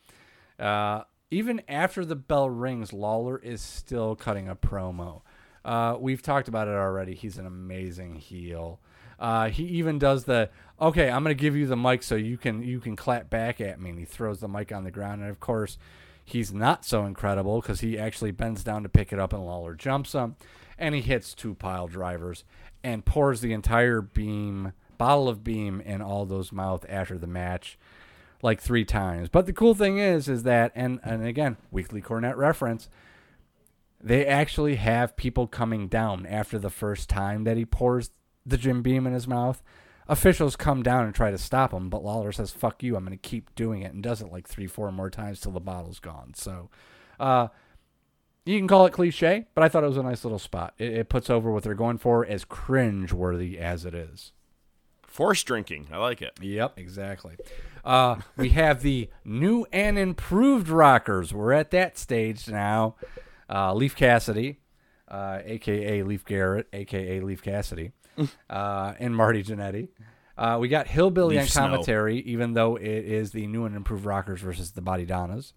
[0.60, 1.02] Uh,
[1.32, 5.22] even after the bell rings, Lawler is still cutting a promo.
[5.64, 7.14] Uh, we've talked about it already.
[7.14, 8.80] He's an amazing heel.
[9.18, 10.48] Uh, he even does the
[10.80, 11.10] okay.
[11.10, 13.90] I'm to give you the mic so you can you can clap back at me.
[13.90, 15.76] And he throws the mic on the ground, and of course,
[16.24, 19.74] he's not so incredible because he actually bends down to pick it up, and Lawler
[19.74, 20.36] jumps him,
[20.78, 22.44] and he hits two pile drivers
[22.84, 27.78] and pours the entire beam bottle of beam in Aldo's mouth after the match
[28.42, 29.28] like three times.
[29.28, 32.88] But the cool thing is, is that, and, and again, weekly Cornette reference,
[34.00, 38.10] they actually have people coming down after the first time that he pours
[38.46, 39.62] the Jim Beam in his mouth.
[40.08, 43.16] Officials come down and try to stop him, but Lawler says, fuck you, I'm going
[43.16, 46.00] to keep doing it, and does it like three, four more times till the bottle's
[46.00, 46.32] gone.
[46.34, 46.70] So,
[47.20, 47.48] uh,
[48.46, 50.72] you can call it cliche, but I thought it was a nice little spot.
[50.78, 54.32] It, it puts over what they're going for as cringe worthy as it is.
[55.06, 55.88] Force drinking.
[55.92, 56.38] I like it.
[56.40, 57.36] Yep, exactly.
[57.84, 61.34] Uh, we have the new and improved rockers.
[61.34, 62.94] We're at that stage now.
[63.50, 64.58] Uh, Leif Cassidy,
[65.08, 67.92] uh, aka Leif Garrett, aka Leif Cassidy,
[68.50, 69.88] uh, and Marty Jannetty.
[70.36, 71.62] Uh, we got Hillbilly Leaf on Snow.
[71.62, 75.52] commentary, even though it is the new and improved rockers versus the Body Donnas.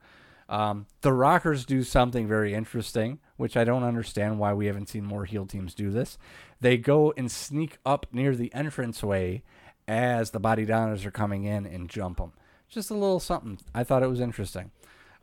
[0.50, 5.06] Um, the Rockers do something very interesting, which I don't understand why we haven't seen
[5.06, 6.18] more heel teams do this.
[6.60, 9.44] They go and sneak up near the entranceway
[9.88, 12.34] as the Body Donnas are coming in and jump them.
[12.68, 13.60] Just a little something.
[13.74, 14.72] I thought it was interesting.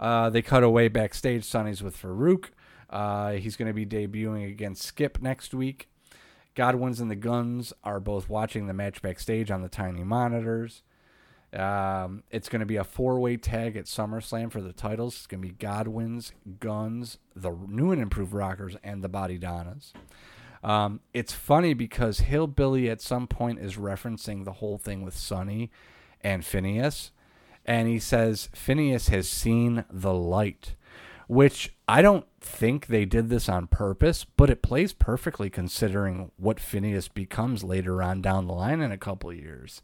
[0.01, 1.45] Uh, they cut away backstage.
[1.45, 2.47] Sunny's with Faarooq.
[2.91, 5.89] Uh, he's going to be debuting against Skip next week.
[6.55, 10.83] Godwinns and the Gunns are both watching the match backstage on the tiny monitors.
[11.53, 15.15] Um, it's going to be a four-way tag at SummerSlam for the titles.
[15.17, 19.93] It's going to be Godwinn's, Gunns, the new and improved Rockers, and the Body Donnas.
[20.63, 25.71] Um, it's funny because Hillbilly at some point is referencing the whole thing with Sunny
[26.21, 27.13] and Phineas,
[27.65, 30.75] and he says Phineas has seen the light,
[31.29, 36.61] which I don't think they did this on purpose, but it plays perfectly considering what
[36.61, 39.83] Phineas becomes later on down the line in a couple of years.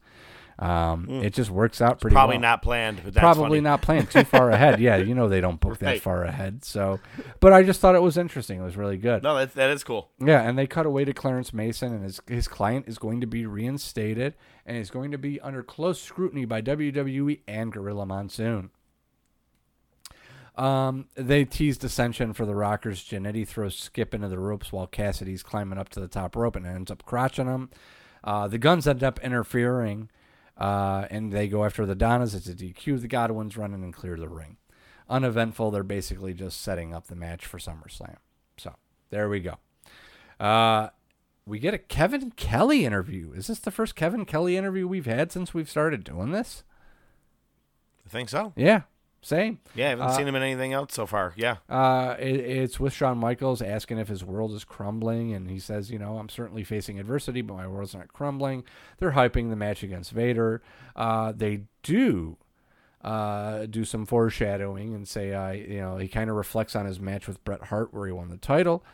[0.56, 1.24] Um, Mm.
[1.24, 2.42] It just works out pretty probably well.
[2.42, 3.60] not planned, but that's probably funny.
[3.62, 4.78] not planned too far ahead.
[4.78, 6.64] Yeah, you know they don't book that far ahead.
[6.64, 7.00] So,
[7.40, 8.60] but I just thought it was interesting.
[8.60, 9.24] It was really good.
[9.24, 10.10] No, that, that is cool.
[10.24, 13.26] Yeah, and they cut away to Clarence Mason, and his his client is going to
[13.26, 18.70] be reinstated, and is going to be under close scrutiny by WWE and Gorilla Monsoon.
[20.56, 23.02] Um, they teased ascension for the Rockers.
[23.02, 26.66] Jannetty throws Skip into the ropes while Cassidy's climbing up to the top rope and
[26.66, 27.70] ends up crotching him.
[28.22, 30.08] Uh, the Gunns end up interfering,
[30.56, 32.34] uh, and they go after the Donnas.
[32.34, 33.00] It's a DQ.
[33.00, 34.56] The Godwinns run in and clear the ring.
[35.08, 35.70] Uneventful.
[35.70, 38.16] They're basically just setting up the match for SummerSlam.
[38.56, 38.74] So
[39.10, 39.58] there we go.
[40.40, 40.88] Uh,
[41.46, 43.32] we get a Kevin Kelly interview.
[43.32, 46.64] Is this the first Kevin Kelly interview we've had since we've started doing this?
[48.06, 48.52] I think so.
[48.56, 48.82] Yeah,
[49.24, 49.58] same.
[49.74, 51.32] Yeah, I haven't Uh, seen him in anything else so far.
[51.36, 51.56] Yeah.
[51.68, 55.90] Uh, it, it's with Shawn Michaels asking if his world is crumbling, and he says,
[55.90, 58.64] you know, I'm certainly facing adversity, but my world's not crumbling.
[58.98, 60.62] They're hyping the match against Vader.
[60.94, 62.36] Uh, they do
[63.02, 66.98] uh, do some foreshadowing and say, uh, you know, he kind of reflects on his
[67.00, 68.84] match with Bret Hart where he won the title.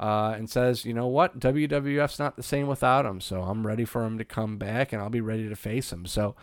[0.00, 3.84] Uh, and says, you know what, WWF's not the same without him, so I'm ready
[3.84, 6.06] for him to come back, and I'll be ready to face him.
[6.06, 6.34] So,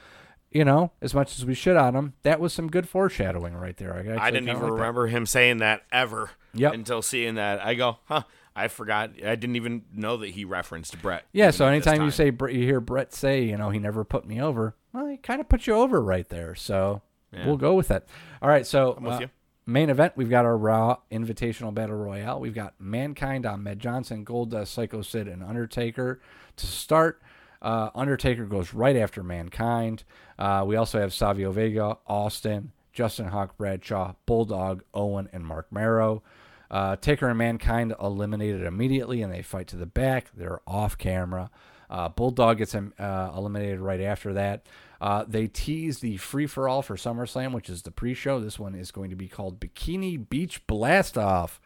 [0.57, 3.77] you know, as much as we shit on him, that was some good foreshadowing right
[3.77, 3.93] there.
[3.93, 4.71] I, I didn't even like that.
[4.73, 6.31] remember him saying that ever.
[6.53, 6.73] Yep.
[6.73, 8.23] Until seeing that, I go, huh?
[8.55, 9.11] I forgot.
[9.23, 11.25] I didn't even know that he referenced Bret.
[11.31, 14.41] Yeah, so anytime you say you hear Bret say, you know, he never put me
[14.41, 16.55] over, well, he kind of put you over right there.
[16.55, 17.45] So Yeah.
[17.45, 18.07] we'll go with it.
[18.41, 19.27] All right, so uh,
[19.67, 22.39] main event, we've got our Raw Invitational Battle Royale.
[22.39, 26.19] We've got Mankind, Ahmed Johnson, Goldust, Psycho Sid, and Undertaker
[26.55, 27.21] to start.
[27.61, 30.03] Uh, Undertaker goes right after Mankind.
[30.37, 36.23] Uh, we also have Savio Vega, Austin, Justin Hawk, Bradshaw, Bulldog, Owen, and Marc Mero.
[36.69, 40.31] Uh, Taker and Mankind eliminated immediately, and they fight to the back.
[40.35, 41.49] They're off camera.
[41.89, 44.65] Uh, Bulldog gets um, uh, eliminated right after that.
[44.99, 48.39] Uh, they tease the free for all for SummerSlam, which is the pre-show.
[48.39, 51.61] This one is going to be called Bikini Beach Blast Off.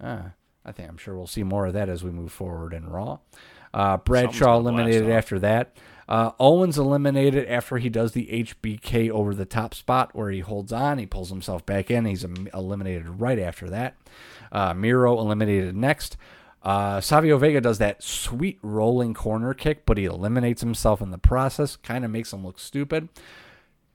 [0.00, 0.30] Uh,
[0.64, 3.18] I think I'm sure we'll see more of that as we move forward in Raw.
[3.72, 5.76] Uh, Bradshaw eliminated after that.
[6.08, 10.72] Uh, Owens eliminated after he does the HBK over the top spot where he holds
[10.72, 10.96] on.
[10.96, 12.06] He pulls himself back in.
[12.06, 13.96] He's eliminated right after that.
[14.50, 16.16] Uh, Mero eliminated next.
[16.62, 21.18] Uh, Savio Vega does that sweet rolling corner kick, but he eliminates himself in the
[21.18, 21.76] process.
[21.76, 23.08] Kind of makes him look stupid.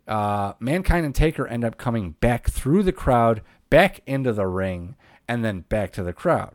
[0.08, 4.96] Uh, Mankind and Taker end up coming back through the crowd, back into the ring,
[5.28, 6.54] and then back to the crowd.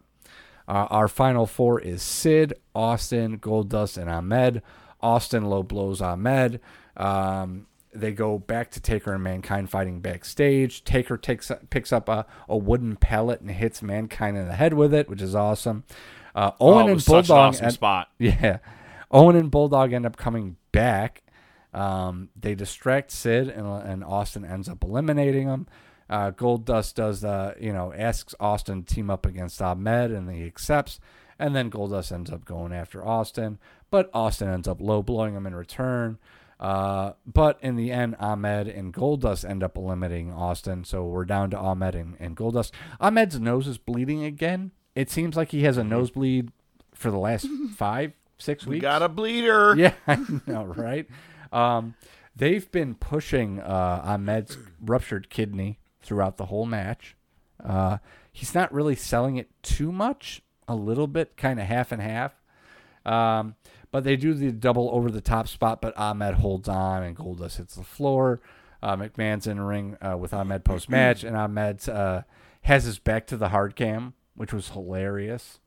[0.68, 4.60] Uh, our final four is Sid, Austin, Goldust, and Ahmed.
[5.00, 6.60] Austin low blows Ahmed.
[6.96, 10.84] Um, they go back to Taker and Mankind fighting backstage.
[10.84, 14.92] Taker takes picks up a, a wooden pellet and hits Mankind in the head with
[14.92, 15.84] it, which is awesome.
[16.34, 18.08] Uh, Oh, Owen it and was such an Bulldog awesome end- spot.
[18.18, 18.58] Yeah,
[19.10, 21.22] Owen and Bulldog end up coming back.
[21.72, 25.66] Um, they distract Sid, and, and Austin ends up eliminating him.
[26.08, 30.44] Uh, Goldust does the, you know, asks Austin to team up against Ahmed, and he
[30.46, 31.00] accepts.
[31.38, 33.58] And then Goldust ends up going after Austin,
[33.90, 36.18] but Austin ends up low blowing him in return.
[36.58, 41.50] Uh, but in the end, Ahmed and Goldust end up eliminating Austin, so we're down
[41.50, 42.72] to Ahmed and, and Goldust.
[43.00, 44.72] Ahmed's nose is bleeding again.
[44.96, 46.50] It seems like he has a nosebleed
[46.92, 48.82] for the last five, six We weeks.
[48.82, 49.74] got a bleeder.
[49.78, 50.18] Yeah, I
[50.48, 51.06] know, right?
[51.52, 51.94] Um,
[52.34, 55.78] they've been pushing uh, Ahmed's ruptured kidney
[56.08, 57.14] throughout the whole match.
[57.62, 57.98] Uh,
[58.32, 62.32] he's not really selling it too much, a little bit, kind of half and half.
[63.04, 63.56] Um,
[63.90, 67.58] but they do the double over the top spot, but Ahmed holds on and Goldust
[67.58, 68.40] hits the floor.
[68.82, 72.22] Uh, McMahon's in ring uh, with Ahmed post match, and Ahmed uh,
[72.62, 75.60] has his back to the hard cam, which was hilarious.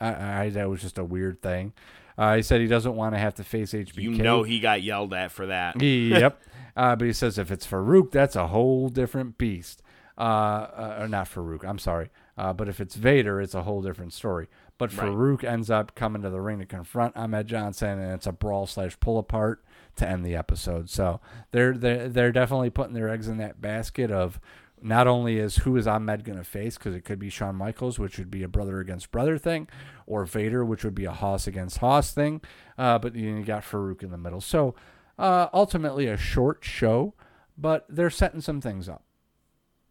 [0.00, 1.72] I, I that was just a weird thing.
[2.16, 3.96] Uh, he said he doesn't want to have to face HBK.
[3.96, 5.80] You know he got yelled at for that.
[5.80, 6.42] yep.
[6.76, 9.80] Uh, but he says if it's Faarooq, that's a whole different beast.
[10.16, 12.10] Uh, uh, or not Faarooq, I'm sorry.
[12.38, 14.48] Uh, but if it's Vader, it's a whole different story.
[14.78, 15.08] But Right.
[15.08, 18.66] Faarooq ends up coming to the ring to confront Ahmed Johnson, and it's a brawl
[18.66, 19.64] slash pull apart
[19.96, 20.88] to end the episode.
[20.90, 21.20] So
[21.52, 24.40] they're they're they're definitely putting their eggs in that basket of
[24.82, 27.98] not only is who is Ahmed going to face because it could be Shawn Michaels,
[27.98, 29.66] which would be a brother against brother thing,
[30.06, 32.40] or Vader, which would be a Hoss against Hoss thing.
[32.76, 34.40] Uh, but you, you got Faarooq in the middle.
[34.40, 34.74] So
[35.16, 37.14] Uh, ultimately, a short show,
[37.56, 39.04] but they're setting some things up.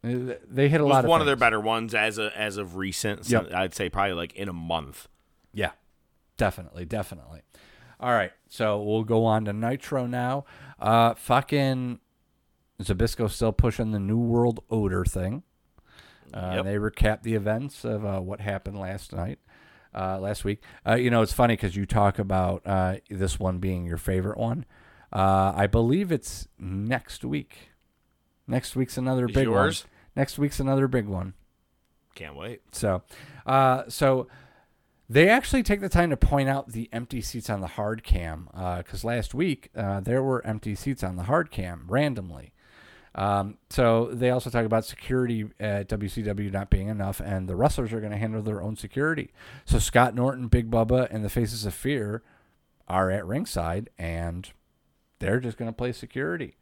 [0.03, 3.25] They hit a lot of one of their better ones as a, as of recent.
[3.25, 3.53] So Yep.
[3.53, 5.07] I'd say probably like in a month.
[5.53, 5.71] Yeah,
[6.37, 7.41] definitely, definitely.
[7.99, 10.43] All right, so we'll go on to Nitro now.
[10.77, 11.99] Uh, fucking
[12.81, 15.43] Zbyszko still pushing the New World Odor thing.
[16.33, 16.65] Uh, Yep.
[16.65, 19.39] They recap the events of uh, what happened last night,
[19.95, 20.61] uh, last week.
[20.85, 24.37] Uh, you know, it's funny because you talk about uh, this one being your favorite
[24.37, 24.65] one.
[25.13, 27.69] Uh, I believe it's next week.
[28.47, 29.83] Next week's another big yours?
[29.85, 29.89] one.
[30.15, 31.33] Next week's another big one.
[32.15, 32.61] Can't wait.
[32.71, 33.01] So,
[33.45, 34.27] uh, so
[35.09, 38.49] they actually take the time to point out the empty seats on the hard cam
[38.77, 42.53] because last week uh, there were empty seats on the hard cam randomly.
[43.15, 47.93] Um, so they also talk about security at WCW not being enough, and the wrestlers
[47.93, 49.31] are going to handle their own security.
[49.65, 52.23] So Scott Norton, Big Bubba, and the Faces of Fear
[52.87, 54.49] are at ringside, and
[55.19, 56.55] they're just going to play security.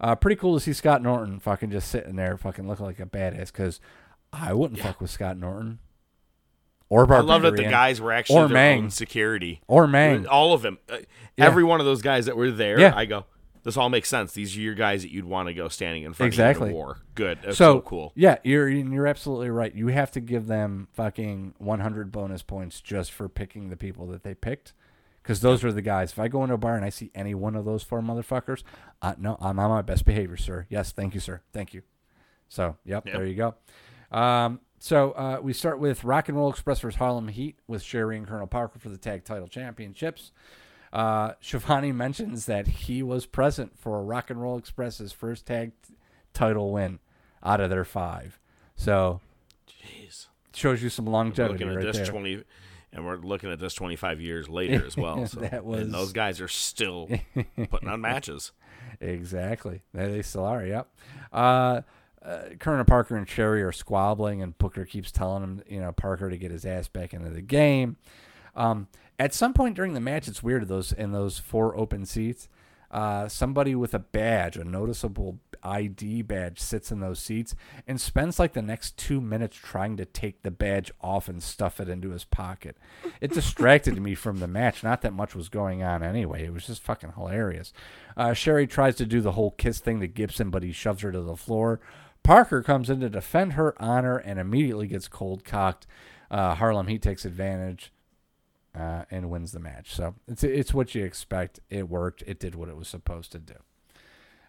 [0.00, 3.06] Uh, pretty cool to see Scott Norton fucking just sitting there, fucking looking like a
[3.06, 3.46] badass.
[3.46, 3.80] Because
[4.32, 5.78] I wouldn't fuck with Scott Norton
[6.92, 8.84] or I love that the guys were actually or their Meng.
[8.84, 9.62] own security.
[9.66, 10.26] or Meng.
[10.26, 10.78] All of them.
[10.90, 10.98] Uh,
[11.38, 11.46] Yeah.
[11.46, 12.92] Every one of those guys that were there, Yeah.
[12.94, 13.24] I go,
[13.62, 14.34] this all makes sense.
[14.34, 16.68] These are your guys that you'd want to go standing in front exactly.
[16.68, 16.98] of you in a war.
[17.14, 17.38] Good.
[17.42, 18.12] That's so, cool.
[18.14, 19.74] Yeah, you're you're absolutely right.
[19.74, 24.22] You have to give them fucking 100 bonus points just for picking the people that
[24.22, 24.74] they picked,
[25.22, 26.12] because those are the guys.
[26.12, 28.62] If I go into a bar and I see any one of those four motherfuckers,
[29.00, 30.66] uh, no, I'm on my best behavior, sir.
[30.68, 31.40] Yes, thank you, sir.
[31.52, 31.82] Thank you.
[32.48, 33.14] So, yep, Yep.
[33.14, 33.54] there you go.
[34.16, 38.16] Um, so uh, we start with Rock and Roll Express versus Harlem Heat with Sherri
[38.16, 40.32] and Colonel Parker for the tag title championships.
[40.92, 45.94] Uh, Schiavone mentions that he was present for Rock and Roll Express's first tag t-
[46.34, 46.98] title win
[47.42, 48.38] out of their five.
[48.76, 49.20] So,
[49.68, 50.26] Jeez.
[50.54, 52.06] shows you some longevity looking at right this there.
[52.06, 52.42] 20
[52.92, 55.26] and we're looking at this 25 years later as well.
[55.26, 57.08] So That was- and those guys are still
[57.70, 58.52] putting on matches.
[59.00, 59.82] Exactly.
[59.94, 60.64] They, still are.
[60.64, 60.88] Yep.
[61.32, 61.80] Uh,
[62.24, 66.30] uh, Colonel Parker and Sherri are squabbling, and Booker keeps telling him, you know, Parker
[66.30, 67.96] to get his ass back into the game.
[68.54, 68.86] Um,
[69.18, 72.48] at some point during the match, it's weird those in those four open seats.
[72.92, 77.54] Uh, somebody with a badge, a noticeable ID badge, sits in those seats
[77.86, 81.80] and spends like the next two minutes trying to take the badge off and stuff
[81.80, 82.76] it into his pocket.
[83.20, 84.82] It distracted me from the match.
[84.82, 86.44] Not that much was going on anyway.
[86.44, 87.72] It was just fucking hilarious.
[88.16, 91.12] Uh, Sherri tries to do the whole kiss thing to Gibson, but he shoves her
[91.12, 91.80] to the floor.
[92.22, 95.86] Parker comes in to defend her honor and immediately gets cold cocked.
[96.30, 97.92] Uh, Harlem Heat takes advantage
[98.74, 99.94] uh, and wins the match.
[99.94, 101.60] So it's it's what you expect.
[101.68, 102.22] It worked.
[102.26, 103.54] It did what it was supposed to do.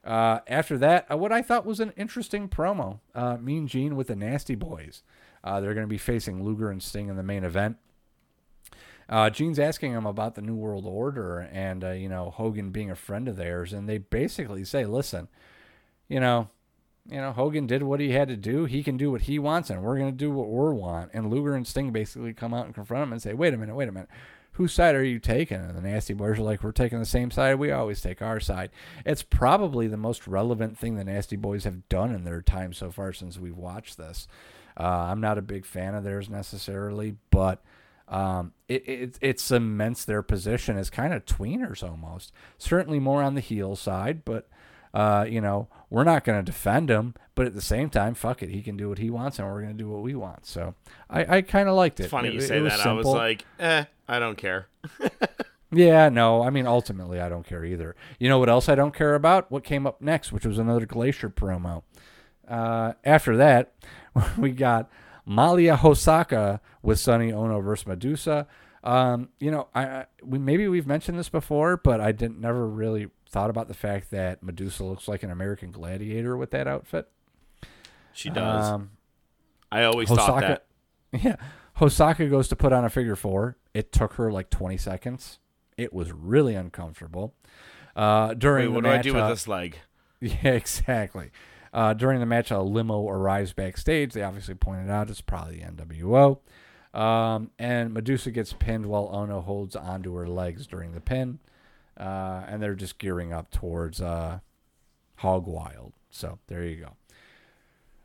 [0.04, 3.00] Uh, after that, uh, what I thought was an interesting promo.
[3.16, 5.02] Uh, mean Gene with the Nasty Boys.
[5.44, 7.78] Uh, they're going to be facing Luger and Sting in the main event.
[9.32, 13.28] Gene's asking him about the New World Order and you know Hogan being a friend
[13.28, 15.28] of theirs, and they basically say, "Listen,
[16.08, 16.50] you know,
[17.08, 18.66] you know Hogan did what he had to do.
[18.66, 21.30] He can do what he wants, and we're going to do what we want." And
[21.30, 23.90] Luger and Sting basically come out and confront him and say, "Wait a minute, wait
[23.90, 24.10] a minute."
[24.54, 25.58] Whose side are you taking?
[25.58, 27.56] And the Nasty Boys are like, we're taking the same side.
[27.56, 28.70] We always take our side.
[29.06, 32.92] It's probably the most relevant thing the Nasty Boys have done in their time so
[32.92, 34.28] far since we've watched this.
[34.80, 37.62] Uh, I'm not a big fan of theirs necessarily, but
[38.08, 42.32] um, it, it it cements their position as kind of tweeners almost.
[42.58, 44.48] Certainly more on the heel side, but
[44.94, 47.14] uh, you know we're not going to defend him.
[47.36, 49.62] But at the same time, fuck it, he can do what he wants, and we're
[49.62, 50.46] going to do what we want.
[50.46, 50.76] So
[51.10, 52.04] I, I kind of liked it.
[52.04, 52.80] It's funny It- you say that.
[52.80, 54.68] I was like, eh, I don't care.
[55.72, 57.96] Yeah, no, I mean, ultimately, I don't care either.
[58.20, 59.52] You know what else I don't care about?
[59.52, 61.84] What came up next, which was another Glacier promo.
[62.48, 63.74] Uh, after that,
[64.38, 64.90] we got
[65.26, 68.48] Malia Hosaka with Sonny Onoo versus Medusa.
[68.84, 72.68] Um, you know, I, I we maybe we've mentioned this before, but I didn't never
[72.68, 77.10] really thought about the fact that Medusa looks like an American gladiator with that outfit.
[78.12, 78.68] She does.
[78.68, 78.92] Um,
[79.72, 80.66] I always thought that.
[81.14, 81.36] Yeah.
[81.78, 83.56] Hosaka goes to put on a figure four.
[83.74, 85.40] It took her like 20 seconds.
[85.78, 87.34] It was really uncomfortable.
[87.96, 89.78] Uh, during Wait, what do I do with uh, this leg?
[90.20, 91.32] Yeah, exactly.
[91.74, 94.14] Uh, during the match, a limo arrives backstage.
[94.14, 96.40] They obviously pointed out it's probably the NWO.
[96.98, 101.40] Um, and Medusa gets pinned while Onoo holds onto her legs during the pin.
[102.00, 104.40] Uh, and they're just gearing up towards uh,
[105.16, 105.92] Hog Wild.
[106.10, 106.94] So there you go.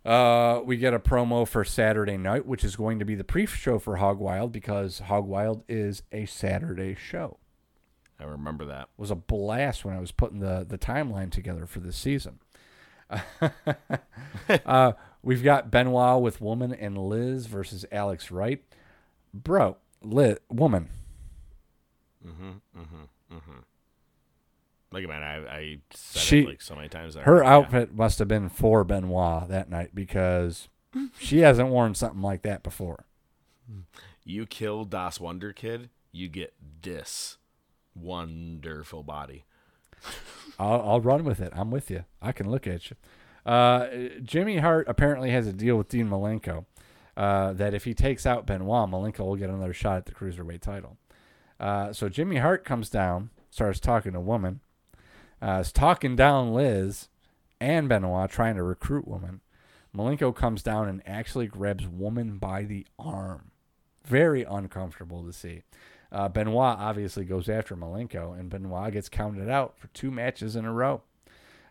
[0.09, 3.79] Uh, we get a promo for Saturday night, which is going to be the pre-show
[3.79, 7.37] for Hog Wild because Hog Wild is a Saturday show.
[8.19, 8.85] I remember that.
[8.85, 12.39] It was a blast when I was putting the, the timeline together for this season.
[14.65, 18.65] uh, we've got Benoit with Woman and Liz versus Alex Wright.
[19.35, 20.89] Bro, Liz, Woman.
[22.27, 23.59] Mm-hmm, mm-hmm, mm-hmm.
[24.91, 27.15] Like man, I, I said she it like so many times.
[27.15, 30.69] her outfit must have been for Benoit that night because
[31.19, 33.05] she hasn't worn something like that before.
[34.25, 37.37] You kill Das Wunderkind, you get this
[37.95, 39.45] wonderful body.
[40.59, 41.53] I'll, I'll run with it.
[41.55, 42.05] I'm with you.
[42.23, 42.97] I can look at you.
[43.45, 43.89] Uh,
[44.23, 46.65] Jimmy Hart apparently has a deal with Dean Malenko
[47.17, 50.61] uh, that if he takes out Benoit, Malenko will get another shot at the cruiserweight
[50.61, 50.97] title.
[51.59, 54.61] Uh, so Jimmy Hart comes down, starts talking to a woman,
[55.43, 57.09] uh, is talking down Liz
[57.61, 59.41] and Benoit, trying to recruit woman.
[59.97, 63.51] Malenko comes down and actually grabs woman by the arm.
[64.05, 65.63] Very uncomfortable to see.
[66.11, 70.65] Uh, Benoit obviously goes after Malenko, and Benoit gets counted out for two matches in
[70.65, 71.03] a row.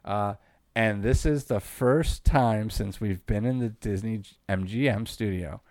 [0.05, 0.35] Uh,
[0.75, 5.61] and this is the first time since we've been in the Disney MGM studio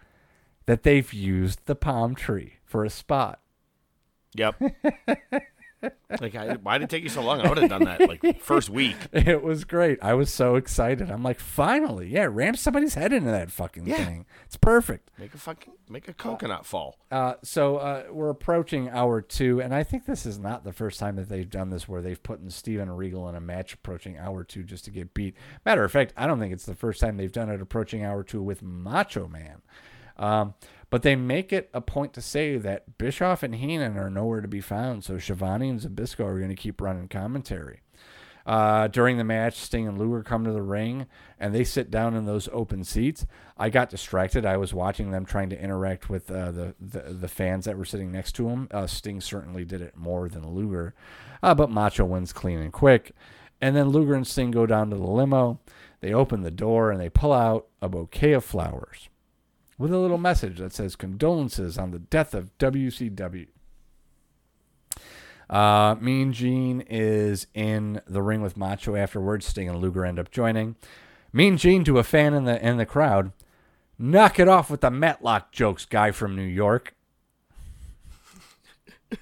[0.67, 3.41] that they've used the palm tree for a spot.
[4.35, 4.61] Yep.
[6.21, 7.41] like, I, why did it take you so long?
[7.41, 8.97] I would have done that like first week.
[9.13, 9.99] It was great.
[10.03, 11.11] I was so excited.
[11.11, 14.05] I'm like, finally, yeah, ram somebody's head into that fucking Yeah.
[14.05, 14.27] thing.
[14.45, 15.11] It's perfect.
[15.19, 16.97] Make a fucking make a coconut fall.
[17.11, 20.99] Uh, so uh, we're approaching hour two, and I think this is not the first
[21.01, 24.17] time that they've done this where they've put in Steven Regal in a match approaching
[24.19, 25.35] hour two just to get beat.
[25.65, 28.23] Matter of fact, I don't think it's the first time they've done it approaching hour
[28.23, 29.63] two with Macho Man.
[30.19, 30.55] Um,
[30.89, 34.49] but they make it a point to say that Bischoff and Heenan are nowhere to
[34.49, 37.81] be found, so Schiavone and Zbyszko are going to keep running commentary.
[38.47, 41.07] Uh, during the match, Sting and Luger come to the ring
[41.41, 43.27] and they sit down in those open seats.
[43.59, 44.47] I got distracted.
[44.47, 47.85] I was watching them trying to interact with uh, the, the the fans that were
[47.85, 48.69] sitting next to him.
[48.71, 50.95] Uh, Sting certainly did it more than Luger,
[51.43, 53.11] uh, but Macho wins clean and quick.
[53.61, 55.59] And then Luger and Sting go down to the limo.
[56.01, 59.09] They open the door and they pull out a bouquet of flowers
[59.79, 63.49] with a little message that says condolences on the death of WCW.
[65.49, 69.47] Uh, mean Gene is in the ring with Macho afterwards.
[69.47, 70.77] Sting and Luger end up joining.
[71.33, 73.33] Mean Gene to a fan in the in the crowd.
[73.99, 76.95] Knock it off with the Matlock jokes, guy from New York.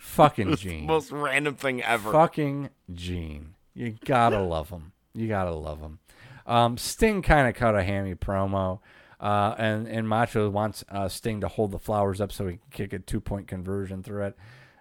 [0.00, 0.86] Fucking Gene.
[0.86, 2.10] Most random thing ever.
[2.10, 3.54] Fucking Gene.
[3.74, 4.92] You gotta love him.
[5.14, 5.98] You gotta love him.
[6.46, 8.80] Um, Sting kind of cut a hammy promo,
[9.20, 12.70] uh, and and Macho wants uh, Sting to hold the flowers up so he can
[12.70, 14.34] kick a two point conversion threat,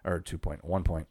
[0.04, 1.08] or two point one point.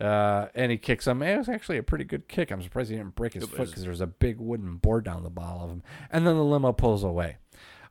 [0.00, 1.22] Uh, and he kicks him.
[1.22, 2.50] It was actually a pretty good kick.
[2.50, 5.22] I'm surprised he didn't break his It foot because there's a big wooden board down
[5.22, 5.82] the bottom of him.
[6.10, 7.36] And then the limo pulls away.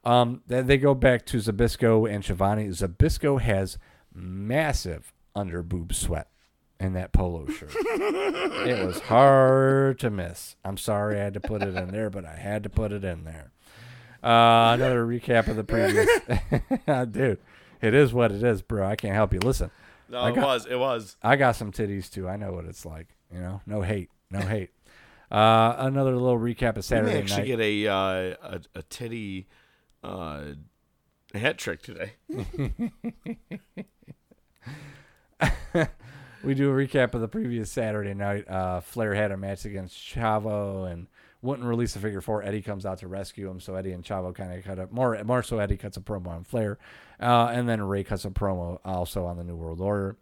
[0.04, 2.68] Um, then they go back to Zbyszko and Schiavone.
[2.68, 3.78] Zbyszko has
[4.14, 6.28] massive under boob sweat
[6.78, 7.72] in that polo shirt.
[7.74, 10.58] it was hard to miss.
[10.66, 13.06] I'm sorry I had to put it in there, but I had to put it
[13.06, 13.54] in there.
[14.24, 16.08] Uh, another recap of the previous.
[17.12, 17.40] Dude,
[17.82, 18.88] it is what it is, bro.
[18.88, 19.40] I can't help you.
[19.40, 19.70] Listen.
[20.10, 20.66] No, I it got- was.
[20.66, 21.18] It was.
[21.22, 22.28] I got some titties too.
[22.30, 23.08] I know what it's like.
[23.32, 24.70] You know, no hate, no hate.
[25.32, 27.48] Uh, another little recap of We Saturday may actually night.
[27.48, 29.48] get a, uh, a a titty
[30.04, 30.44] uh,
[31.34, 32.14] hat trick today.
[36.44, 38.48] we do a recap of the previous Saturday night.
[38.50, 41.08] Uh, Flair had a match against Chavo and
[41.44, 42.42] wouldn't release a figure four.
[42.42, 45.22] Eddie comes out to rescue him, so Eddie and Chavo kind of cut up more.
[45.24, 46.80] More so, Eddie cuts a promo on Flair,
[47.20, 50.16] uh, and then Ray cuts a promo also on the New World Order.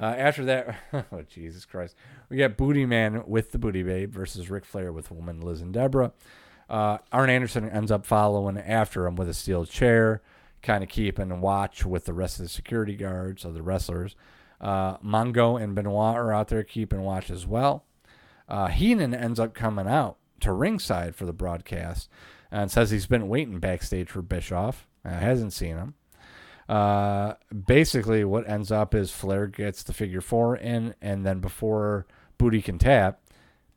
[0.00, 0.76] Uh, after that,
[1.12, 1.94] oh Jesus Christ,
[2.30, 5.74] we got Booty Man with the Booty Babe versus Ric Flair with Woman Liz and
[5.74, 6.12] Deborah.
[6.70, 10.22] Uh, Arn Anderson ends up following after him with a steel chair,
[10.62, 14.16] kind of keeping watch with the rest of the security guards of the wrestlers.
[14.58, 17.84] Uh, Mongo and Benoit are out there keeping watch as well.
[18.48, 22.08] Uh, Heenan ends up coming out to ringside for the broadcast
[22.50, 24.86] and says he's been waiting backstage for Bischoff.
[25.04, 25.94] Uh, hasn't seen him.
[26.68, 27.34] Uh,
[27.66, 32.06] basically, what ends up is Flair gets the figure four in, and then before
[32.38, 33.20] Booty can tap,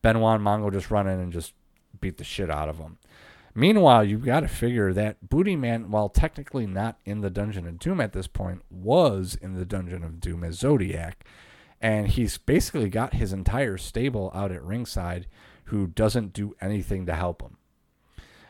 [0.02, 1.52] Benoit and Mongo just run in and just
[2.00, 2.98] beat the shit out of him.
[3.54, 7.78] Meanwhile, you've got to figure that Booty Man, while technically not in the Dungeon of
[7.78, 11.24] Doom at this point, was in the Dungeon of Doom as Zodiac.
[11.80, 15.26] And he's basically got his entire stable out at ringside
[15.66, 17.56] who doesn't do anything to help him.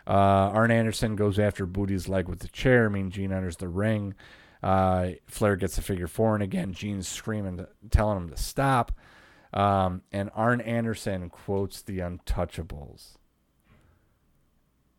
[0.07, 2.87] Uh, Arn Anderson goes after Booty's leg with the chair.
[2.87, 4.15] I mean Gene enters the ring.
[4.63, 8.93] Uh, Flair gets a figure four, and again, Gene's screaming, telling him to stop.
[9.53, 13.17] Um, and Arn Anderson quotes the Untouchables.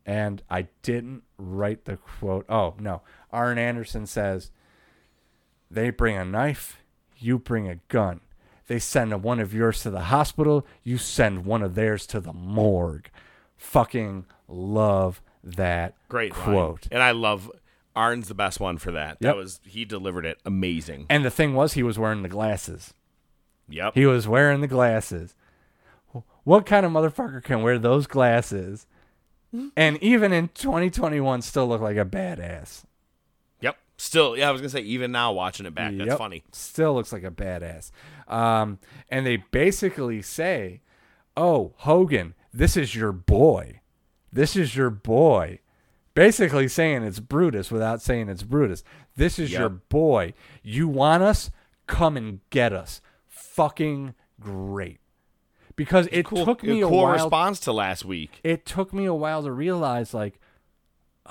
[0.05, 2.45] And I didn't write the quote.
[2.47, 3.01] Oh, no.
[3.31, 4.51] Arn Anderson says,
[5.69, 6.81] They bring a knife,
[7.17, 8.21] you bring a gun.
[8.67, 12.33] They send one of yours to the hospital, you send one of theirs to the
[12.33, 13.09] morgue.
[13.55, 16.41] Fucking love that Great line.
[16.43, 16.87] quote.
[16.91, 17.49] and I love
[17.95, 19.11] Arn's the best one for that.
[19.11, 19.19] Yep.
[19.21, 21.05] That was he delivered it amazing.
[21.09, 22.93] And the thing was, he was wearing the glasses.
[23.69, 23.95] Yep.
[23.95, 25.33] He was wearing the glasses.
[26.43, 28.85] What kind of motherfucker can wear those glasses
[29.75, 32.83] and even in 2021 still look like a badass?
[33.97, 36.17] Still, yeah, I was gonna say even now watching it back, that's Yep.
[36.19, 36.43] funny.
[36.51, 37.91] Still looks like a badass.
[38.27, 38.77] Um,
[39.09, 40.81] and they basically say,
[41.35, 43.81] "Oh, Hogan, this is your boy.
[44.31, 45.59] This is your boy."
[46.13, 48.83] Basically saying it's Brutus without saying it's Brutus.
[49.15, 49.59] This is Yep.
[49.59, 50.33] your boy.
[50.63, 51.49] You want us?
[51.87, 53.01] Come and get us.
[53.27, 54.99] Fucking great.
[55.75, 57.13] Because it Cool, took me a a cool while.
[57.13, 58.39] response to last week.
[58.43, 60.39] It took me a while to realize, like,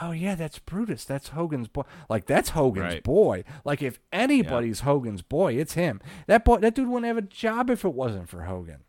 [0.01, 1.05] oh yeah, that's Brutus.
[1.05, 1.83] That's Hogan's boy.
[2.09, 3.03] Like that's Hogan's Right.
[3.03, 3.45] boy.
[3.65, 6.01] Like if anybody's Hogan's boy, it's him.
[6.27, 8.85] That boy, that dude wouldn't have a job if it wasn't for Hogan.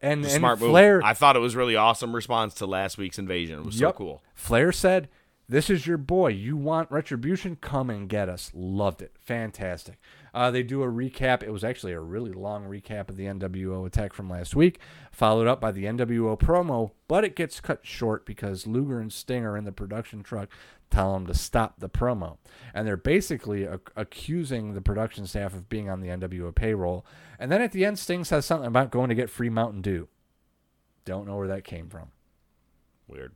[0.00, 0.70] And, and smart move.
[0.70, 3.58] Flair, I thought it was really awesome response to last week's invasion.
[3.60, 3.88] It was Yep.
[3.94, 4.22] so cool.
[4.34, 5.08] Flair said,
[5.48, 6.28] "This is your boy.
[6.28, 7.56] You want retribution?
[7.56, 9.16] Come and get us." Loved it.
[9.20, 9.98] Fantastic.
[10.34, 11.42] Uh, they do a recap.
[11.44, 14.80] It was actually a really long recap of the NWO attack from last week,
[15.12, 19.44] followed up by the NWO promo, but it gets cut short because Luger and Sting
[19.44, 20.48] are in the production truck,
[20.90, 22.38] tell them to stop the promo,
[22.74, 27.06] and they're basically ac- accusing the production staff of being on the NWO payroll.
[27.38, 30.08] And then at the end, Sting says something about going to get free Mountain Dew.
[31.04, 32.08] Don't know where that came from.
[33.06, 33.34] Weird.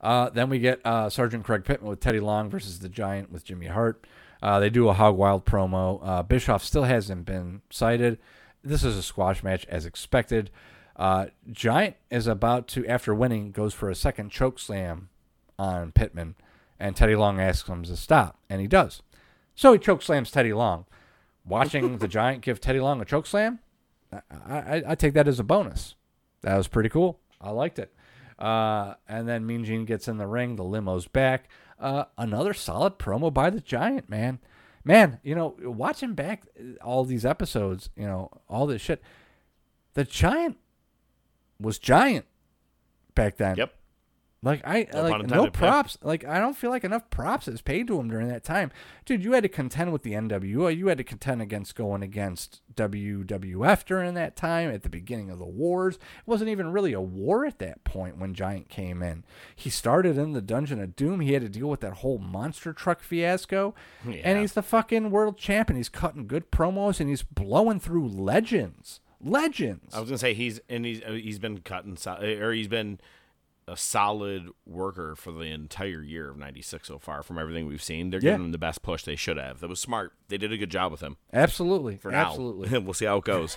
[0.00, 3.44] Uh, then we get uh, Sergeant Craig Pittman with Teddy Long versus the Giant with
[3.44, 4.06] Jimmy Hart.
[4.42, 6.00] Uh, they do a Hog Wild promo.
[6.02, 8.18] Uh, Bischoff still hasn't been sighted.
[8.62, 10.50] This is a squash match as expected.
[10.96, 15.08] Uh, Giant is about to, after winning, goes for a second choke slam
[15.58, 16.34] on Pittman,
[16.78, 19.02] and Teddy Long asks him to stop, and he does.
[19.54, 20.86] So he choke slams Teddy Long.
[21.44, 23.60] Watching the Giant give Teddy Long a choke slam,
[24.12, 25.94] I, I, I take that as a bonus.
[26.42, 27.18] That was pretty cool.
[27.40, 27.92] I liked it.
[28.38, 30.56] Uh, and then Mean Gene gets in the ring.
[30.56, 31.48] The limo's back.
[31.78, 34.38] Uh, another solid promo by the Giant, man.
[34.84, 36.44] Man, you know, watching back
[36.82, 39.02] all these episodes, you know, all this shit,
[39.94, 40.56] the Giant
[41.60, 42.24] was Giant
[43.14, 43.56] back then.
[43.56, 43.74] Yep.
[44.40, 45.58] Like I No like no intended, yeah.
[45.58, 45.98] props.
[46.00, 48.70] Like I don't feel like enough props is paid to him during that time,
[49.04, 49.24] dude.
[49.24, 50.76] You had to contend with the NWO.
[50.76, 55.40] You had to contend against going against WWF during that time at the beginning of
[55.40, 55.96] the wars.
[55.96, 59.24] It wasn't even really a war at that point when Giant came in.
[59.56, 61.18] He started in the Dungeon of Doom.
[61.18, 63.74] He had to deal with that whole monster truck fiasco,
[64.04, 65.76] and he's the fucking world champion.
[65.76, 69.00] He's cutting good promos and he's blowing through legends.
[69.20, 69.92] Legends.
[69.92, 73.00] I was gonna say he's and he's uh, he's been cutting or he's been
[73.68, 77.22] a solid worker for the entire year of '96 so far.
[77.22, 78.32] From everything we've seen, they're Yeah.
[78.32, 79.60] giving him the best push they should have.
[79.60, 80.12] That was smart.
[80.28, 81.16] They did a good job with him.
[81.32, 81.96] Absolutely.
[81.96, 82.78] For now, Absolutely.
[82.80, 83.56] we'll see how it goes.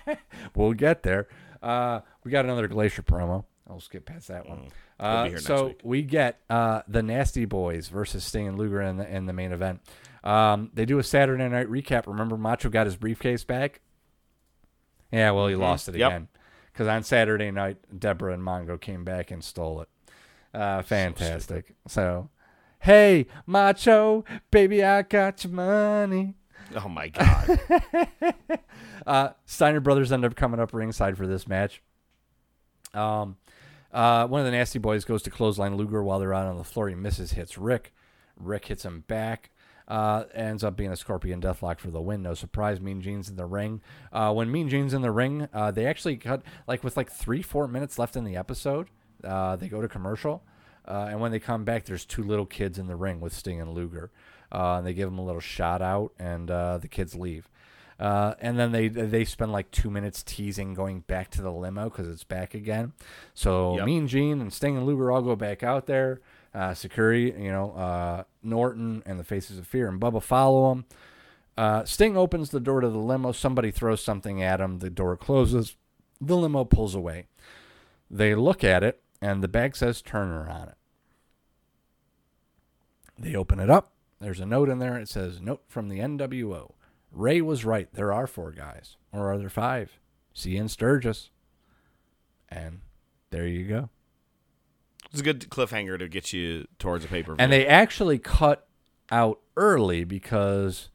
[0.54, 1.28] we'll get there.
[1.62, 3.44] Uh, we got another Glacier promo.
[3.68, 4.58] I'll skip past that one.
[4.58, 4.70] Mm.
[5.00, 5.80] Uh, be here next so week.
[5.82, 9.52] we get uh, the Nasty Boys versus Sting and Luger in the in the main
[9.52, 9.80] event.
[10.22, 12.06] Um, they do a Saturday night recap.
[12.06, 13.80] Remember, Macho got his briefcase back.
[15.12, 15.60] Yeah, well, he Mhm.
[15.60, 16.10] lost it Yep.
[16.10, 16.28] again
[16.76, 19.88] because on Saturday night, Deborah and Mongo came back and stole it.
[20.52, 21.74] Uh, fantastic.
[21.88, 22.28] So,
[22.80, 26.34] hey, Macho, baby, I got your money.
[26.74, 27.60] oh my god!
[29.06, 31.80] uh, Steiner brothers end up coming up ringside for this match.
[32.92, 33.38] Um,
[33.90, 36.64] uh, one of the nasty boys goes to clothesline Luger while they're out on the
[36.64, 36.90] floor.
[36.90, 37.94] He misses, hits Rick.
[38.38, 39.48] Rick hits him back.
[39.88, 42.22] Uh, ends up being a Scorpion Deathlock for the win.
[42.22, 42.80] No surprise.
[42.80, 43.80] Mean Gene's in the ring.
[44.12, 47.40] Uh, when Mean Gene's in the ring, uh, they actually cut like with like three,
[47.40, 48.88] four minutes left in the episode.
[49.22, 50.42] Uh, they go to commercial,
[50.86, 53.60] uh, and when they come back, there's two little kids in the ring with Sting
[53.60, 54.10] and Luger.
[54.52, 57.48] Uh, and they give them a little shout out, and uh, the kids leave.
[57.98, 61.84] Uh, and then they they spend like two minutes teasing going back to the limo
[61.84, 62.92] because it's back again.
[63.34, 63.86] So Yep.
[63.86, 66.20] Mean Gene and Sting and Luger all go back out there.
[66.56, 70.86] Uh, Security, you know, uh, Norton and the Faces of Fear and Bubba follow him.
[71.58, 73.32] Uh, Sting opens the door to the limo.
[73.32, 74.78] Somebody throws something at him.
[74.78, 75.76] The door closes.
[76.18, 77.26] The limo pulls away.
[78.10, 80.76] They look at it, and the bag says Turner on it.
[83.18, 83.92] They open it up.
[84.20, 84.96] There's a note in there.
[84.96, 86.72] It says, Note from the NWO.
[87.12, 87.88] Ray was right.
[87.92, 88.96] There are four guys.
[89.12, 89.98] Or are there five?
[90.32, 91.30] See you in Sturgis.
[92.48, 92.80] And
[93.30, 93.90] there you go.
[95.16, 97.34] It's a good cliffhanger to get you towards a paper.
[97.38, 98.66] And they actually cut
[99.10, 100.90] out early because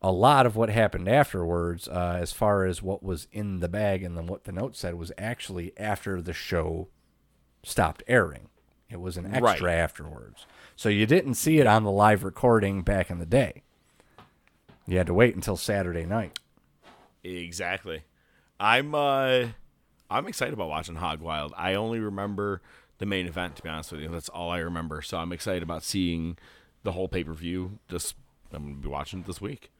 [0.00, 4.02] a lot of what happened afterwards, uh, as far as what was in the bag
[4.02, 6.88] and then what the note said, was actually after the show
[7.62, 8.48] stopped airing.
[8.90, 9.78] It was an extra Right.
[9.78, 10.44] afterwards.
[10.74, 13.62] So you didn't see it on the live recording back in the day.
[14.88, 16.38] You had to wait until Saturday night.
[17.22, 18.02] Exactly.
[18.58, 19.46] I'm uh
[20.10, 21.54] I'm excited about watching Hog Wild.
[21.56, 22.60] I only remember
[23.02, 24.08] the main event to be honest with you.
[24.08, 25.02] That's all I remember.
[25.02, 26.38] So I'm excited about seeing
[26.84, 27.80] the whole pay per view.
[27.88, 28.14] Just
[28.52, 29.72] I'm gonna be watching it this week.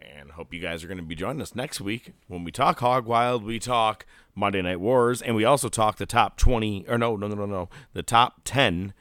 [0.00, 3.04] And hope you guys are to be joining us next week when we talk Hog
[3.04, 7.16] Wild, we talk Monday Night Wars, and we also talk the top 20, or no,
[7.16, 8.94] no, no, no, no, the top 10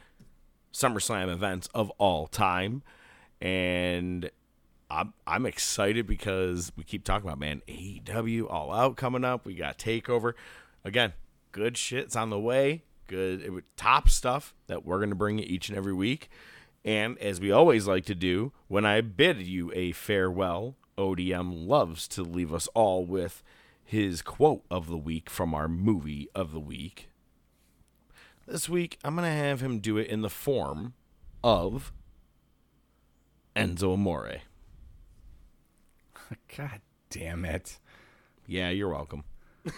[0.73, 2.81] SummerSlam events of all time.
[3.39, 4.29] And
[4.89, 9.45] I'm, I'm excited because we keep talking about, man, AEW All Out coming up.
[9.45, 10.33] We got TakeOver.
[10.83, 11.13] Again,
[11.53, 12.81] good shit's on the way.
[13.07, 16.29] Good, it, top stuff that we're going to bring you each and every week.
[16.85, 22.07] And as we always like to do, when I bid you a farewell, ODM loves
[22.09, 23.43] to leave us all with
[23.83, 27.09] his quote of the week from our movie of the week.
[28.45, 30.93] This week, I'm going to have him do it in the form
[31.43, 31.91] of
[33.55, 34.41] Enzo Amore.
[36.57, 37.79] God damn it.
[38.45, 39.23] Yeah, you're welcome.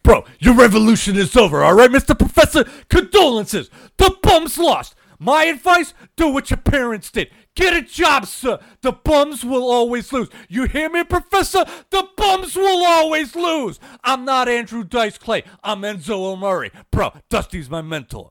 [0.09, 2.19] Bro, your revolution is over, all right, Mr.
[2.19, 2.65] Professor?
[2.89, 3.69] Condolences.
[3.99, 4.95] The bums lost.
[5.19, 7.29] My advice do what your parents did.
[7.55, 8.59] Get a job, sir.
[8.81, 10.31] The bums will always lose.
[10.49, 11.67] You hear me, Professor?
[11.91, 13.79] The bums will always lose.
[14.03, 15.43] I'm not Andrew Dice Clay.
[15.63, 16.71] I'm Enzo Amore.
[16.91, 18.31] Bro, Dusty's my mentor.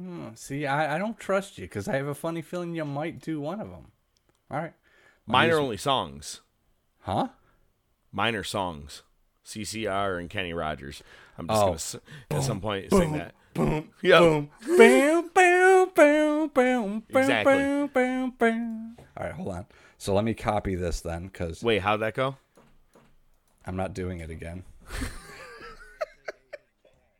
[0.00, 3.20] Hmm, see, I, I don't trust you because I have a funny feeling you might
[3.20, 3.90] do one of them.
[4.50, 4.72] All right.
[5.26, 6.40] Mine are only songs.
[7.00, 7.28] Huh?
[8.12, 9.02] Minor songs.
[9.44, 11.02] CCR and Kenny Rogers.
[11.36, 11.98] I'm just Oh.
[12.30, 13.34] gonna at some point Boom, sing that.
[13.54, 14.20] boom, Yep.
[14.20, 17.54] boom, bam, bam, bam, bam, Exactly.
[17.54, 18.96] bam, bam, bam.
[19.16, 19.66] All right, hold on.
[19.96, 22.36] So let me copy this then, because wait, how'd that go?
[23.66, 24.64] I'm not doing it again.